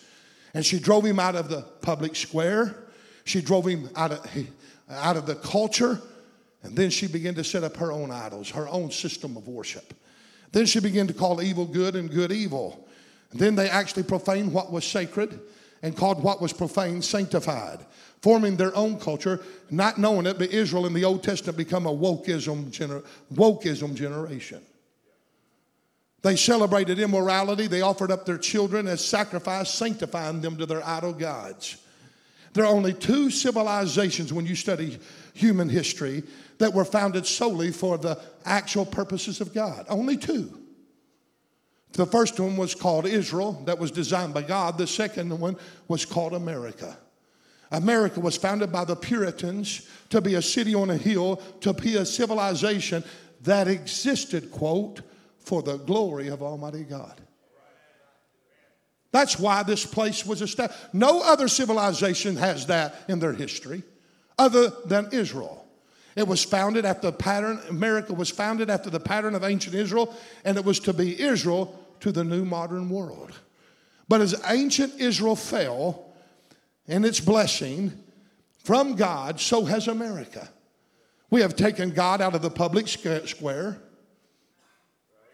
And 0.53 0.65
she 0.65 0.79
drove 0.79 1.05
him 1.05 1.19
out 1.19 1.35
of 1.35 1.49
the 1.49 1.63
public 1.81 2.15
square. 2.15 2.75
She 3.25 3.41
drove 3.41 3.67
him 3.67 3.89
out 3.95 4.11
of, 4.11 4.25
out 4.89 5.17
of 5.17 5.25
the 5.25 5.35
culture. 5.35 6.01
And 6.63 6.75
then 6.75 6.89
she 6.89 7.07
began 7.07 7.35
to 7.35 7.43
set 7.43 7.63
up 7.63 7.75
her 7.77 7.91
own 7.91 8.11
idols, 8.11 8.49
her 8.51 8.67
own 8.69 8.91
system 8.91 9.35
of 9.35 9.47
worship. 9.47 9.93
Then 10.51 10.65
she 10.65 10.79
began 10.79 11.07
to 11.07 11.13
call 11.13 11.41
evil 11.41 11.65
good 11.65 11.95
and 11.95 12.09
good 12.09 12.31
evil. 12.31 12.87
And 13.31 13.39
then 13.39 13.55
they 13.55 13.69
actually 13.69 14.03
profaned 14.03 14.51
what 14.53 14.71
was 14.71 14.85
sacred 14.85 15.39
and 15.81 15.95
called 15.95 16.23
what 16.23 16.41
was 16.41 16.51
profane 16.51 17.01
sanctified, 17.01 17.79
forming 18.21 18.57
their 18.57 18.75
own 18.75 18.99
culture, 18.99 19.39
not 19.69 19.97
knowing 19.97 20.25
it, 20.25 20.37
but 20.37 20.49
Israel 20.49 20.85
in 20.85 20.93
the 20.93 21.05
Old 21.05 21.23
Testament 21.23 21.57
become 21.57 21.85
a 21.85 21.93
wokeism, 21.93 22.71
gener- 22.71 23.05
wokeism 23.33 23.93
generation. 23.93 24.61
They 26.21 26.35
celebrated 26.35 26.99
immorality. 26.99 27.67
They 27.67 27.81
offered 27.81 28.11
up 28.11 28.25
their 28.25 28.37
children 28.37 28.87
as 28.87 29.03
sacrifice, 29.03 29.73
sanctifying 29.73 30.41
them 30.41 30.57
to 30.57 30.65
their 30.65 30.85
idol 30.85 31.13
gods. 31.13 31.77
There 32.53 32.65
are 32.65 32.73
only 32.73 32.93
two 32.93 33.29
civilizations 33.29 34.33
when 34.33 34.45
you 34.45 34.55
study 34.55 34.99
human 35.33 35.69
history 35.69 36.23
that 36.57 36.73
were 36.73 36.85
founded 36.85 37.25
solely 37.25 37.71
for 37.71 37.97
the 37.97 38.19
actual 38.45 38.85
purposes 38.85 39.41
of 39.41 39.53
God. 39.53 39.85
Only 39.89 40.17
two. 40.17 40.59
The 41.93 42.05
first 42.05 42.39
one 42.39 42.57
was 42.57 42.75
called 42.75 43.05
Israel, 43.05 43.61
that 43.65 43.79
was 43.79 43.91
designed 43.91 44.33
by 44.33 44.43
God. 44.43 44.77
The 44.77 44.87
second 44.87 45.37
one 45.39 45.57
was 45.87 46.05
called 46.05 46.33
America. 46.33 46.97
America 47.71 48.19
was 48.19 48.35
founded 48.35 48.71
by 48.71 48.85
the 48.85 48.95
Puritans 48.95 49.87
to 50.09 50.21
be 50.21 50.35
a 50.35 50.41
city 50.41 50.73
on 50.73 50.89
a 50.89 50.97
hill, 50.97 51.37
to 51.61 51.73
be 51.73 51.95
a 51.95 52.05
civilization 52.05 53.03
that 53.41 53.67
existed, 53.67 54.51
quote, 54.51 55.01
for 55.39 55.61
the 55.61 55.77
glory 55.77 56.27
of 56.27 56.43
Almighty 56.43 56.83
God. 56.83 57.21
That's 59.11 59.39
why 59.39 59.63
this 59.63 59.85
place 59.85 60.25
was 60.25 60.41
established. 60.41 60.79
No 60.93 61.21
other 61.21 61.47
civilization 61.47 62.35
has 62.35 62.67
that 62.67 62.95
in 63.07 63.19
their 63.19 63.33
history 63.33 63.83
other 64.37 64.71
than 64.85 65.09
Israel. 65.11 65.65
It 66.15 66.27
was 66.27 66.43
founded 66.43 66.85
after 66.85 67.11
the 67.11 67.17
pattern, 67.17 67.59
America 67.69 68.13
was 68.13 68.29
founded 68.29 68.69
after 68.69 68.89
the 68.89 68.99
pattern 68.99 69.35
of 69.35 69.43
ancient 69.43 69.75
Israel, 69.75 70.15
and 70.43 70.57
it 70.57 70.65
was 70.65 70.79
to 70.81 70.93
be 70.93 71.19
Israel 71.19 71.79
to 72.01 72.11
the 72.11 72.23
new 72.23 72.45
modern 72.45 72.89
world. 72.89 73.31
But 74.07 74.21
as 74.21 74.39
ancient 74.47 74.99
Israel 74.99 75.35
fell 75.35 76.05
in 76.87 77.05
its 77.05 77.19
blessing 77.19 77.93
from 78.63 78.95
God, 78.95 79.39
so 79.39 79.65
has 79.65 79.87
America. 79.87 80.49
We 81.29 81.41
have 81.41 81.55
taken 81.55 81.91
God 81.91 82.21
out 82.21 82.35
of 82.35 82.41
the 82.41 82.49
public 82.49 82.87
square. 82.87 83.77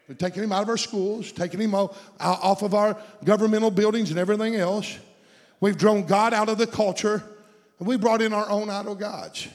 We've 0.07 0.17
taken 0.17 0.43
him 0.43 0.51
out 0.51 0.63
of 0.63 0.69
our 0.69 0.77
schools, 0.77 1.31
taken 1.31 1.59
him 1.59 1.73
off 1.73 2.61
of 2.61 2.73
our 2.73 2.97
governmental 3.23 3.71
buildings 3.71 4.11
and 4.11 4.19
everything 4.19 4.55
else. 4.55 4.97
We've 5.59 5.77
drawn 5.77 6.05
God 6.05 6.33
out 6.33 6.49
of 6.49 6.57
the 6.57 6.67
culture, 6.67 7.23
and 7.79 7.87
we 7.87 7.97
brought 7.97 8.21
in 8.21 8.33
our 8.33 8.49
own 8.49 8.69
idol 8.69 8.95
gods. 8.95 9.47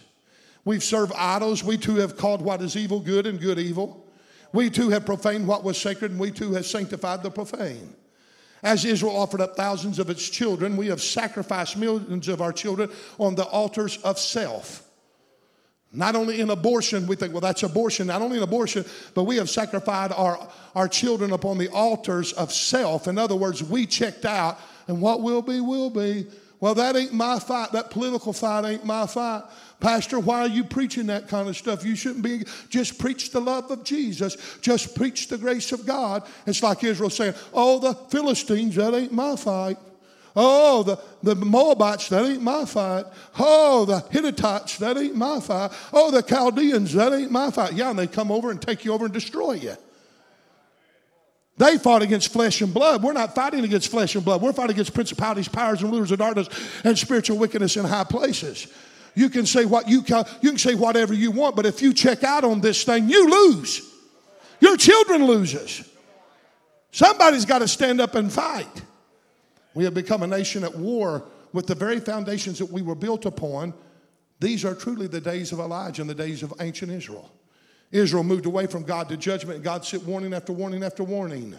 We've 0.64 0.82
served 0.82 1.12
idols. 1.16 1.62
We 1.62 1.78
too 1.78 1.96
have 1.96 2.16
called 2.16 2.42
what 2.42 2.62
is 2.62 2.76
evil 2.76 3.00
good 3.00 3.26
and 3.26 3.40
good 3.40 3.58
evil. 3.58 4.06
We 4.52 4.70
too 4.70 4.90
have 4.90 5.06
profaned 5.06 5.46
what 5.46 5.62
was 5.62 5.78
sacred, 5.78 6.10
and 6.10 6.18
we 6.18 6.32
too 6.32 6.52
have 6.54 6.66
sanctified 6.66 7.22
the 7.22 7.30
profane. 7.30 7.94
As 8.62 8.84
Israel 8.84 9.16
offered 9.16 9.40
up 9.40 9.56
thousands 9.56 9.98
of 9.98 10.10
its 10.10 10.28
children, 10.28 10.76
we 10.76 10.88
have 10.88 11.00
sacrificed 11.00 11.76
millions 11.76 12.28
of 12.28 12.42
our 12.42 12.52
children 12.52 12.90
on 13.18 13.36
the 13.36 13.44
altars 13.44 13.98
of 13.98 14.18
self. 14.18 14.82
Not 15.92 16.14
only 16.14 16.40
in 16.40 16.50
abortion, 16.50 17.08
we 17.08 17.16
think, 17.16 17.32
well, 17.32 17.40
that's 17.40 17.64
abortion. 17.64 18.06
Not 18.06 18.22
only 18.22 18.36
in 18.36 18.42
abortion, 18.44 18.84
but 19.14 19.24
we 19.24 19.36
have 19.36 19.50
sacrificed 19.50 20.12
our, 20.16 20.38
our 20.76 20.86
children 20.86 21.32
upon 21.32 21.58
the 21.58 21.68
altars 21.68 22.32
of 22.32 22.52
self. 22.52 23.08
In 23.08 23.18
other 23.18 23.34
words, 23.34 23.62
we 23.62 23.86
checked 23.86 24.24
out, 24.24 24.58
and 24.86 25.02
what 25.02 25.20
will 25.20 25.42
be, 25.42 25.60
will 25.60 25.90
be. 25.90 26.26
Well, 26.60 26.74
that 26.74 26.94
ain't 26.94 27.12
my 27.12 27.38
fight. 27.38 27.72
That 27.72 27.90
political 27.90 28.32
fight 28.32 28.66
ain't 28.66 28.84
my 28.84 29.06
fight. 29.06 29.42
Pastor, 29.80 30.20
why 30.20 30.42
are 30.42 30.48
you 30.48 30.62
preaching 30.62 31.06
that 31.06 31.26
kind 31.26 31.48
of 31.48 31.56
stuff? 31.56 31.84
You 31.84 31.96
shouldn't 31.96 32.22
be, 32.22 32.44
just 32.68 32.98
preach 32.98 33.30
the 33.30 33.40
love 33.40 33.70
of 33.70 33.82
Jesus. 33.82 34.36
Just 34.60 34.94
preach 34.94 35.28
the 35.28 35.38
grace 35.38 35.72
of 35.72 35.86
God. 35.86 36.22
It's 36.46 36.62
like 36.62 36.84
Israel 36.84 37.10
saying, 37.10 37.34
Oh, 37.52 37.78
the 37.78 37.94
Philistines, 37.94 38.76
that 38.76 38.94
ain't 38.94 39.12
my 39.12 39.36
fight. 39.36 39.78
Oh, 40.36 40.82
the, 40.82 40.98
the 41.22 41.34
Moabites, 41.34 42.08
that 42.08 42.24
ain't 42.24 42.42
my 42.42 42.64
fight. 42.64 43.04
Oh, 43.38 43.84
the 43.84 44.00
Hittites, 44.10 44.78
that 44.78 44.96
ain't 44.96 45.16
my 45.16 45.40
fight. 45.40 45.72
Oh, 45.92 46.10
the 46.10 46.22
Chaldeans, 46.22 46.92
that 46.94 47.12
ain't 47.12 47.30
my 47.30 47.50
fight. 47.50 47.72
Yeah, 47.72 47.90
and 47.90 47.98
they 47.98 48.06
come 48.06 48.30
over 48.30 48.50
and 48.50 48.62
take 48.62 48.84
you 48.84 48.92
over 48.92 49.06
and 49.06 49.14
destroy 49.14 49.54
you. 49.54 49.76
They 51.56 51.76
fought 51.76 52.00
against 52.00 52.32
flesh 52.32 52.62
and 52.62 52.72
blood. 52.72 53.02
We're 53.02 53.12
not 53.12 53.34
fighting 53.34 53.64
against 53.64 53.90
flesh 53.90 54.14
and 54.14 54.24
blood. 54.24 54.40
We're 54.40 54.52
fighting 54.52 54.74
against 54.74 54.94
principalities, 54.94 55.48
powers, 55.48 55.82
and 55.82 55.92
rulers 55.92 56.10
of 56.10 56.18
darkness 56.18 56.48
and 56.84 56.98
spiritual 56.98 57.36
wickedness 57.36 57.76
in 57.76 57.84
high 57.84 58.04
places. 58.04 58.66
You 59.14 59.28
can 59.28 59.44
say 59.44 59.64
what 59.64 59.88
you 59.88 60.02
can, 60.02 60.24
you 60.40 60.50
can 60.50 60.58
say 60.58 60.74
whatever 60.74 61.12
you 61.12 61.30
want, 61.30 61.56
but 61.56 61.66
if 61.66 61.82
you 61.82 61.92
check 61.92 62.24
out 62.24 62.44
on 62.44 62.60
this 62.60 62.84
thing, 62.84 63.10
you 63.10 63.28
lose. 63.28 63.86
Your 64.60 64.76
children 64.76 65.26
loses. 65.26 65.86
Somebody's 66.92 67.44
got 67.44 67.58
to 67.58 67.68
stand 67.68 68.00
up 68.00 68.14
and 68.14 68.32
fight. 68.32 68.82
We 69.74 69.84
have 69.84 69.94
become 69.94 70.22
a 70.22 70.26
nation 70.26 70.64
at 70.64 70.76
war 70.76 71.24
with 71.52 71.66
the 71.66 71.74
very 71.74 72.00
foundations 72.00 72.58
that 72.58 72.70
we 72.70 72.82
were 72.82 72.94
built 72.94 73.26
upon. 73.26 73.74
These 74.40 74.64
are 74.64 74.74
truly 74.74 75.06
the 75.06 75.20
days 75.20 75.52
of 75.52 75.58
Elijah 75.58 76.02
and 76.02 76.10
the 76.10 76.14
days 76.14 76.42
of 76.42 76.52
ancient 76.60 76.90
Israel. 76.90 77.30
Israel 77.92 78.24
moved 78.24 78.46
away 78.46 78.66
from 78.66 78.84
God 78.84 79.08
to 79.08 79.16
judgment. 79.16 79.62
God 79.62 79.84
sent 79.84 80.04
warning 80.04 80.32
after 80.32 80.52
warning 80.52 80.82
after 80.82 81.02
warning. 81.02 81.58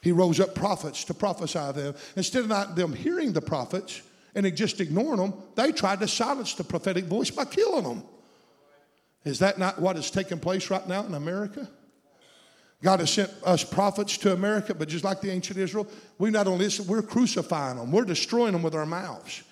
He 0.00 0.12
rose 0.12 0.40
up 0.40 0.54
prophets 0.54 1.04
to 1.04 1.14
prophesy 1.14 1.72
them. 1.72 1.94
Instead 2.16 2.42
of 2.42 2.48
not 2.48 2.76
them 2.76 2.92
hearing 2.92 3.32
the 3.32 3.40
prophets 3.40 4.02
and 4.34 4.56
just 4.56 4.80
ignoring 4.80 5.18
them, 5.18 5.34
they 5.54 5.72
tried 5.72 6.00
to 6.00 6.08
silence 6.08 6.54
the 6.54 6.64
prophetic 6.64 7.04
voice 7.04 7.30
by 7.30 7.44
killing 7.44 7.84
them. 7.84 8.02
Is 9.24 9.40
that 9.40 9.58
not 9.58 9.80
what 9.80 9.96
is 9.96 10.10
taking 10.10 10.38
place 10.38 10.70
right 10.70 10.86
now 10.86 11.04
in 11.04 11.14
America? 11.14 11.68
God 12.82 13.00
has 13.00 13.10
sent 13.10 13.30
us 13.44 13.64
prophets 13.64 14.16
to 14.18 14.32
America, 14.32 14.74
but 14.74 14.88
just 14.88 15.04
like 15.04 15.20
the 15.20 15.30
ancient 15.30 15.58
Israel, 15.58 15.86
we 16.18 16.30
not 16.30 16.46
only 16.46 16.66
listen, 16.66 16.86
we're 16.86 17.02
crucifying 17.02 17.76
them, 17.76 17.90
we're 17.90 18.04
destroying 18.04 18.52
them 18.52 18.62
with 18.62 18.74
our 18.74 18.86
mouths. 18.86 19.42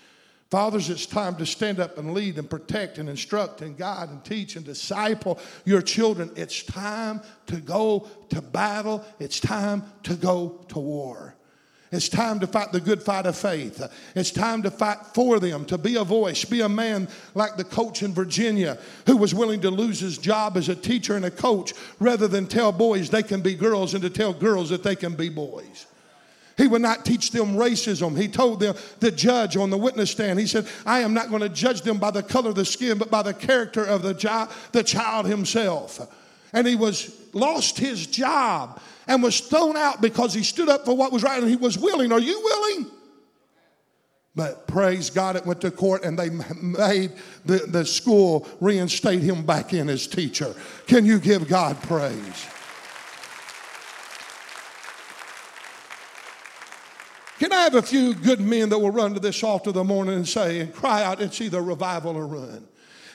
Fathers, 0.51 0.91
it's 0.91 1.07
time 1.07 1.35
to 1.37 1.47
stand 1.47 1.81
up 1.81 1.99
and 1.99 2.15
lead 2.15 2.39
and 2.39 2.49
protect 2.49 2.99
and 2.99 3.09
instruct 3.09 3.63
and 3.63 3.77
guide 3.77 4.11
and 4.11 4.25
teach 4.25 4.55
and 4.55 4.65
disciple 4.65 5.41
your 5.65 5.83
children. 5.83 6.31
It's 6.37 6.63
time 6.63 7.21
to 7.47 7.57
go 7.57 8.09
to 8.29 8.41
battle. 8.41 9.05
It's 9.19 9.41
time 9.41 9.83
to 10.05 10.15
go 10.15 10.65
to 10.69 10.79
war. 10.79 11.36
It's 11.97 12.11
time 12.11 12.39
to 12.41 12.47
fight 12.47 12.73
the 12.73 12.81
good 12.81 13.03
fight 13.03 13.25
of 13.25 13.37
faith. 13.37 13.83
It's 14.15 14.31
time 14.31 14.63
to 14.63 14.71
fight 14.71 14.99
for 15.15 15.41
them, 15.41 15.65
to 15.65 15.79
be 15.79 15.97
a 15.97 16.05
voice, 16.05 16.45
be 16.45 16.61
a 16.61 16.69
man 16.69 17.09
like 17.35 17.57
the 17.57 17.65
coach 17.65 18.03
in 18.03 18.13
Virginia 18.13 18.79
who 19.07 19.17
was 19.17 19.35
willing 19.35 19.63
to 19.63 19.71
lose 19.71 19.99
his 19.99 20.19
job 20.19 20.57
as 20.59 20.69
a 20.69 20.77
teacher 20.77 21.17
and 21.17 21.25
a 21.25 21.31
coach 21.31 21.73
rather 21.99 22.29
than 22.29 22.47
tell 22.47 22.71
boys 22.71 23.09
they 23.09 23.23
can 23.23 23.41
be 23.41 23.55
girls 23.55 23.95
and 23.95 24.03
to 24.03 24.11
tell 24.11 24.35
girls 24.35 24.69
that 24.69 24.83
they 24.83 24.95
can 24.95 25.15
be 25.15 25.31
boys. 25.31 25.87
He 26.59 26.69
would 26.69 26.83
not 26.83 27.05
teach 27.05 27.31
them 27.31 27.57
racism. 27.57 28.17
He 28.17 28.29
told 28.29 28.61
them, 28.61 28.77
the 29.01 29.11
judge 29.11 29.57
on 29.57 29.71
the 29.71 29.77
witness 29.77 30.11
stand, 30.11 30.39
he 30.39 30.47
said, 30.47 30.67
I 30.85 31.01
am 31.01 31.15
not 31.15 31.31
going 31.31 31.43
to 31.43 31.49
judge 31.49 31.83
them 31.83 31.99
by 31.99 32.11
the 32.11 32.23
color 32.23 32.51
of 32.51 32.55
the 32.55 32.65
skin, 32.65 32.99
but 32.99 33.11
by 33.11 33.23
the 33.23 33.35
character 33.35 33.85
of 33.85 34.03
the, 34.03 34.15
child, 34.15 34.51
the 34.73 34.83
child 34.83 35.27
himself. 35.27 36.01
And 36.53 36.67
he 36.67 36.77
was 36.77 37.15
lost 37.33 37.79
his 37.79 38.07
job 38.07 38.81
and 39.07 39.23
was 39.23 39.41
thrown 39.41 39.77
out 39.77 40.01
because 40.01 40.35
he 40.35 40.43
stood 40.43 40.69
up 40.69 40.85
for 40.85 40.97
what 40.97 41.13
was 41.13 41.23
right 41.23 41.41
and 41.41 41.49
he 41.49 41.57
was 41.57 41.79
willing. 41.79 42.13
Are 42.13 42.21
you 42.21 42.41
willing? 42.43 42.91
But 44.35 44.67
praise 44.67 45.09
God, 45.09 45.35
it 45.37 45.47
went 45.47 45.63
to 45.63 45.71
court 45.71 46.05
and 46.05 46.19
they 46.19 46.29
made 46.61 47.13
the, 47.47 47.59
the 47.69 47.87
school 47.87 48.47
reinstate 48.61 49.23
him 49.23 49.47
back 49.47 49.73
in 49.73 49.89
as 49.89 50.07
teacher. 50.07 50.55
Can 50.87 51.07
you 51.07 51.19
give 51.19 51.49
God 51.49 51.81
praise? 51.83 52.47
Can 57.39 57.53
I 57.53 57.63
have 57.63 57.75
a 57.75 57.83
few 57.83 58.15
good 58.15 58.41
men 58.41 58.71
that 58.71 58.79
will 58.79 58.91
run 58.91 59.15
to 59.15 59.21
this 59.21 59.43
altar 59.43 59.73
the 59.73 59.85
morning 59.85 60.15
and 60.15 60.29
say 60.29 60.61
and 60.61 60.75
cry 60.75 61.03
out, 61.03 61.21
it's 61.21 61.41
either 61.41 61.63
revival 61.63 62.17
or 62.17 62.27
run? 62.27 62.67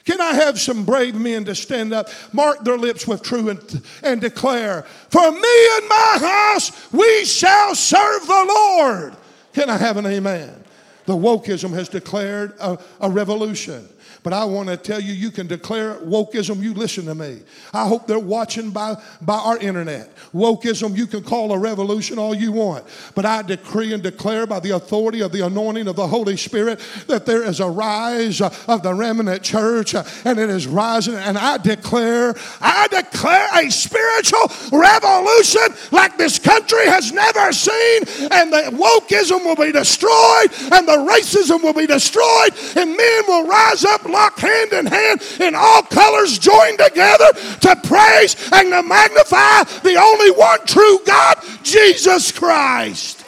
Can 0.06 0.20
I 0.20 0.34
have 0.34 0.60
some 0.60 0.84
brave 0.84 1.16
men 1.16 1.46
to 1.46 1.56
stand 1.56 1.94
up, 1.94 2.10
mark 2.34 2.64
their 2.64 2.78
lips 2.78 3.08
with 3.08 3.22
truth, 3.22 3.48
and, 3.48 3.84
and 4.04 4.22
declare, 4.22 4.84
For 5.10 5.32
me 5.32 5.68
and 5.78 5.90
my 5.90 6.18
house, 6.20 6.92
we 6.92 7.26
shall 7.26 7.76
serve 7.76 8.26
the 8.26 8.46
Lord? 8.48 9.16
Can 9.54 9.70
I 9.70 9.78
have 9.78 9.98
an 9.98 10.06
amen? 10.06 10.64
The 11.06 11.14
wokeism 11.14 11.74
has 11.74 11.90
declared 11.90 12.54
a, 12.60 12.78
a 13.00 13.10
revolution. 13.10 13.88
But 14.24 14.34
I 14.34 14.46
want 14.46 14.70
to 14.70 14.78
tell 14.78 15.00
you, 15.00 15.14
you 15.14 15.32
can 15.32 15.48
declare 15.48 15.96
wokeism. 15.96 16.62
You 16.62 16.76
listen 16.76 17.06
to 17.06 17.16
me. 17.16 17.40
I 17.74 17.88
hope 17.88 18.06
they're 18.06 18.20
watching 18.20 18.70
by, 18.70 18.96
by 19.20 19.38
our 19.38 19.58
internet. 19.58 20.16
Wokeism, 20.34 20.96
you 20.96 21.08
can 21.08 21.24
call 21.24 21.52
a 21.52 21.58
revolution 21.58 22.20
all 22.20 22.36
you 22.36 22.52
want. 22.52 22.86
But 23.16 23.26
I 23.26 23.42
decree 23.42 23.94
and 23.94 24.04
declare 24.04 24.46
by 24.46 24.60
the 24.60 24.72
authority 24.72 25.22
of 25.22 25.32
the 25.32 25.44
anointing 25.46 25.88
of 25.88 25.96
the 25.96 26.06
Holy 26.06 26.38
Spirit 26.38 26.80
that 27.08 27.26
there 27.26 27.44
is 27.44 27.60
a 27.60 27.70
rise 27.70 28.42
of 28.42 28.84
the 28.84 28.94
remnant 28.94 29.42
church 29.42 29.96
and 29.96 30.40
it 30.40 30.50
is 30.52 30.68
rising. 30.68 31.16
And 31.16 31.36
I 31.36 31.58
declare, 31.58 32.36
I 32.62 32.88
declare 32.90 33.48
a 33.56 33.72
spiritual 33.72 34.52
revolution 34.72 35.62
like 35.92 36.18
this 36.20 36.38
country 36.38 36.86
has 36.86 37.12
never 37.12 37.52
seen. 37.52 38.04
And 38.30 38.54
the 38.54 38.70
wokeism 38.78 39.44
will 39.44 39.56
be 39.56 39.72
destroyed 39.72 40.52
and 40.72 40.88
the 40.88 41.10
racism 41.10 41.64
will 41.64 41.74
be 41.74 41.88
destroyed 41.88 42.54
and 42.76 42.96
men 42.96 43.24
will 43.28 43.48
rise 43.48 43.84
up 43.84 44.11
locked 44.12 44.40
hand 44.40 44.74
in 44.74 44.86
hand 44.86 45.22
in 45.40 45.56
all 45.56 45.84
colors, 45.84 46.38
joined 46.38 46.80
together 46.80 47.32
to 47.62 47.76
praise 47.84 48.36
and 48.52 48.72
to 48.72 48.84
magnify 48.84 49.64
the 49.82 49.96
only 50.00 50.32
one 50.32 50.66
true 50.66 51.00
God, 51.06 51.38
Jesus 51.64 52.32
Christ. 52.32 53.26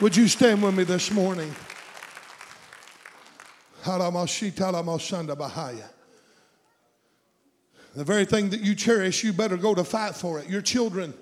Would 0.00 0.16
you 0.16 0.28
stand 0.28 0.62
with 0.62 0.74
me 0.74 0.84
this 0.84 1.10
morning? 1.10 1.54
The 7.94 8.02
very 8.04 8.24
thing 8.24 8.50
that 8.50 8.60
you 8.60 8.74
cherish, 8.74 9.22
you 9.22 9.32
better 9.32 9.56
go 9.56 9.74
to 9.74 9.84
fight 9.84 10.14
for 10.14 10.40
it. 10.40 10.48
Your 10.48 10.62
children. 10.62 11.14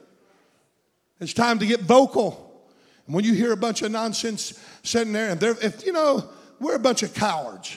It's 1.21 1.35
time 1.35 1.59
to 1.59 1.67
get 1.67 1.81
vocal. 1.81 2.63
And 3.07 3.15
when 3.15 3.25
you 3.25 3.35
hear 3.35 3.53
a 3.53 3.57
bunch 3.57 3.83
of 3.83 3.91
nonsense 3.91 4.59
sitting 4.83 5.13
there, 5.13 5.31
and 5.31 5.43
if 5.43 5.85
you 5.85 5.93
know, 5.93 6.29
we're 6.61 6.77
a 6.77 6.81
bunch 6.81 7.03
of 7.03 7.13
cowards. 7.15 7.77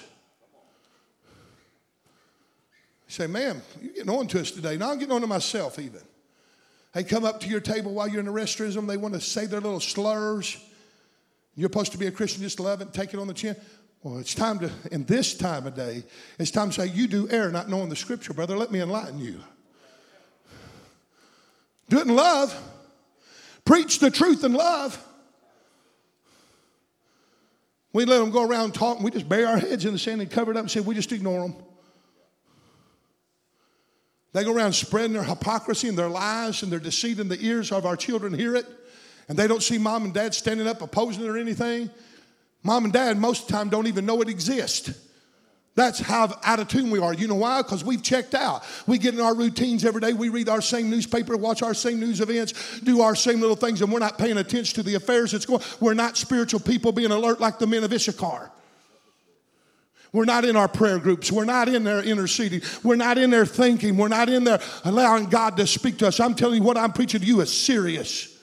You 3.05 3.05
say, 3.16 3.28
ma'am, 3.28 3.62
you're 3.82 3.94
getting 3.94 4.10
on 4.10 4.28
to 4.28 4.42
us 4.42 4.52
today. 4.52 4.78
Now 4.78 4.92
I'm 4.92 5.00
getting 5.00 5.14
on 5.14 5.22
to 5.22 5.28
myself 5.28 5.80
even. 5.80 6.02
They 6.94 7.04
come 7.04 7.26
up 7.26 7.42
to 7.42 7.48
your 7.48 7.60
table 7.60 7.94
while 7.94 8.08
you're 8.08 8.20
in 8.20 8.26
the 8.26 8.32
restroom. 8.32 8.88
They 8.88 8.98
want 8.98 9.14
to 9.16 9.22
say 9.22 9.46
their 9.46 9.60
little 9.60 9.80
slurs. 9.80 10.58
You're 11.56 11.70
supposed 11.70 11.92
to 11.94 11.98
be 11.98 12.08
a 12.08 12.12
Christian, 12.12 12.42
just 12.42 12.60
love 12.60 12.82
it, 12.82 12.94
take 12.94 13.14
it 13.14 13.20
on 13.20 13.28
the 13.28 13.34
chin. 13.34 13.56
Well, 14.04 14.20
it's 14.20 14.36
time 14.36 14.60
to, 14.60 14.72
in 14.92 15.06
this 15.06 15.36
time 15.36 15.66
of 15.66 15.76
day, 15.76 16.04
it's 16.38 16.52
time 16.52 16.70
to 16.70 16.82
say, 16.82 16.88
You 16.88 17.08
do 17.08 17.28
err 17.30 17.50
not 17.52 17.70
knowing 17.70 17.90
the 17.90 17.96
scripture, 17.96 18.34
brother. 18.34 18.56
Let 18.58 18.72
me 18.72 18.80
enlighten 18.80 19.20
you. 19.20 19.40
Do 21.90 22.00
it 22.00 22.08
in 22.08 22.16
love. 22.16 22.56
Preach 23.64 24.00
the 24.00 24.12
truth 24.12 24.44
in 24.44 24.54
love. 24.54 25.04
We 27.94 28.06
let 28.06 28.20
them 28.20 28.30
go 28.30 28.44
around 28.44 28.74
talking. 28.74 29.04
We 29.04 29.12
just 29.12 29.28
bury 29.28 29.46
our 29.46 29.58
heads 29.58 29.86
in 29.86 29.94
the 29.94 30.00
sand 30.00 30.22
and 30.22 30.30
cover 30.30 30.52
it 30.52 30.58
up 30.58 30.62
and 30.62 30.72
say, 30.72 30.82
We 30.82 30.96
just 30.96 31.12
ignore 31.12 31.42
them. 31.42 31.56
They 34.36 34.44
go 34.44 34.54
around 34.54 34.74
spreading 34.74 35.14
their 35.14 35.24
hypocrisy 35.24 35.88
and 35.88 35.98
their 35.98 36.10
lies 36.10 36.62
and 36.62 36.70
their 36.70 36.82
deceit 36.82 37.20
in 37.20 37.30
the 37.30 37.40
ears 37.40 37.72
of 37.72 37.86
our 37.86 37.96
children 37.96 38.34
hear 38.34 38.54
it. 38.58 38.66
And 39.30 39.40
they 39.40 39.48
don't 39.48 39.64
see 39.64 39.78
mom 39.78 40.04
and 40.04 40.14
dad 40.14 40.34
standing 40.34 40.68
up 40.68 40.82
opposing 40.82 41.24
it 41.24 41.30
or 41.30 41.38
anything. 41.38 41.90
Mom 42.62 42.84
and 42.84 42.92
dad, 42.92 43.18
most 43.18 43.44
of 43.44 43.48
the 43.48 43.54
time, 43.54 43.70
don't 43.70 43.88
even 43.88 44.06
know 44.06 44.22
it 44.22 44.28
exists. 44.28 44.94
That's 45.76 46.00
how 46.00 46.38
out 46.44 46.60
of 46.60 46.68
tune 46.68 46.92
we 46.92 47.00
are. 47.00 47.14
You 47.14 47.30
know 47.30 47.36
why? 47.36 47.62
Because 47.62 47.86
we've 47.86 48.04
checked 48.04 48.36
out. 48.36 48.66
We 48.86 48.98
get 48.98 49.14
in 49.14 49.22
our 49.22 49.34
routines 49.34 49.86
every 49.86 50.02
day. 50.02 50.12
We 50.12 50.28
read 50.28 50.50
our 50.50 50.62
same 50.62 50.90
newspaper, 50.90 51.38
watch 51.38 51.62
our 51.64 51.74
same 51.74 52.02
news 52.02 52.20
events, 52.20 52.82
do 52.82 53.00
our 53.00 53.16
same 53.16 53.40
little 53.40 53.56
things, 53.56 53.82
and 53.82 53.90
we're 53.90 54.00
not 54.00 54.18
paying 54.18 54.38
attention 54.38 54.76
to 54.76 54.84
the 54.84 54.96
affairs 54.96 55.32
that's 55.32 55.46
going. 55.46 55.62
We're 55.80 55.94
not 55.94 56.18
spiritual 56.18 56.60
people 56.60 56.92
being 56.92 57.12
alert 57.12 57.40
like 57.40 57.58
the 57.58 57.68
men 57.68 57.86
of 57.86 57.94
Issachar. 57.94 58.52
We're 60.16 60.24
not 60.24 60.46
in 60.46 60.56
our 60.56 60.70
prayer 60.70 60.98
groups. 60.98 61.30
We're 61.30 61.44
not 61.44 61.68
in 61.68 61.84
there 61.84 62.02
interceding. 62.02 62.62
We're 62.84 62.96
not 62.96 63.18
in 63.18 63.32
there 63.32 63.46
thinking. 63.46 63.98
We're 63.98 64.08
not 64.08 64.30
in 64.30 64.46
there 64.46 64.62
allowing 64.86 65.26
God 65.26 65.58
to 65.58 65.68
speak 65.68 65.98
to 65.98 66.08
us. 66.08 66.22
I'm 66.22 66.36
telling 66.36 66.62
you, 66.62 66.64
what 66.64 66.78
I'm 66.78 66.94
preaching 66.94 67.20
to 67.20 67.26
you 67.26 67.42
is 67.42 67.52
serious. 67.52 68.34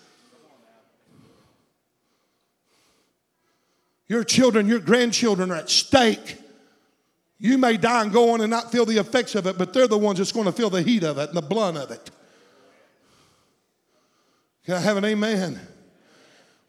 Your 4.07 4.23
children, 4.23 4.69
your 4.69 4.81
grandchildren 4.81 5.51
are 5.51 5.57
at 5.57 5.71
stake. 5.71 6.37
You 7.39 7.57
may 7.57 7.79
die 7.79 8.03
and 8.03 8.13
go 8.13 8.35
on 8.35 8.43
and 8.43 8.51
not 8.51 8.71
feel 8.71 8.85
the 8.85 8.99
effects 8.99 9.35
of 9.35 9.47
it, 9.47 9.57
but 9.57 9.73
they're 9.73 9.89
the 9.89 9.97
ones 9.97 10.19
that's 10.19 10.31
going 10.31 10.45
to 10.45 10.53
feel 10.53 10.69
the 10.69 10.83
heat 10.83 11.05
of 11.05 11.17
it 11.17 11.31
and 11.31 11.39
the 11.39 11.41
blunt 11.41 11.79
of 11.79 11.91
it. 11.91 12.11
Can 14.67 14.75
I 14.75 14.81
have 14.81 14.99
an 14.99 15.07
amen? 15.07 15.59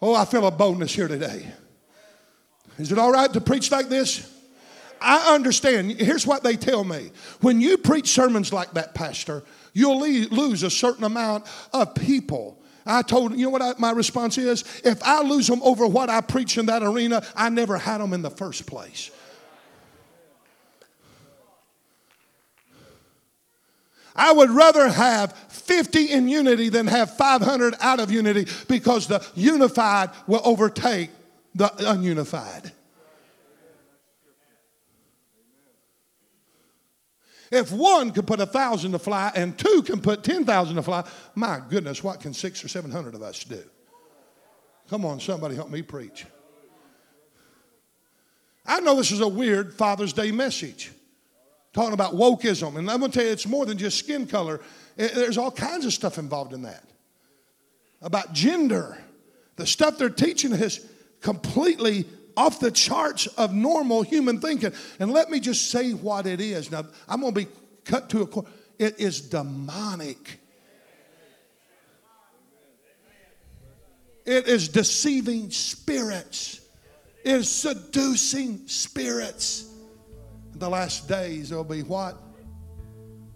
Oh, 0.01 0.15
I 0.15 0.23
feel 0.23 0.47
a 0.47 0.51
boldness 0.51 0.95
here 0.95 1.09
today. 1.09 1.45
Is 2.79 2.93
it 2.93 2.97
all 2.97 3.11
right 3.11 3.33
to 3.33 3.41
preach 3.41 3.69
like 3.69 3.89
this? 3.89 4.32
I 5.03 5.35
understand. 5.35 5.91
Here's 5.91 6.25
what 6.25 6.43
they 6.43 6.55
tell 6.55 6.83
me. 6.83 7.11
When 7.41 7.59
you 7.59 7.77
preach 7.77 8.07
sermons 8.07 8.53
like 8.53 8.71
that, 8.73 8.95
Pastor, 8.95 9.43
you'll 9.73 9.99
lose 9.99 10.63
a 10.63 10.69
certain 10.69 11.03
amount 11.03 11.45
of 11.73 11.93
people. 11.93 12.57
I 12.85 13.01
told, 13.01 13.33
you 13.37 13.45
know 13.45 13.49
what 13.49 13.61
I, 13.61 13.73
my 13.77 13.91
response 13.91 14.37
is? 14.37 14.63
If 14.83 15.03
I 15.03 15.21
lose 15.21 15.47
them 15.47 15.61
over 15.63 15.87
what 15.87 16.09
I 16.09 16.21
preach 16.21 16.57
in 16.57 16.67
that 16.67 16.83
arena, 16.83 17.23
I 17.35 17.49
never 17.49 17.77
had 17.77 17.99
them 17.99 18.13
in 18.13 18.21
the 18.21 18.29
first 18.29 18.65
place. 18.65 19.11
I 24.15 24.31
would 24.31 24.51
rather 24.51 24.89
have 24.89 25.33
50 25.49 26.11
in 26.11 26.27
unity 26.27 26.69
than 26.69 26.87
have 26.87 27.17
500 27.17 27.75
out 27.81 27.99
of 27.99 28.11
unity 28.11 28.47
because 28.67 29.07
the 29.07 29.25
unified 29.33 30.11
will 30.27 30.41
overtake 30.43 31.09
the 31.55 31.67
ununified. 31.79 32.72
If 37.53 37.71
one 37.71 38.09
could 38.09 38.25
put 38.25 38.39
a 38.39 38.47
thousand 38.47 38.93
to 38.93 38.99
fly 38.99 39.31
and 39.35 39.55
two 39.55 39.83
can 39.85 40.01
put 40.01 40.23
10,000 40.23 40.75
to 40.75 40.81
fly, 40.81 41.07
my 41.35 41.61
goodness, 41.69 42.03
what 42.03 42.19
can 42.19 42.33
six 42.33 42.65
or 42.65 42.67
700 42.67 43.13
of 43.13 43.21
us 43.21 43.43
do? 43.43 43.61
Come 44.89 45.05
on, 45.05 45.19
somebody 45.19 45.53
help 45.53 45.69
me 45.69 45.83
preach. 45.83 46.25
I 48.65 48.79
know 48.79 48.95
this 48.95 49.11
is 49.11 49.21
a 49.21 49.27
weird 49.27 49.75
Father's 49.75 50.13
Day 50.13 50.31
message 50.31 50.93
talking 51.73 51.93
about 51.93 52.13
wokeism. 52.13 52.75
And 52.77 52.89
I'm 52.89 52.99
going 52.99 53.11
to 53.11 53.19
tell 53.19 53.27
you, 53.27 53.31
it's 53.31 53.45
more 53.45 53.67
than 53.67 53.77
just 53.77 53.99
skin 53.99 54.25
color, 54.25 54.59
there's 54.95 55.37
all 55.37 55.51
kinds 55.51 55.85
of 55.85 55.93
stuff 55.93 56.17
involved 56.17 56.53
in 56.53 56.63
that. 56.63 56.83
About 58.01 58.33
gender. 58.33 58.97
The 59.57 59.67
stuff 59.67 59.99
they're 59.99 60.09
teaching 60.09 60.53
is 60.53 60.83
completely 61.21 62.05
off 62.35 62.59
the 62.59 62.71
charts 62.71 63.27
of 63.27 63.53
normal 63.53 64.01
human 64.01 64.39
thinking. 64.39 64.73
And 64.99 65.11
let 65.11 65.29
me 65.29 65.39
just 65.39 65.69
say 65.69 65.91
what 65.91 66.25
it 66.25 66.41
is. 66.41 66.71
Now, 66.71 66.85
I'm 67.07 67.21
going 67.21 67.33
to 67.33 67.39
be 67.41 67.47
cut 67.85 68.09
to 68.09 68.21
a 68.21 68.27
core. 68.27 68.45
It 68.79 68.99
is 68.99 69.21
demonic. 69.21 70.39
It 74.25 74.47
is 74.47 74.69
deceiving 74.69 75.51
spirits. 75.51 76.61
It 77.23 77.31
is 77.31 77.49
seducing 77.49 78.67
spirits. 78.67 79.69
In 80.53 80.59
the 80.59 80.69
last 80.69 81.07
days, 81.07 81.49
there'll 81.49 81.63
be 81.63 81.83
what? 81.83 82.17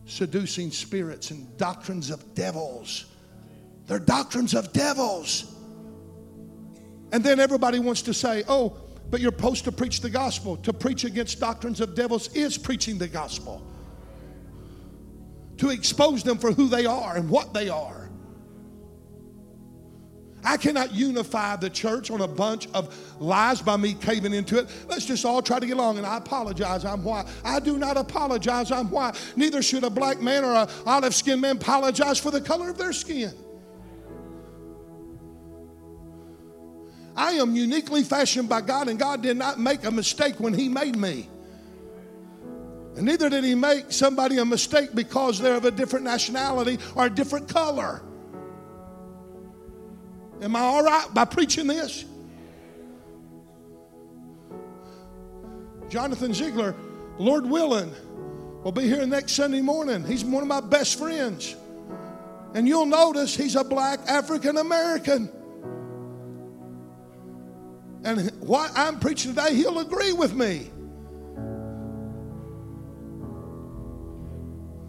Seducing 0.06 0.72
spirits 0.72 1.32
and 1.32 1.58
doctrines 1.58 2.10
of 2.10 2.34
devils. 2.34 3.06
They're 3.88 4.00
doctrines 4.00 4.54
of 4.54 4.72
devils. 4.74 5.54
And 7.12 7.24
then 7.24 7.40
everybody 7.40 7.80
wants 7.80 8.02
to 8.04 8.14
say, 8.14 8.44
oh, 8.48 8.78
but 9.10 9.22
you're 9.22 9.32
supposed 9.32 9.64
to 9.66 9.72
preach 9.72 10.02
the 10.02 10.10
gospel. 10.10 10.58
To 10.58 10.74
preach 10.74 11.04
against 11.04 11.40
doctrines 11.40 11.82
of 11.82 11.96
devils 11.96 12.34
is 12.36 12.58
preaching 12.58 12.98
the 12.98 13.08
gospel. 13.08 13.62
To 15.58 15.70
expose 15.70 16.24
them 16.24 16.38
for 16.38 16.52
who 16.52 16.68
they 16.68 16.86
are 16.86 17.16
and 17.16 17.30
what 17.30 17.54
they 17.54 17.70
are. 17.70 18.10
I 20.44 20.56
cannot 20.56 20.94
unify 20.94 21.58
the 21.58 21.70
church 21.70 22.10
on 22.10 22.22
a 22.22 22.28
bunch 22.28 22.68
of 22.74 22.96
lies 23.20 23.62
by 23.62 23.76
me 23.76 23.94
caving 23.94 24.34
into 24.34 24.58
it. 24.60 24.70
Let's 24.88 25.06
just 25.06 25.26
all 25.26 25.42
try 25.42 25.60
to 25.60 25.66
get 25.66 25.76
along. 25.76 25.98
And 25.98 26.06
I 26.06 26.18
apologize, 26.18 26.86
I'm 26.86 27.04
white. 27.04 27.26
I 27.44 27.60
do 27.60 27.78
not 27.78 27.98
apologize, 27.98 28.72
I'm 28.72 28.90
white. 28.90 29.16
Neither 29.36 29.62
should 29.62 29.84
a 29.84 29.90
black 29.90 30.22
man 30.22 30.46
or 30.46 30.54
an 30.54 30.70
olive 30.86 31.16
skinned 31.16 31.42
man 31.42 31.58
apologize 31.58 32.20
for 32.20 32.32
the 32.32 32.40
color 32.40 32.70
of 32.70 32.78
their 32.78 32.94
skin. 32.94 33.34
I 37.18 37.32
am 37.32 37.56
uniquely 37.56 38.04
fashioned 38.04 38.48
by 38.48 38.62
God, 38.62 38.88
and 38.88 39.00
God 39.00 39.24
did 39.24 39.38
not 39.38 39.60
make 39.60 39.84
a 39.84 39.92
mistake 39.92 40.40
when 40.40 40.54
He 40.54 40.70
made 40.70 40.96
me. 40.96 41.28
And 42.96 43.06
neither 43.06 43.28
did 43.30 43.44
He 43.44 43.56
make 43.56 43.92
somebody 43.92 44.38
a 44.38 44.46
mistake 44.46 44.94
because 44.94 45.40
they're 45.40 45.56
of 45.56 45.66
a 45.66 45.72
different 45.72 46.06
nationality 46.06 46.78
or 46.96 47.08
a 47.08 47.10
different 47.10 47.50
color. 47.50 48.04
Am 50.42 50.56
I 50.56 50.60
all 50.60 50.84
right 50.84 51.08
by 51.12 51.26
preaching 51.26 51.66
this? 51.66 52.06
Jonathan 55.90 56.34
Ziegler, 56.34 56.76
Lord 57.18 57.48
willing, 57.48 57.92
will 58.64 58.72
be 58.72 58.84
here 58.84 59.06
next 59.08 59.32
Sunday 59.32 59.62
morning. 59.62 60.06
He's 60.06 60.24
one 60.24 60.44
of 60.44 60.48
my 60.48 60.62
best 60.62 61.00
friends. 61.00 61.56
And 62.54 62.68
you'll 62.68 62.86
notice 62.86 63.36
he's 63.36 63.56
a 63.56 63.64
black 63.64 64.02
African 64.08 64.58
American. 64.58 65.32
And 68.04 68.32
what 68.42 68.72
I'm 68.76 69.00
preaching 69.00 69.34
today, 69.34 69.56
he'll 69.56 69.80
agree 69.80 70.14
with 70.14 70.34
me. 70.34 70.70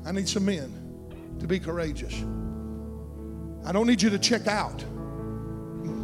I 0.07 0.13
need 0.13 0.29
some 0.29 0.45
men 0.45 0.73
to 1.41 1.47
be 1.47 1.59
courageous. 1.59 2.15
I 3.67 3.73
don't 3.73 3.87
need 3.87 4.01
you 4.01 4.11
to 4.11 4.19
check 4.19 4.47
out 4.47 4.85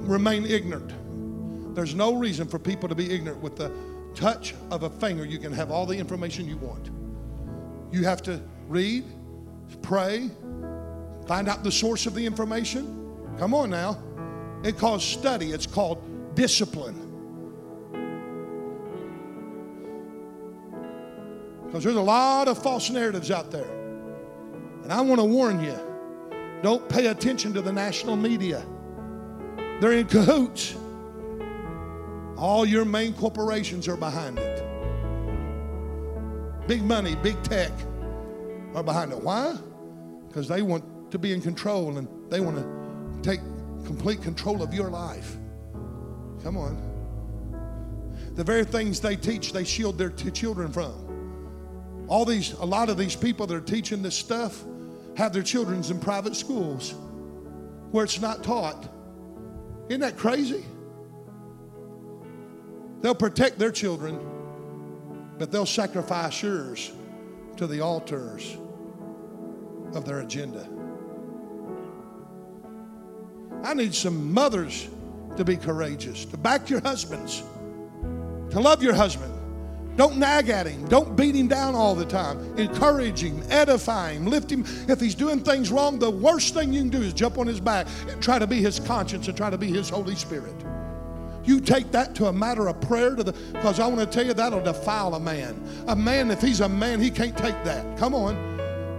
remain 0.06 0.44
ignorant. 0.44 0.92
There's 1.74 1.94
no 1.94 2.14
reason 2.14 2.46
for 2.46 2.58
people 2.58 2.88
to 2.88 2.94
be 2.94 3.12
ignorant. 3.12 3.42
With 3.42 3.56
the 3.56 3.72
touch 4.14 4.54
of 4.70 4.84
a 4.84 4.90
finger, 4.90 5.24
you 5.24 5.38
can 5.38 5.52
have 5.52 5.70
all 5.70 5.86
the 5.86 5.96
information 5.96 6.46
you 6.48 6.56
want. 6.58 6.90
You 7.92 8.04
have 8.04 8.22
to 8.22 8.40
read, 8.68 9.04
pray, 9.82 10.30
find 11.26 11.48
out 11.48 11.64
the 11.64 11.72
source 11.72 12.06
of 12.06 12.14
the 12.14 12.24
information. 12.24 13.00
Come 13.38 13.54
on 13.54 13.70
now. 13.70 14.02
It 14.62 14.78
calls 14.78 15.04
study, 15.04 15.52
it's 15.52 15.66
called 15.66 16.02
discipline. 16.34 17.00
Because 21.66 21.84
there's 21.84 21.96
a 21.96 22.00
lot 22.00 22.48
of 22.48 22.62
false 22.62 22.90
narratives 22.90 23.30
out 23.30 23.50
there. 23.50 23.70
And 24.82 24.92
I 24.92 25.00
want 25.00 25.20
to 25.20 25.24
warn 25.24 25.62
you 25.64 25.78
don't 26.62 26.88
pay 26.88 27.08
attention 27.08 27.52
to 27.54 27.60
the 27.60 27.72
national 27.72 28.16
media. 28.16 28.64
They're 29.80 29.92
in 29.92 30.06
cahoots. 30.06 30.76
All 32.36 32.64
your 32.64 32.84
main 32.84 33.12
corporations 33.12 33.88
are 33.88 33.96
behind 33.96 34.38
it. 34.38 34.62
Big 36.66 36.82
money, 36.82 37.16
big 37.16 37.42
tech 37.42 37.72
are 38.74 38.82
behind 38.82 39.12
it. 39.12 39.18
Why? 39.18 39.56
Because 40.28 40.48
they 40.48 40.62
want 40.62 41.10
to 41.10 41.18
be 41.18 41.32
in 41.32 41.40
control 41.40 41.98
and 41.98 42.08
they 42.30 42.40
want 42.40 42.56
to 42.56 43.22
take 43.22 43.40
complete 43.84 44.22
control 44.22 44.62
of 44.62 44.72
your 44.72 44.90
life. 44.90 45.36
Come 46.44 46.58
on. 46.58 46.76
The 48.34 48.44
very 48.44 48.64
things 48.64 49.00
they 49.00 49.16
teach, 49.16 49.54
they 49.54 49.64
shield 49.64 49.96
their 49.96 50.10
t- 50.10 50.30
children 50.30 50.70
from. 50.70 52.04
All 52.06 52.26
these, 52.26 52.52
a 52.52 52.64
lot 52.64 52.90
of 52.90 52.98
these 52.98 53.16
people 53.16 53.46
that 53.46 53.56
are 53.56 53.60
teaching 53.62 54.02
this 54.02 54.14
stuff 54.14 54.62
have 55.16 55.32
their 55.32 55.42
children's 55.42 55.90
in 55.90 55.98
private 55.98 56.36
schools 56.36 56.94
where 57.92 58.04
it's 58.04 58.20
not 58.20 58.44
taught. 58.44 58.88
Isn't 59.88 60.02
that 60.02 60.18
crazy? 60.18 60.64
They'll 63.00 63.14
protect 63.14 63.58
their 63.58 63.72
children, 63.72 64.20
but 65.38 65.50
they'll 65.50 65.64
sacrifice 65.64 66.42
yours 66.42 66.92
to 67.56 67.66
the 67.66 67.80
altars 67.80 68.58
of 69.94 70.04
their 70.04 70.20
agenda. 70.20 70.68
I 73.62 73.72
need 73.72 73.94
some 73.94 74.32
mothers 74.32 74.88
to 75.36 75.44
be 75.44 75.56
courageous, 75.56 76.24
to 76.26 76.36
back 76.36 76.70
your 76.70 76.80
husbands, 76.80 77.42
to 78.50 78.60
love 78.60 78.82
your 78.82 78.94
husband, 78.94 79.32
Don't 79.96 80.16
nag 80.16 80.48
at 80.48 80.66
him. 80.66 80.88
Don't 80.88 81.14
beat 81.16 81.36
him 81.36 81.46
down 81.46 81.74
all 81.74 81.94
the 81.94 82.04
time. 82.04 82.58
Encourage 82.58 83.22
him, 83.22 83.42
edify 83.48 84.12
him, 84.12 84.26
lift 84.26 84.50
him. 84.50 84.64
If 84.88 85.00
he's 85.00 85.14
doing 85.14 85.40
things 85.40 85.70
wrong, 85.70 85.98
the 85.98 86.10
worst 86.10 86.54
thing 86.54 86.72
you 86.72 86.80
can 86.80 86.90
do 86.90 87.00
is 87.00 87.12
jump 87.12 87.38
on 87.38 87.46
his 87.46 87.60
back 87.60 87.86
and 88.08 88.20
try 88.20 88.38
to 88.38 88.46
be 88.46 88.60
his 88.60 88.80
conscience 88.80 89.28
and 89.28 89.36
try 89.36 89.50
to 89.50 89.58
be 89.58 89.68
his 89.68 89.88
Holy 89.88 90.16
Spirit. 90.16 90.54
You 91.44 91.60
take 91.60 91.92
that 91.92 92.14
to 92.16 92.26
a 92.26 92.32
matter 92.32 92.68
of 92.68 92.80
prayer 92.80 93.14
to 93.14 93.22
the 93.22 93.32
because 93.52 93.78
I 93.78 93.86
want 93.86 94.00
to 94.00 94.06
tell 94.06 94.26
you 94.26 94.34
that'll 94.34 94.62
defile 94.62 95.14
a 95.14 95.20
man. 95.20 95.62
A 95.86 95.94
man, 95.94 96.30
if 96.30 96.40
he's 96.40 96.60
a 96.60 96.68
man, 96.68 97.00
he 97.00 97.10
can't 97.10 97.36
take 97.36 97.62
that. 97.64 97.96
Come 97.98 98.14
on. 98.14 98.53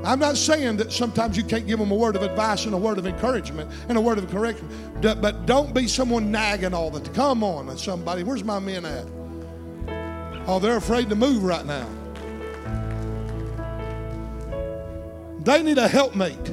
I'm 0.06 0.20
not 0.20 0.38
saying 0.38 0.78
that 0.78 0.92
sometimes 0.92 1.36
you 1.36 1.44
can't 1.44 1.66
give 1.66 1.80
them 1.80 1.90
a 1.90 1.96
word 1.96 2.16
of 2.16 2.22
advice 2.22 2.66
and 2.66 2.76
a 2.76 2.78
word 2.78 3.00
of 3.00 3.08
encouragement 3.08 3.72
and 3.90 3.98
a 3.98 4.02
word 4.02 4.20
of 4.20 4.30
correction, 4.30 4.70
but 5.02 5.48
don't 5.48 5.74
be 5.74 5.88
someone 5.88 6.32
nagging 6.32 6.76
all 6.76 6.92
the 6.92 7.00
time. 7.00 7.14
Come 7.16 7.44
on, 7.44 7.70
uh, 7.70 7.76
somebody. 7.76 8.22
Where's 8.22 8.44
my 8.44 8.60
men 8.60 8.86
at? 8.86 9.06
Oh, 10.48 10.60
they're 10.60 10.78
afraid 10.78 11.10
to 11.10 11.16
move 11.16 11.44
right 11.44 11.66
now. 11.66 11.90
They 15.40 15.64
need 15.64 15.80
a 15.80 15.88
helpmate. 15.88 16.50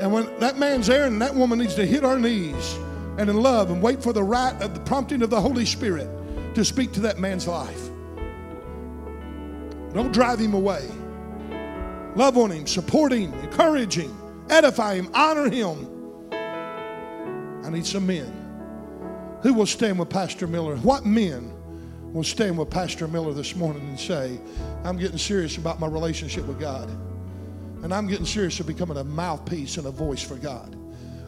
And 0.00 0.12
when 0.12 0.38
that 0.38 0.56
man's 0.56 0.86
there 0.86 1.06
and 1.06 1.20
that 1.22 1.34
woman 1.34 1.58
needs 1.58 1.74
to 1.74 1.86
hit 1.86 2.04
our 2.04 2.18
knees 2.18 2.78
and 3.18 3.28
in 3.28 3.42
love 3.42 3.70
and 3.70 3.82
wait 3.82 4.00
for 4.00 4.12
the 4.12 4.22
right 4.22 4.54
of 4.62 4.72
the 4.72 4.80
prompting 4.80 5.22
of 5.22 5.30
the 5.30 5.40
Holy 5.40 5.64
Spirit 5.64 6.08
to 6.54 6.64
speak 6.64 6.92
to 6.92 7.00
that 7.00 7.18
man's 7.18 7.48
life. 7.48 7.88
Don't 9.94 10.12
drive 10.12 10.38
him 10.38 10.54
away. 10.54 10.88
Love 12.16 12.38
on 12.38 12.50
him, 12.50 12.66
support 12.66 13.12
him, 13.12 13.32
encourage 13.40 13.94
him, 13.94 14.16
edify 14.48 14.94
him, 14.94 15.10
honor 15.12 15.50
him. 15.50 15.86
I 17.62 17.68
need 17.68 17.84
some 17.84 18.06
men. 18.06 18.32
Who 19.42 19.52
will 19.52 19.66
stand 19.66 19.98
with 19.98 20.08
Pastor 20.08 20.46
Miller? 20.46 20.76
What 20.76 21.04
men 21.04 21.52
will 22.14 22.24
stand 22.24 22.56
with 22.56 22.70
Pastor 22.70 23.06
Miller 23.06 23.34
this 23.34 23.54
morning 23.54 23.86
and 23.86 24.00
say, 24.00 24.40
I'm 24.82 24.96
getting 24.96 25.18
serious 25.18 25.58
about 25.58 25.78
my 25.78 25.86
relationship 25.86 26.46
with 26.46 26.58
God. 26.58 26.88
And 27.82 27.92
I'm 27.92 28.06
getting 28.06 28.24
serious 28.24 28.58
about 28.60 28.68
becoming 28.68 28.96
a 28.96 29.04
mouthpiece 29.04 29.76
and 29.76 29.86
a 29.86 29.90
voice 29.90 30.22
for 30.22 30.36
God. 30.36 30.74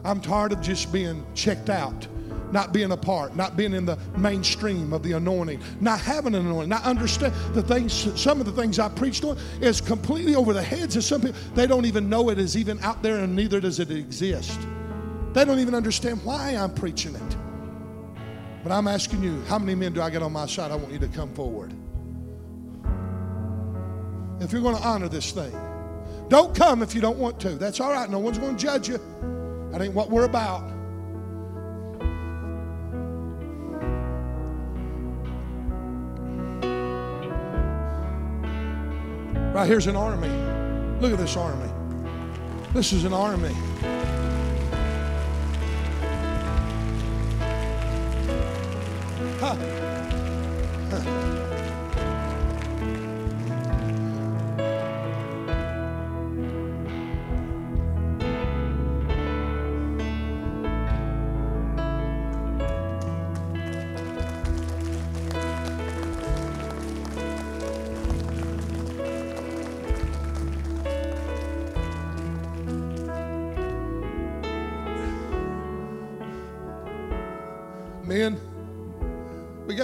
I'm 0.03 0.19
tired 0.19 0.53
of 0.53 0.61
just 0.61 0.91
being 0.91 1.23
checked 1.35 1.69
out, 1.69 2.07
not 2.51 2.73
being 2.73 2.91
a 2.91 2.97
part, 2.97 3.35
not 3.35 3.55
being 3.55 3.73
in 3.73 3.85
the 3.85 3.97
mainstream 4.17 4.93
of 4.93 5.03
the 5.03 5.13
anointing, 5.13 5.61
not 5.79 5.99
having 5.99 6.35
an 6.35 6.45
anointing, 6.45 6.69
not 6.69 6.83
understand 6.83 7.33
the 7.53 7.61
things, 7.61 7.93
some 8.19 8.39
of 8.39 8.45
the 8.45 8.51
things 8.51 8.79
I 8.79 8.89
preached 8.89 9.23
on 9.23 9.37
is 9.61 9.81
completely 9.81 10.35
over 10.35 10.53
the 10.53 10.63
heads 10.63 10.95
of 10.95 11.03
some 11.03 11.21
people. 11.21 11.39
They 11.55 11.67
don't 11.67 11.85
even 11.85 12.09
know 12.09 12.29
it 12.29 12.39
is 12.39 12.57
even 12.57 12.79
out 12.81 13.01
there 13.03 13.17
and 13.17 13.35
neither 13.35 13.59
does 13.59 13.79
it 13.79 13.91
exist. 13.91 14.59
They 15.33 15.45
don't 15.45 15.59
even 15.59 15.75
understand 15.75 16.23
why 16.23 16.51
I'm 16.51 16.73
preaching 16.73 17.15
it. 17.15 17.37
But 18.63 18.71
I'm 18.71 18.87
asking 18.87 19.23
you, 19.23 19.41
how 19.43 19.59
many 19.59 19.75
men 19.75 19.93
do 19.93 20.01
I 20.01 20.09
get 20.09 20.21
on 20.21 20.33
my 20.33 20.45
side? 20.45 20.71
I 20.71 20.75
want 20.75 20.91
you 20.91 20.99
to 20.99 21.07
come 21.07 21.33
forward. 21.33 21.73
If 24.41 24.51
you're 24.51 24.61
going 24.61 24.75
to 24.75 24.81
honor 24.81 25.07
this 25.07 25.31
thing, 25.31 25.53
don't 26.29 26.55
come 26.55 26.81
if 26.81 26.93
you 26.93 27.01
don't 27.01 27.17
want 27.17 27.39
to. 27.41 27.49
That's 27.51 27.79
all 27.79 27.91
right. 27.91 28.09
No 28.09 28.19
one's 28.19 28.37
going 28.37 28.55
to 28.55 28.61
judge 28.61 28.87
you. 28.87 28.99
That 29.71 29.81
ain't 29.81 29.93
what 29.93 30.09
we're 30.09 30.25
about. 30.25 30.78
Right 39.59 39.67
here's 39.67 39.87
an 39.87 39.97
army. 39.97 40.29
Look 41.01 41.11
at 41.11 41.17
this 41.17 41.35
army. 41.35 41.69
This 42.71 42.93
is 42.93 43.03
an 43.03 43.11
army. 43.11 43.53
Huh. 49.41 49.55
Huh. 50.89 51.68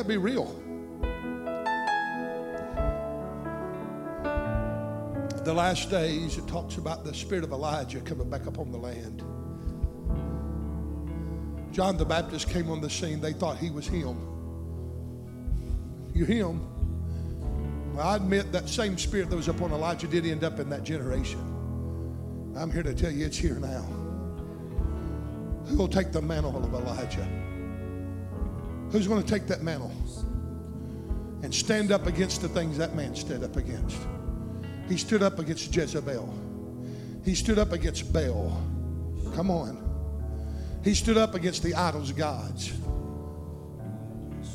Be 0.08 0.18
real. 0.18 0.46
The 5.44 5.54
last 5.54 5.92
days, 5.92 6.38
it 6.38 6.48
talks 6.48 6.78
about 6.78 7.04
the 7.04 7.14
spirit 7.14 7.44
of 7.44 7.52
Elijah 7.52 8.00
coming 8.02 8.30
back 8.30 8.48
upon 8.48 8.72
the 8.72 8.78
land. 8.78 9.24
John 11.72 11.98
the 11.98 12.06
Baptist 12.06 12.50
came 12.50 12.72
on 12.72 12.82
the 12.82 12.90
scene. 12.90 13.22
They 13.22 13.34
thought 13.34 13.58
he 13.58 13.70
was 13.70 13.88
him. 13.88 14.18
You 16.14 16.26
him? 16.26 16.62
Well, 17.94 18.08
I 18.08 18.16
admit 18.16 18.52
that 18.54 18.70
same 18.70 18.98
spirit 18.98 19.30
that 19.30 19.36
was 19.36 19.50
upon 19.50 19.72
Elijah 19.72 20.08
did 20.08 20.26
end 20.26 20.44
up 20.44 20.60
in 20.60 20.70
that 20.70 20.84
generation. 20.84 21.40
I'm 22.56 22.72
here 22.72 22.84
to 22.84 22.96
tell 22.96 23.12
you 23.12 23.26
it's 23.26 23.38
here 23.38 23.60
now. 23.60 23.84
Who 25.68 25.78
will 25.78 25.88
take 25.88 26.12
the 26.12 26.22
mantle 26.22 26.58
of 26.58 26.74
Elijah? 26.74 27.28
Who's 28.92 29.08
going 29.08 29.22
to 29.22 29.28
take 29.28 29.48
that 29.48 29.62
mantle 29.62 29.92
and 31.44 31.54
stand 31.54 31.92
up 31.92 32.08
against 32.08 32.42
the 32.42 32.50
things 32.50 32.78
that 32.78 32.96
man 32.96 33.16
stood 33.16 33.44
up 33.44 33.56
against? 33.56 33.98
He 34.88 34.98
stood 34.98 35.24
up 35.24 35.40
against 35.40 35.76
Jezebel. 35.76 36.34
He 37.24 37.36
stood 37.36 37.58
up 37.58 37.72
against 37.72 38.14
Baal. 38.14 38.62
Come 39.34 39.50
on. 39.50 39.82
He 40.84 40.94
stood 40.94 41.18
up 41.18 41.34
against 41.34 41.64
the 41.64 41.74
idols 41.74 42.12
of 42.12 42.18
gods. 42.18 42.72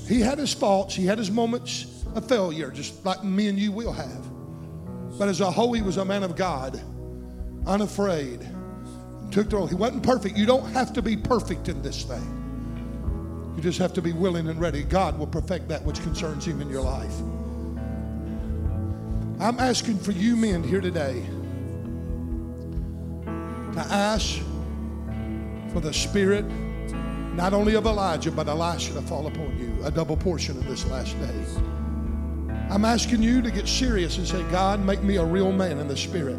He 0.06 0.20
had 0.20 0.38
his 0.38 0.54
faults, 0.54 0.94
he 0.94 1.04
had 1.04 1.18
his 1.18 1.30
moments 1.30 2.04
of 2.14 2.28
failure, 2.28 2.70
just 2.70 3.04
like 3.04 3.22
me 3.24 3.48
and 3.48 3.58
you 3.58 3.72
will 3.72 3.92
have. 3.92 4.30
But 5.18 5.28
as 5.28 5.40
a 5.40 5.50
whole, 5.50 5.72
he 5.72 5.82
was 5.82 5.96
a 5.96 6.04
man 6.04 6.22
of 6.22 6.36
God, 6.36 6.80
unafraid. 7.66 8.48
Took 9.30 9.50
the 9.50 9.56
role. 9.56 9.66
He 9.66 9.74
wasn't 9.74 10.02
perfect. 10.02 10.36
You 10.36 10.46
don't 10.46 10.68
have 10.72 10.92
to 10.94 11.02
be 11.02 11.16
perfect 11.16 11.68
in 11.68 11.82
this 11.82 12.04
thing. 12.04 12.39
You 13.60 13.64
just 13.64 13.78
have 13.80 13.92
to 13.92 14.00
be 14.00 14.14
willing 14.14 14.48
and 14.48 14.58
ready. 14.58 14.82
God 14.82 15.18
will 15.18 15.26
perfect 15.26 15.68
that 15.68 15.84
which 15.84 16.00
concerns 16.00 16.46
Him 16.46 16.62
in 16.62 16.70
your 16.70 16.80
life. 16.80 17.12
I'm 19.38 19.60
asking 19.60 19.98
for 19.98 20.12
you 20.12 20.34
men 20.34 20.62
here 20.62 20.80
today 20.80 21.22
to 23.74 23.80
ask 23.80 24.38
for 25.74 25.80
the 25.80 25.92
spirit, 25.92 26.46
not 27.34 27.52
only 27.52 27.74
of 27.74 27.84
Elijah, 27.84 28.30
but 28.30 28.48
Elisha 28.48 28.94
to 28.94 29.02
fall 29.02 29.26
upon 29.26 29.58
you, 29.58 29.78
a 29.84 29.90
double 29.90 30.16
portion 30.16 30.56
of 30.56 30.66
this 30.66 30.86
last 30.86 31.20
day. 31.20 31.44
I'm 32.70 32.86
asking 32.86 33.22
you 33.22 33.42
to 33.42 33.50
get 33.50 33.68
serious 33.68 34.16
and 34.16 34.26
say, 34.26 34.42
God, 34.44 34.82
make 34.82 35.02
me 35.02 35.16
a 35.16 35.24
real 35.24 35.52
man 35.52 35.78
in 35.80 35.86
the 35.86 35.98
spirit. 35.98 36.38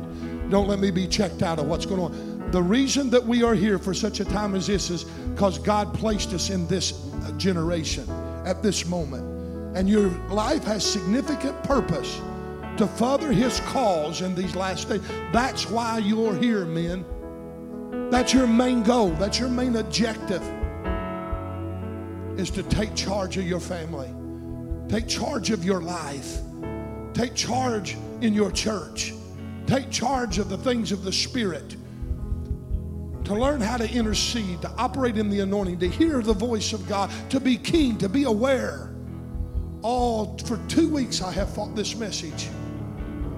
Don't 0.50 0.68
let 0.68 0.80
me 0.80 0.90
be 0.90 1.06
checked 1.06 1.44
out 1.44 1.60
of 1.60 1.68
what's 1.68 1.86
going 1.86 2.02
on. 2.02 2.50
The 2.50 2.64
reason 2.64 3.12
that 3.12 3.24
we 3.24 3.44
are 3.44 3.54
here 3.54 3.78
for 3.78 3.94
such 3.94 4.22
a 4.22 4.26
time 4.26 4.56
as 4.56 4.66
this 4.66 4.90
is 4.90 5.04
because 5.04 5.60
God 5.60 5.94
placed 5.94 6.34
us 6.34 6.50
in 6.50 6.66
this 6.66 7.11
generation 7.38 8.10
at 8.46 8.62
this 8.62 8.86
moment. 8.86 9.78
And 9.78 9.90
your 9.90 10.10
life 10.30 10.64
has 10.66 10.86
significant 10.86 11.62
purpose 11.64 12.20
to 12.78 12.88
further 12.88 13.32
His 13.32 13.60
cause 13.62 14.22
in 14.22 14.36
these 14.36 14.56
last 14.56 14.90
days. 14.90 15.02
That's 15.32 15.70
why 15.70 16.00
you're 16.00 16.36
here, 16.36 16.66
men. 16.66 17.06
That's 18.10 18.34
your 18.34 18.48
main 18.48 18.84
goal. 18.84 19.12
That's 19.12 19.40
your 19.40 19.50
main 19.50 19.78
objective 19.78 20.42
is 22.38 22.50
to 22.50 22.64
take 22.64 22.96
charge 22.96 23.38
of 23.38 23.46
your 23.46 23.60
family. 23.60 24.10
Take 24.90 25.08
charge 25.08 25.52
of 25.52 25.64
your 25.64 25.82
life. 25.82 26.40
Take 27.14 27.36
charge 27.36 27.98
in 28.22 28.34
your 28.34 28.52
church. 28.52 29.14
Take 29.68 29.90
charge 29.90 30.38
of 30.38 30.50
the 30.50 30.58
things 30.58 30.92
of 30.92 31.04
the 31.04 31.12
Spirit. 31.12 31.76
To 33.32 33.40
learn 33.40 33.62
how 33.62 33.78
to 33.78 33.90
intercede, 33.90 34.62
to 34.62 34.70
operate 34.72 35.18
in 35.18 35.30
the 35.30 35.40
anointing, 35.40 35.80
to 35.80 35.88
hear 35.88 36.22
the 36.22 36.34
voice 36.34 36.74
of 36.74 36.86
God, 36.90 37.10
to 37.30 37.40
be 37.40 37.56
keen, 37.56 37.98
to 38.00 38.10
be 38.10 38.26
aware. 38.26 38.94
All 39.82 40.38
for 40.40 40.60
two 40.68 40.90
weeks, 40.90 41.22
I 41.22 41.32
have 41.32 41.50
fought 41.50 41.74
this 41.74 41.96
message 41.96 42.50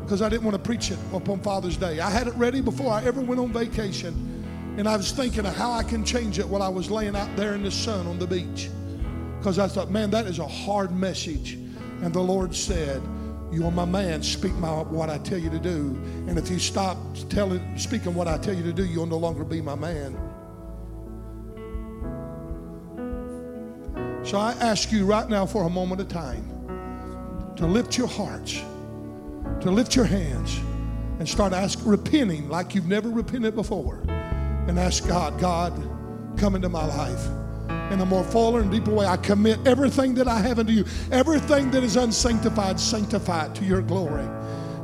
because 0.01 0.23
I 0.23 0.29
didn't 0.29 0.45
want 0.45 0.55
to 0.55 0.63
preach 0.63 0.89
it 0.89 0.97
upon 1.13 1.41
Father's 1.41 1.77
Day. 1.77 1.99
I 1.99 2.09
had 2.09 2.25
it 2.25 2.33
ready 2.33 2.59
before 2.59 2.91
I 2.91 3.03
ever 3.03 3.21
went 3.21 3.39
on 3.39 3.53
vacation. 3.53 4.43
And 4.79 4.89
I 4.89 4.97
was 4.97 5.11
thinking 5.11 5.45
of 5.45 5.55
how 5.55 5.71
I 5.73 5.83
can 5.83 6.03
change 6.03 6.39
it 6.39 6.47
while 6.47 6.63
I 6.63 6.69
was 6.69 6.89
laying 6.89 7.15
out 7.15 7.29
there 7.35 7.53
in 7.53 7.61
the 7.61 7.69
sun 7.69 8.07
on 8.07 8.17
the 8.17 8.25
beach. 8.25 8.71
Because 9.37 9.59
I 9.59 9.67
thought, 9.67 9.91
man, 9.91 10.09
that 10.09 10.25
is 10.25 10.39
a 10.39 10.47
hard 10.47 10.91
message. 10.91 11.53
And 12.01 12.11
the 12.11 12.19
Lord 12.19 12.55
said, 12.55 12.99
You 13.53 13.65
are 13.67 13.71
my 13.71 13.85
man. 13.85 14.23
Speak 14.23 14.53
my, 14.55 14.69
what 14.83 15.09
I 15.09 15.19
tell 15.19 15.37
you 15.37 15.49
to 15.51 15.59
do. 15.59 16.01
And 16.27 16.37
if 16.37 16.49
you 16.49 16.59
stop 16.59 16.97
telling, 17.29 17.77
speaking 17.77 18.15
what 18.15 18.27
I 18.27 18.37
tell 18.37 18.55
you 18.55 18.63
to 18.63 18.73
do, 18.73 18.85
you'll 18.85 19.05
no 19.05 19.17
longer 19.17 19.43
be 19.43 19.61
my 19.61 19.75
man. 19.75 20.17
So 24.23 24.37
I 24.37 24.53
ask 24.53 24.91
you 24.91 25.05
right 25.05 25.29
now 25.29 25.45
for 25.45 25.63
a 25.63 25.69
moment 25.69 26.01
of 26.01 26.07
time. 26.09 26.49
to 27.57 27.67
lift 27.67 27.97
your 27.97 28.07
hearts, 28.07 28.61
to 29.61 29.71
lift 29.71 29.95
your 29.95 30.05
hands, 30.05 30.59
and 31.19 31.27
start 31.29 31.53
asking, 31.53 31.85
repenting 31.85 32.49
like 32.49 32.73
you've 32.73 32.87
never 32.87 33.09
repented 33.09 33.55
before, 33.55 34.03
and 34.67 34.79
ask 34.79 35.07
God, 35.07 35.39
God, 35.39 35.73
come 36.37 36.55
into 36.55 36.69
my 36.69 36.85
life 36.85 37.42
in 37.93 38.01
a 38.01 38.05
more 38.05 38.23
fuller 38.23 38.59
and 38.59 38.71
deeper 38.71 38.91
way. 38.91 39.05
I 39.05 39.17
commit 39.17 39.65
everything 39.65 40.15
that 40.15 40.27
I 40.27 40.39
have 40.39 40.59
unto 40.59 40.73
you, 40.73 40.85
everything 41.11 41.71
that 41.71 41.83
is 41.83 41.95
unsanctified, 41.95 42.79
sanctify 42.79 43.45
it 43.45 43.55
to 43.55 43.65
your 43.65 43.81
glory. 43.81 44.27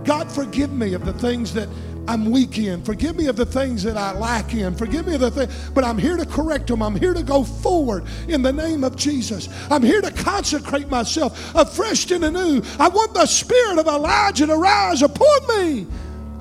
God, 0.05 0.31
forgive 0.31 0.71
me 0.71 0.93
of 0.93 1.05
the 1.05 1.13
things 1.13 1.53
that 1.55 1.67
I'm 2.07 2.31
weak 2.31 2.57
in. 2.57 2.81
Forgive 2.83 3.15
me 3.15 3.27
of 3.27 3.35
the 3.35 3.45
things 3.45 3.83
that 3.83 3.97
I 3.97 4.17
lack 4.17 4.53
in. 4.55 4.75
Forgive 4.75 5.05
me 5.05 5.15
of 5.15 5.21
the 5.21 5.29
things, 5.29 5.69
but 5.75 5.83
I'm 5.83 5.97
here 5.97 6.17
to 6.17 6.25
correct 6.25 6.67
them. 6.67 6.81
I'm 6.81 6.95
here 6.95 7.13
to 7.13 7.21
go 7.21 7.43
forward 7.43 8.05
in 8.27 8.41
the 8.41 8.53
name 8.53 8.83
of 8.83 8.95
Jesus. 8.95 9.49
I'm 9.69 9.83
here 9.83 10.01
to 10.01 10.11
consecrate 10.11 10.89
myself 10.89 11.53
afresh 11.53 12.09
and 12.09 12.23
anew. 12.23 12.63
I 12.79 12.87
want 12.87 13.13
the 13.13 13.25
spirit 13.25 13.77
of 13.77 13.87
Elijah 13.87 14.47
to 14.47 14.55
rise 14.55 15.01
upon 15.01 15.47
me. 15.49 15.85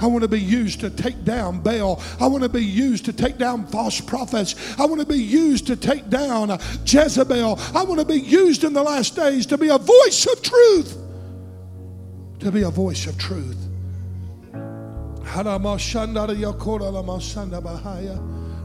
I 0.00 0.06
want 0.06 0.22
to 0.22 0.28
be 0.28 0.40
used 0.40 0.80
to 0.80 0.90
take 0.90 1.24
down 1.24 1.60
Baal. 1.60 2.02
I 2.20 2.26
want 2.26 2.42
to 2.42 2.48
be 2.48 2.64
used 2.64 3.04
to 3.06 3.12
take 3.12 3.38
down 3.38 3.66
false 3.66 4.00
prophets. 4.00 4.54
I 4.78 4.86
want 4.86 5.00
to 5.00 5.06
be 5.06 5.18
used 5.18 5.66
to 5.68 5.76
take 5.76 6.08
down 6.08 6.50
Jezebel. 6.84 7.58
I 7.74 7.82
want 7.84 8.00
to 8.00 8.06
be 8.06 8.20
used 8.20 8.64
in 8.64 8.72
the 8.72 8.82
last 8.82 9.16
days 9.16 9.46
to 9.46 9.58
be 9.58 9.68
a 9.68 9.78
voice 9.78 10.26
of 10.26 10.42
truth. 10.42 10.96
To 12.40 12.52
be 12.52 12.62
a 12.62 12.70
voice 12.70 13.06
of 13.06 13.18
truth. 13.18 13.56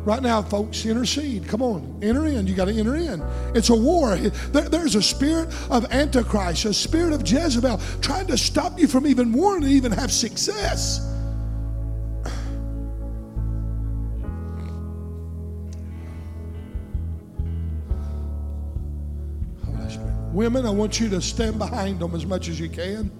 Right 0.05 0.21
now, 0.21 0.41
folks, 0.41 0.85
intercede. 0.85 1.47
Come 1.47 1.61
on, 1.61 1.99
enter 2.03 2.25
in. 2.25 2.45
You 2.45 2.55
got 2.55 2.65
to 2.65 2.73
enter 2.73 2.95
in. 2.95 3.23
It's 3.55 3.69
a 3.69 3.75
war. 3.75 4.17
There, 4.17 4.69
there's 4.69 4.95
a 4.95 5.01
spirit 5.01 5.47
of 5.69 5.85
Antichrist, 5.91 6.65
a 6.65 6.73
spirit 6.73 7.13
of 7.13 7.27
Jezebel 7.27 7.79
trying 8.01 8.27
to 8.27 8.37
stop 8.37 8.77
you 8.77 8.87
from 8.87 9.07
even 9.07 9.31
wanting 9.31 9.61
to 9.61 9.67
even 9.69 9.93
have 9.93 10.11
success. 10.11 11.12
Women, 20.33 20.65
I 20.65 20.71
want 20.71 20.99
you 20.99 21.09
to 21.09 21.21
stand 21.21 21.59
behind 21.59 21.99
them 21.99 22.15
as 22.15 22.25
much 22.25 22.49
as 22.49 22.59
you 22.59 22.67
can. 22.67 23.11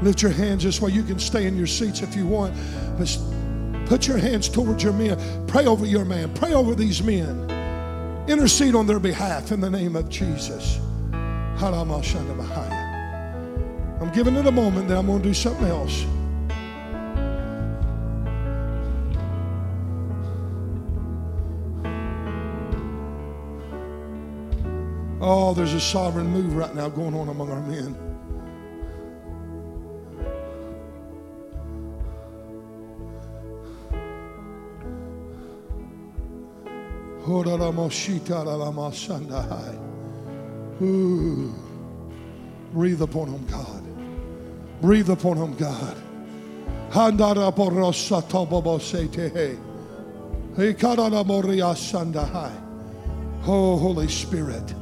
Lift 0.00 0.22
your 0.22 0.32
hands 0.32 0.64
this 0.64 0.80
way. 0.80 0.90
You 0.90 1.02
can 1.02 1.18
stay 1.18 1.46
in 1.46 1.58
your 1.58 1.66
seats 1.66 2.00
if 2.00 2.16
you 2.16 2.26
want. 2.26 2.54
But 2.98 3.18
put 3.84 4.08
your 4.08 4.16
hands 4.16 4.48
towards 4.48 4.82
your 4.82 4.94
men. 4.94 5.18
Pray 5.46 5.66
over 5.66 5.84
your 5.84 6.06
man. 6.06 6.32
Pray 6.34 6.54
over 6.54 6.74
these 6.74 7.02
men. 7.02 7.50
Intercede 8.26 8.74
on 8.74 8.86
their 8.86 8.98
behalf 8.98 9.52
in 9.52 9.60
the 9.60 9.68
name 9.68 9.94
of 9.94 10.08
Jesus. 10.08 10.80
I'm 14.00 14.10
giving 14.12 14.36
it 14.36 14.46
a 14.46 14.50
moment, 14.50 14.88
then 14.88 14.96
I'm 14.96 15.06
going 15.06 15.20
to 15.22 15.28
do 15.28 15.34
something 15.34 15.66
else. 15.66 16.06
Oh, 25.26 25.54
there's 25.54 25.72
a 25.72 25.80
sovereign 25.80 26.26
move 26.26 26.54
right 26.54 26.74
now 26.74 26.90
going 26.90 27.14
on 27.14 27.30
among 27.30 27.50
our 27.50 27.62
men. 27.62 27.96
Ooh. 40.82 41.54
Breathe 42.74 43.00
upon 43.00 43.28
him, 43.28 43.46
God. 43.46 43.82
Breathe 44.82 45.08
upon 45.08 45.38
him, 45.38 45.54
God. 45.56 45.96
Oh, 53.46 53.78
Holy 53.78 54.08
Spirit. 54.08 54.74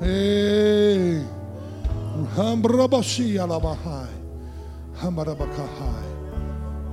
Hey. 0.00 1.24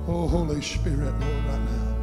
Oh, 0.08 0.26
Holy 0.28 0.60
Spirit, 0.60 1.14
Lord, 1.20 1.44
right 1.46 1.60
now. 1.60 1.95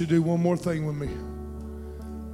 You 0.00 0.06
to 0.06 0.12
do 0.14 0.22
one 0.22 0.40
more 0.40 0.56
thing 0.56 0.86
with 0.86 0.96
me. 0.96 1.08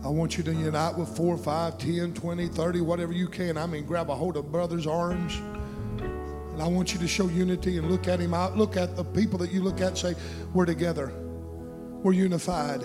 I 0.05 0.09
want 0.09 0.37
you 0.37 0.43
to 0.45 0.53
unite 0.53 0.97
with 0.97 1.09
four, 1.17 1.37
five, 1.37 1.79
ten, 1.79 2.13
twenty, 2.13 2.49
thirty, 2.49 2.81
whatever 2.81 3.13
you 3.13 3.29
can. 3.29 3.57
I 3.57 3.67
mean, 3.67 3.85
grab 3.85 4.11
a 4.11 4.15
hold 4.15 4.37
of 4.37 4.51
brother's 4.51 4.87
arms. 4.87 5.41
And 5.99 6.61
I 6.61 6.67
want 6.67 6.93
you 6.93 6.99
to 6.99 7.09
show 7.09 7.29
unity 7.29 7.79
and 7.79 7.91
look 7.91 8.09
at 8.09 8.21
him 8.21 8.35
out. 8.35 8.57
Look 8.57 8.77
at 8.77 8.97
the 8.97 9.05
people 9.05 9.39
that 9.39 9.53
you 9.53 9.63
look 9.63 9.81
at 9.81 9.97
say, 9.97 10.15
We're 10.53 10.67
together. 10.67 11.13
We're 12.03 12.13
unified. 12.13 12.83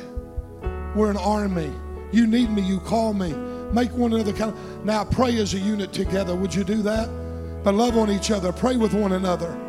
We're 0.95 1.09
an 1.11 1.17
army. 1.17 1.71
You 2.11 2.27
need 2.27 2.49
me, 2.51 2.61
you 2.61 2.79
call 2.79 3.13
me. 3.13 3.33
Make 3.73 3.91
one 3.91 4.13
another 4.13 4.31
count. 4.31 4.55
Now 4.85 5.03
pray 5.03 5.37
as 5.39 5.53
a 5.53 5.59
unit 5.59 5.91
together. 5.91 6.35
Would 6.35 6.53
you 6.53 6.63
do 6.63 6.81
that? 6.83 7.09
But 7.63 7.73
love 7.73 7.97
on 7.97 8.09
each 8.09 8.31
other. 8.31 8.53
Pray 8.53 8.77
with 8.77 8.93
one 8.93 9.13
another. 9.13 9.66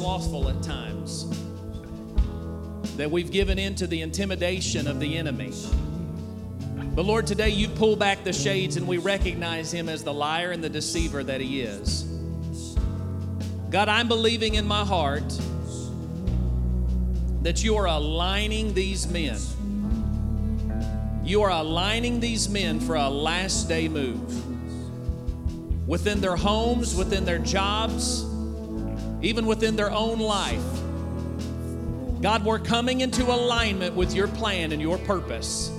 Slothful 0.00 0.48
at 0.48 0.62
times, 0.62 1.26
that 2.96 3.10
we've 3.10 3.30
given 3.30 3.58
in 3.58 3.74
to 3.74 3.86
the 3.86 4.00
intimidation 4.00 4.88
of 4.88 4.98
the 4.98 5.18
enemy. 5.18 5.52
But 6.94 7.04
Lord, 7.04 7.26
today 7.26 7.50
you 7.50 7.68
pull 7.68 7.96
back 7.96 8.24
the 8.24 8.32
shades 8.32 8.78
and 8.78 8.88
we 8.88 8.96
recognize 8.96 9.70
him 9.70 9.90
as 9.90 10.02
the 10.02 10.14
liar 10.14 10.52
and 10.52 10.64
the 10.64 10.70
deceiver 10.70 11.22
that 11.24 11.42
he 11.42 11.60
is. 11.60 12.04
God, 13.68 13.90
I'm 13.90 14.08
believing 14.08 14.54
in 14.54 14.66
my 14.66 14.86
heart 14.86 15.38
that 17.42 17.62
you 17.62 17.76
are 17.76 17.86
aligning 17.86 18.72
these 18.72 19.06
men. 19.06 19.36
You 21.22 21.42
are 21.42 21.50
aligning 21.50 22.20
these 22.20 22.48
men 22.48 22.80
for 22.80 22.94
a 22.94 23.10
last 23.10 23.68
day 23.68 23.86
move 23.86 24.46
within 25.86 26.22
their 26.22 26.36
homes, 26.36 26.96
within 26.96 27.26
their 27.26 27.38
jobs, 27.38 28.29
even 29.22 29.46
within 29.46 29.76
their 29.76 29.90
own 29.90 30.18
life. 30.18 30.62
God, 32.20 32.44
we're 32.44 32.58
coming 32.58 33.00
into 33.00 33.24
alignment 33.24 33.94
with 33.94 34.14
your 34.14 34.28
plan 34.28 34.72
and 34.72 34.82
your 34.82 34.98
purpose. 34.98 35.70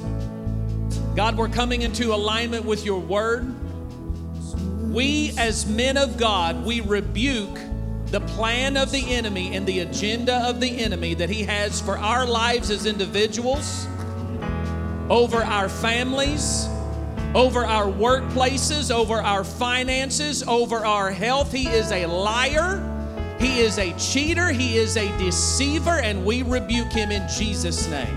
God, 1.16 1.38
we're 1.38 1.50
coming 1.50 1.82
into 1.82 2.14
alignment 2.14 2.66
with 2.66 2.86
your 2.86 3.00
word. 3.00 3.54
We, 4.92 5.34
as 5.38 5.66
men 5.66 5.98
of 5.98 6.18
God, 6.18 6.66
we 6.66 6.82
rebuke 6.82 7.60
the 8.08 8.22
plan 8.22 8.76
of 8.76 8.92
the 8.92 9.14
enemy 9.14 9.56
and 9.56 9.66
the 9.66 9.80
agenda 9.80 10.36
of 10.50 10.60
the 10.60 10.80
enemy 10.80 11.14
that 11.14 11.30
he 11.30 11.44
has 11.44 11.80
for 11.80 11.98
our 11.98 12.26
lives 12.26 12.70
as 12.70 12.86
individuals, 12.86 13.88
over 15.10 15.44
our 15.44 15.70
families, 15.70 16.68
over 17.34 17.66
our 17.66 17.86
workplaces, 17.86 18.94
over 18.94 19.22
our 19.22 19.44
finances, 19.44 20.44
over 20.44 20.86
our 20.86 21.12
health. 21.12 21.54
He 21.54 21.68
is 21.68 21.92
a 21.92 22.06
liar. 22.06 22.91
He 23.42 23.60
is 23.62 23.80
a 23.80 23.92
cheater. 23.94 24.52
He 24.52 24.78
is 24.78 24.98
a 24.98 25.18
deceiver, 25.18 26.00
and 26.00 26.24
we 26.24 26.44
rebuke 26.44 26.92
him 26.92 27.12
in 27.12 27.28
Jesus' 27.28 27.88
name. 27.90 28.16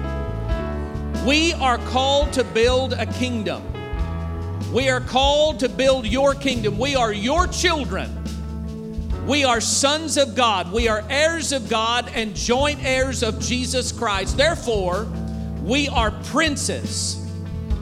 We 1.25 1.55
are 1.55 1.79
called 1.79 2.35
to 2.35 2.45
build 2.45 2.93
a 2.93 3.07
kingdom. 3.07 3.63
We 4.71 4.91
are 4.91 5.01
called 5.01 5.61
to 5.61 5.71
build 5.71 6.05
your 6.05 6.35
kingdom. 6.35 6.79
We 6.79 6.95
are 6.95 7.11
your 7.11 7.47
children. 7.47 8.21
We 9.27 9.45
are 9.45 9.63
sons 9.63 10.19
of 10.19 10.35
God. 10.35 10.71
We 10.71 10.89
are 10.89 11.03
heirs 11.09 11.53
of 11.53 11.71
God 11.71 12.11
and 12.15 12.37
joint 12.37 12.85
heirs 12.85 13.23
of 13.23 13.41
Jesus 13.41 13.93
Christ. 13.93 14.37
Therefore, 14.37 15.07
we 15.63 15.89
are 15.89 16.11
princes. 16.25 17.27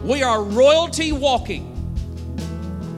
We 0.05 0.23
are 0.23 0.45
royalty 0.45 1.11
walking. 1.11 1.72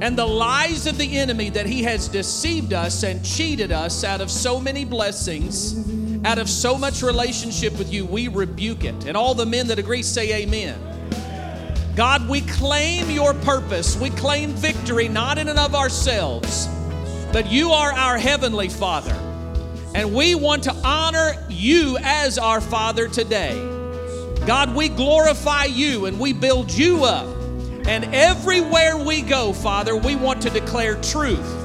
And 0.00 0.18
the 0.18 0.26
lies 0.26 0.86
of 0.86 0.98
the 0.98 1.18
enemy 1.18 1.50
that 1.50 1.66
he 1.66 1.82
has 1.84 2.08
deceived 2.08 2.72
us 2.72 3.02
and 3.04 3.24
cheated 3.24 3.72
us 3.72 4.04
out 4.04 4.20
of 4.20 4.30
so 4.30 4.60
many 4.60 4.84
blessings, 4.84 5.76
out 6.24 6.38
of 6.38 6.48
so 6.48 6.76
much 6.76 7.02
relationship 7.02 7.78
with 7.78 7.92
you, 7.92 8.04
we 8.04 8.28
rebuke 8.28 8.84
it. 8.84 9.06
And 9.06 9.16
all 9.16 9.34
the 9.34 9.46
men 9.46 9.68
that 9.68 9.78
agree 9.78 10.02
say 10.02 10.42
amen. 10.42 10.78
God, 11.96 12.28
we 12.28 12.40
claim 12.40 13.08
your 13.08 13.34
purpose. 13.34 13.96
We 13.96 14.10
claim 14.10 14.50
victory, 14.50 15.08
not 15.08 15.38
in 15.38 15.48
and 15.48 15.58
of 15.58 15.76
ourselves, 15.76 16.68
but 17.32 17.46
you 17.46 17.70
are 17.70 17.92
our 17.92 18.18
heavenly 18.18 18.68
Father. 18.68 19.14
And 19.94 20.12
we 20.12 20.34
want 20.34 20.64
to 20.64 20.74
honor 20.84 21.34
you 21.48 21.96
as 22.02 22.36
our 22.36 22.60
Father 22.60 23.06
today. 23.06 23.54
God, 24.44 24.74
we 24.74 24.88
glorify 24.88 25.66
you 25.66 26.06
and 26.06 26.18
we 26.18 26.32
build 26.32 26.72
you 26.72 27.04
up. 27.04 27.43
And 27.86 28.14
everywhere 28.14 28.96
we 28.96 29.20
go, 29.20 29.52
Father, 29.52 29.94
we 29.96 30.16
want 30.16 30.40
to 30.42 30.50
declare 30.50 30.94
truth. 30.96 31.60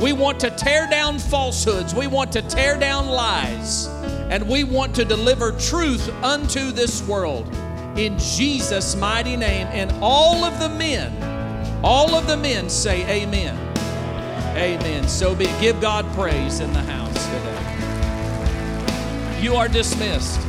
We 0.00 0.12
want 0.12 0.38
to 0.40 0.50
tear 0.50 0.86
down 0.90 1.18
falsehoods. 1.18 1.94
We 1.94 2.06
want 2.06 2.32
to 2.32 2.42
tear 2.42 2.78
down 2.78 3.06
lies. 3.06 3.86
And 4.30 4.48
we 4.48 4.64
want 4.64 4.94
to 4.96 5.04
deliver 5.04 5.52
truth 5.52 6.08
unto 6.22 6.70
this 6.70 7.02
world 7.06 7.48
in 7.96 8.18
Jesus' 8.18 8.94
mighty 8.96 9.36
name. 9.36 9.66
And 9.68 9.90
all 10.02 10.44
of 10.44 10.58
the 10.58 10.68
men, 10.68 11.12
all 11.82 12.14
of 12.14 12.26
the 12.26 12.36
men 12.36 12.68
say, 12.68 13.22
Amen. 13.22 13.56
Amen. 14.56 15.08
So 15.08 15.34
be. 15.34 15.46
it. 15.46 15.60
Give 15.60 15.80
God 15.80 16.04
praise 16.14 16.60
in 16.60 16.72
the 16.72 16.82
house 16.82 17.24
today. 17.26 17.60
You 19.42 19.56
are 19.56 19.68
dismissed. 19.68 20.40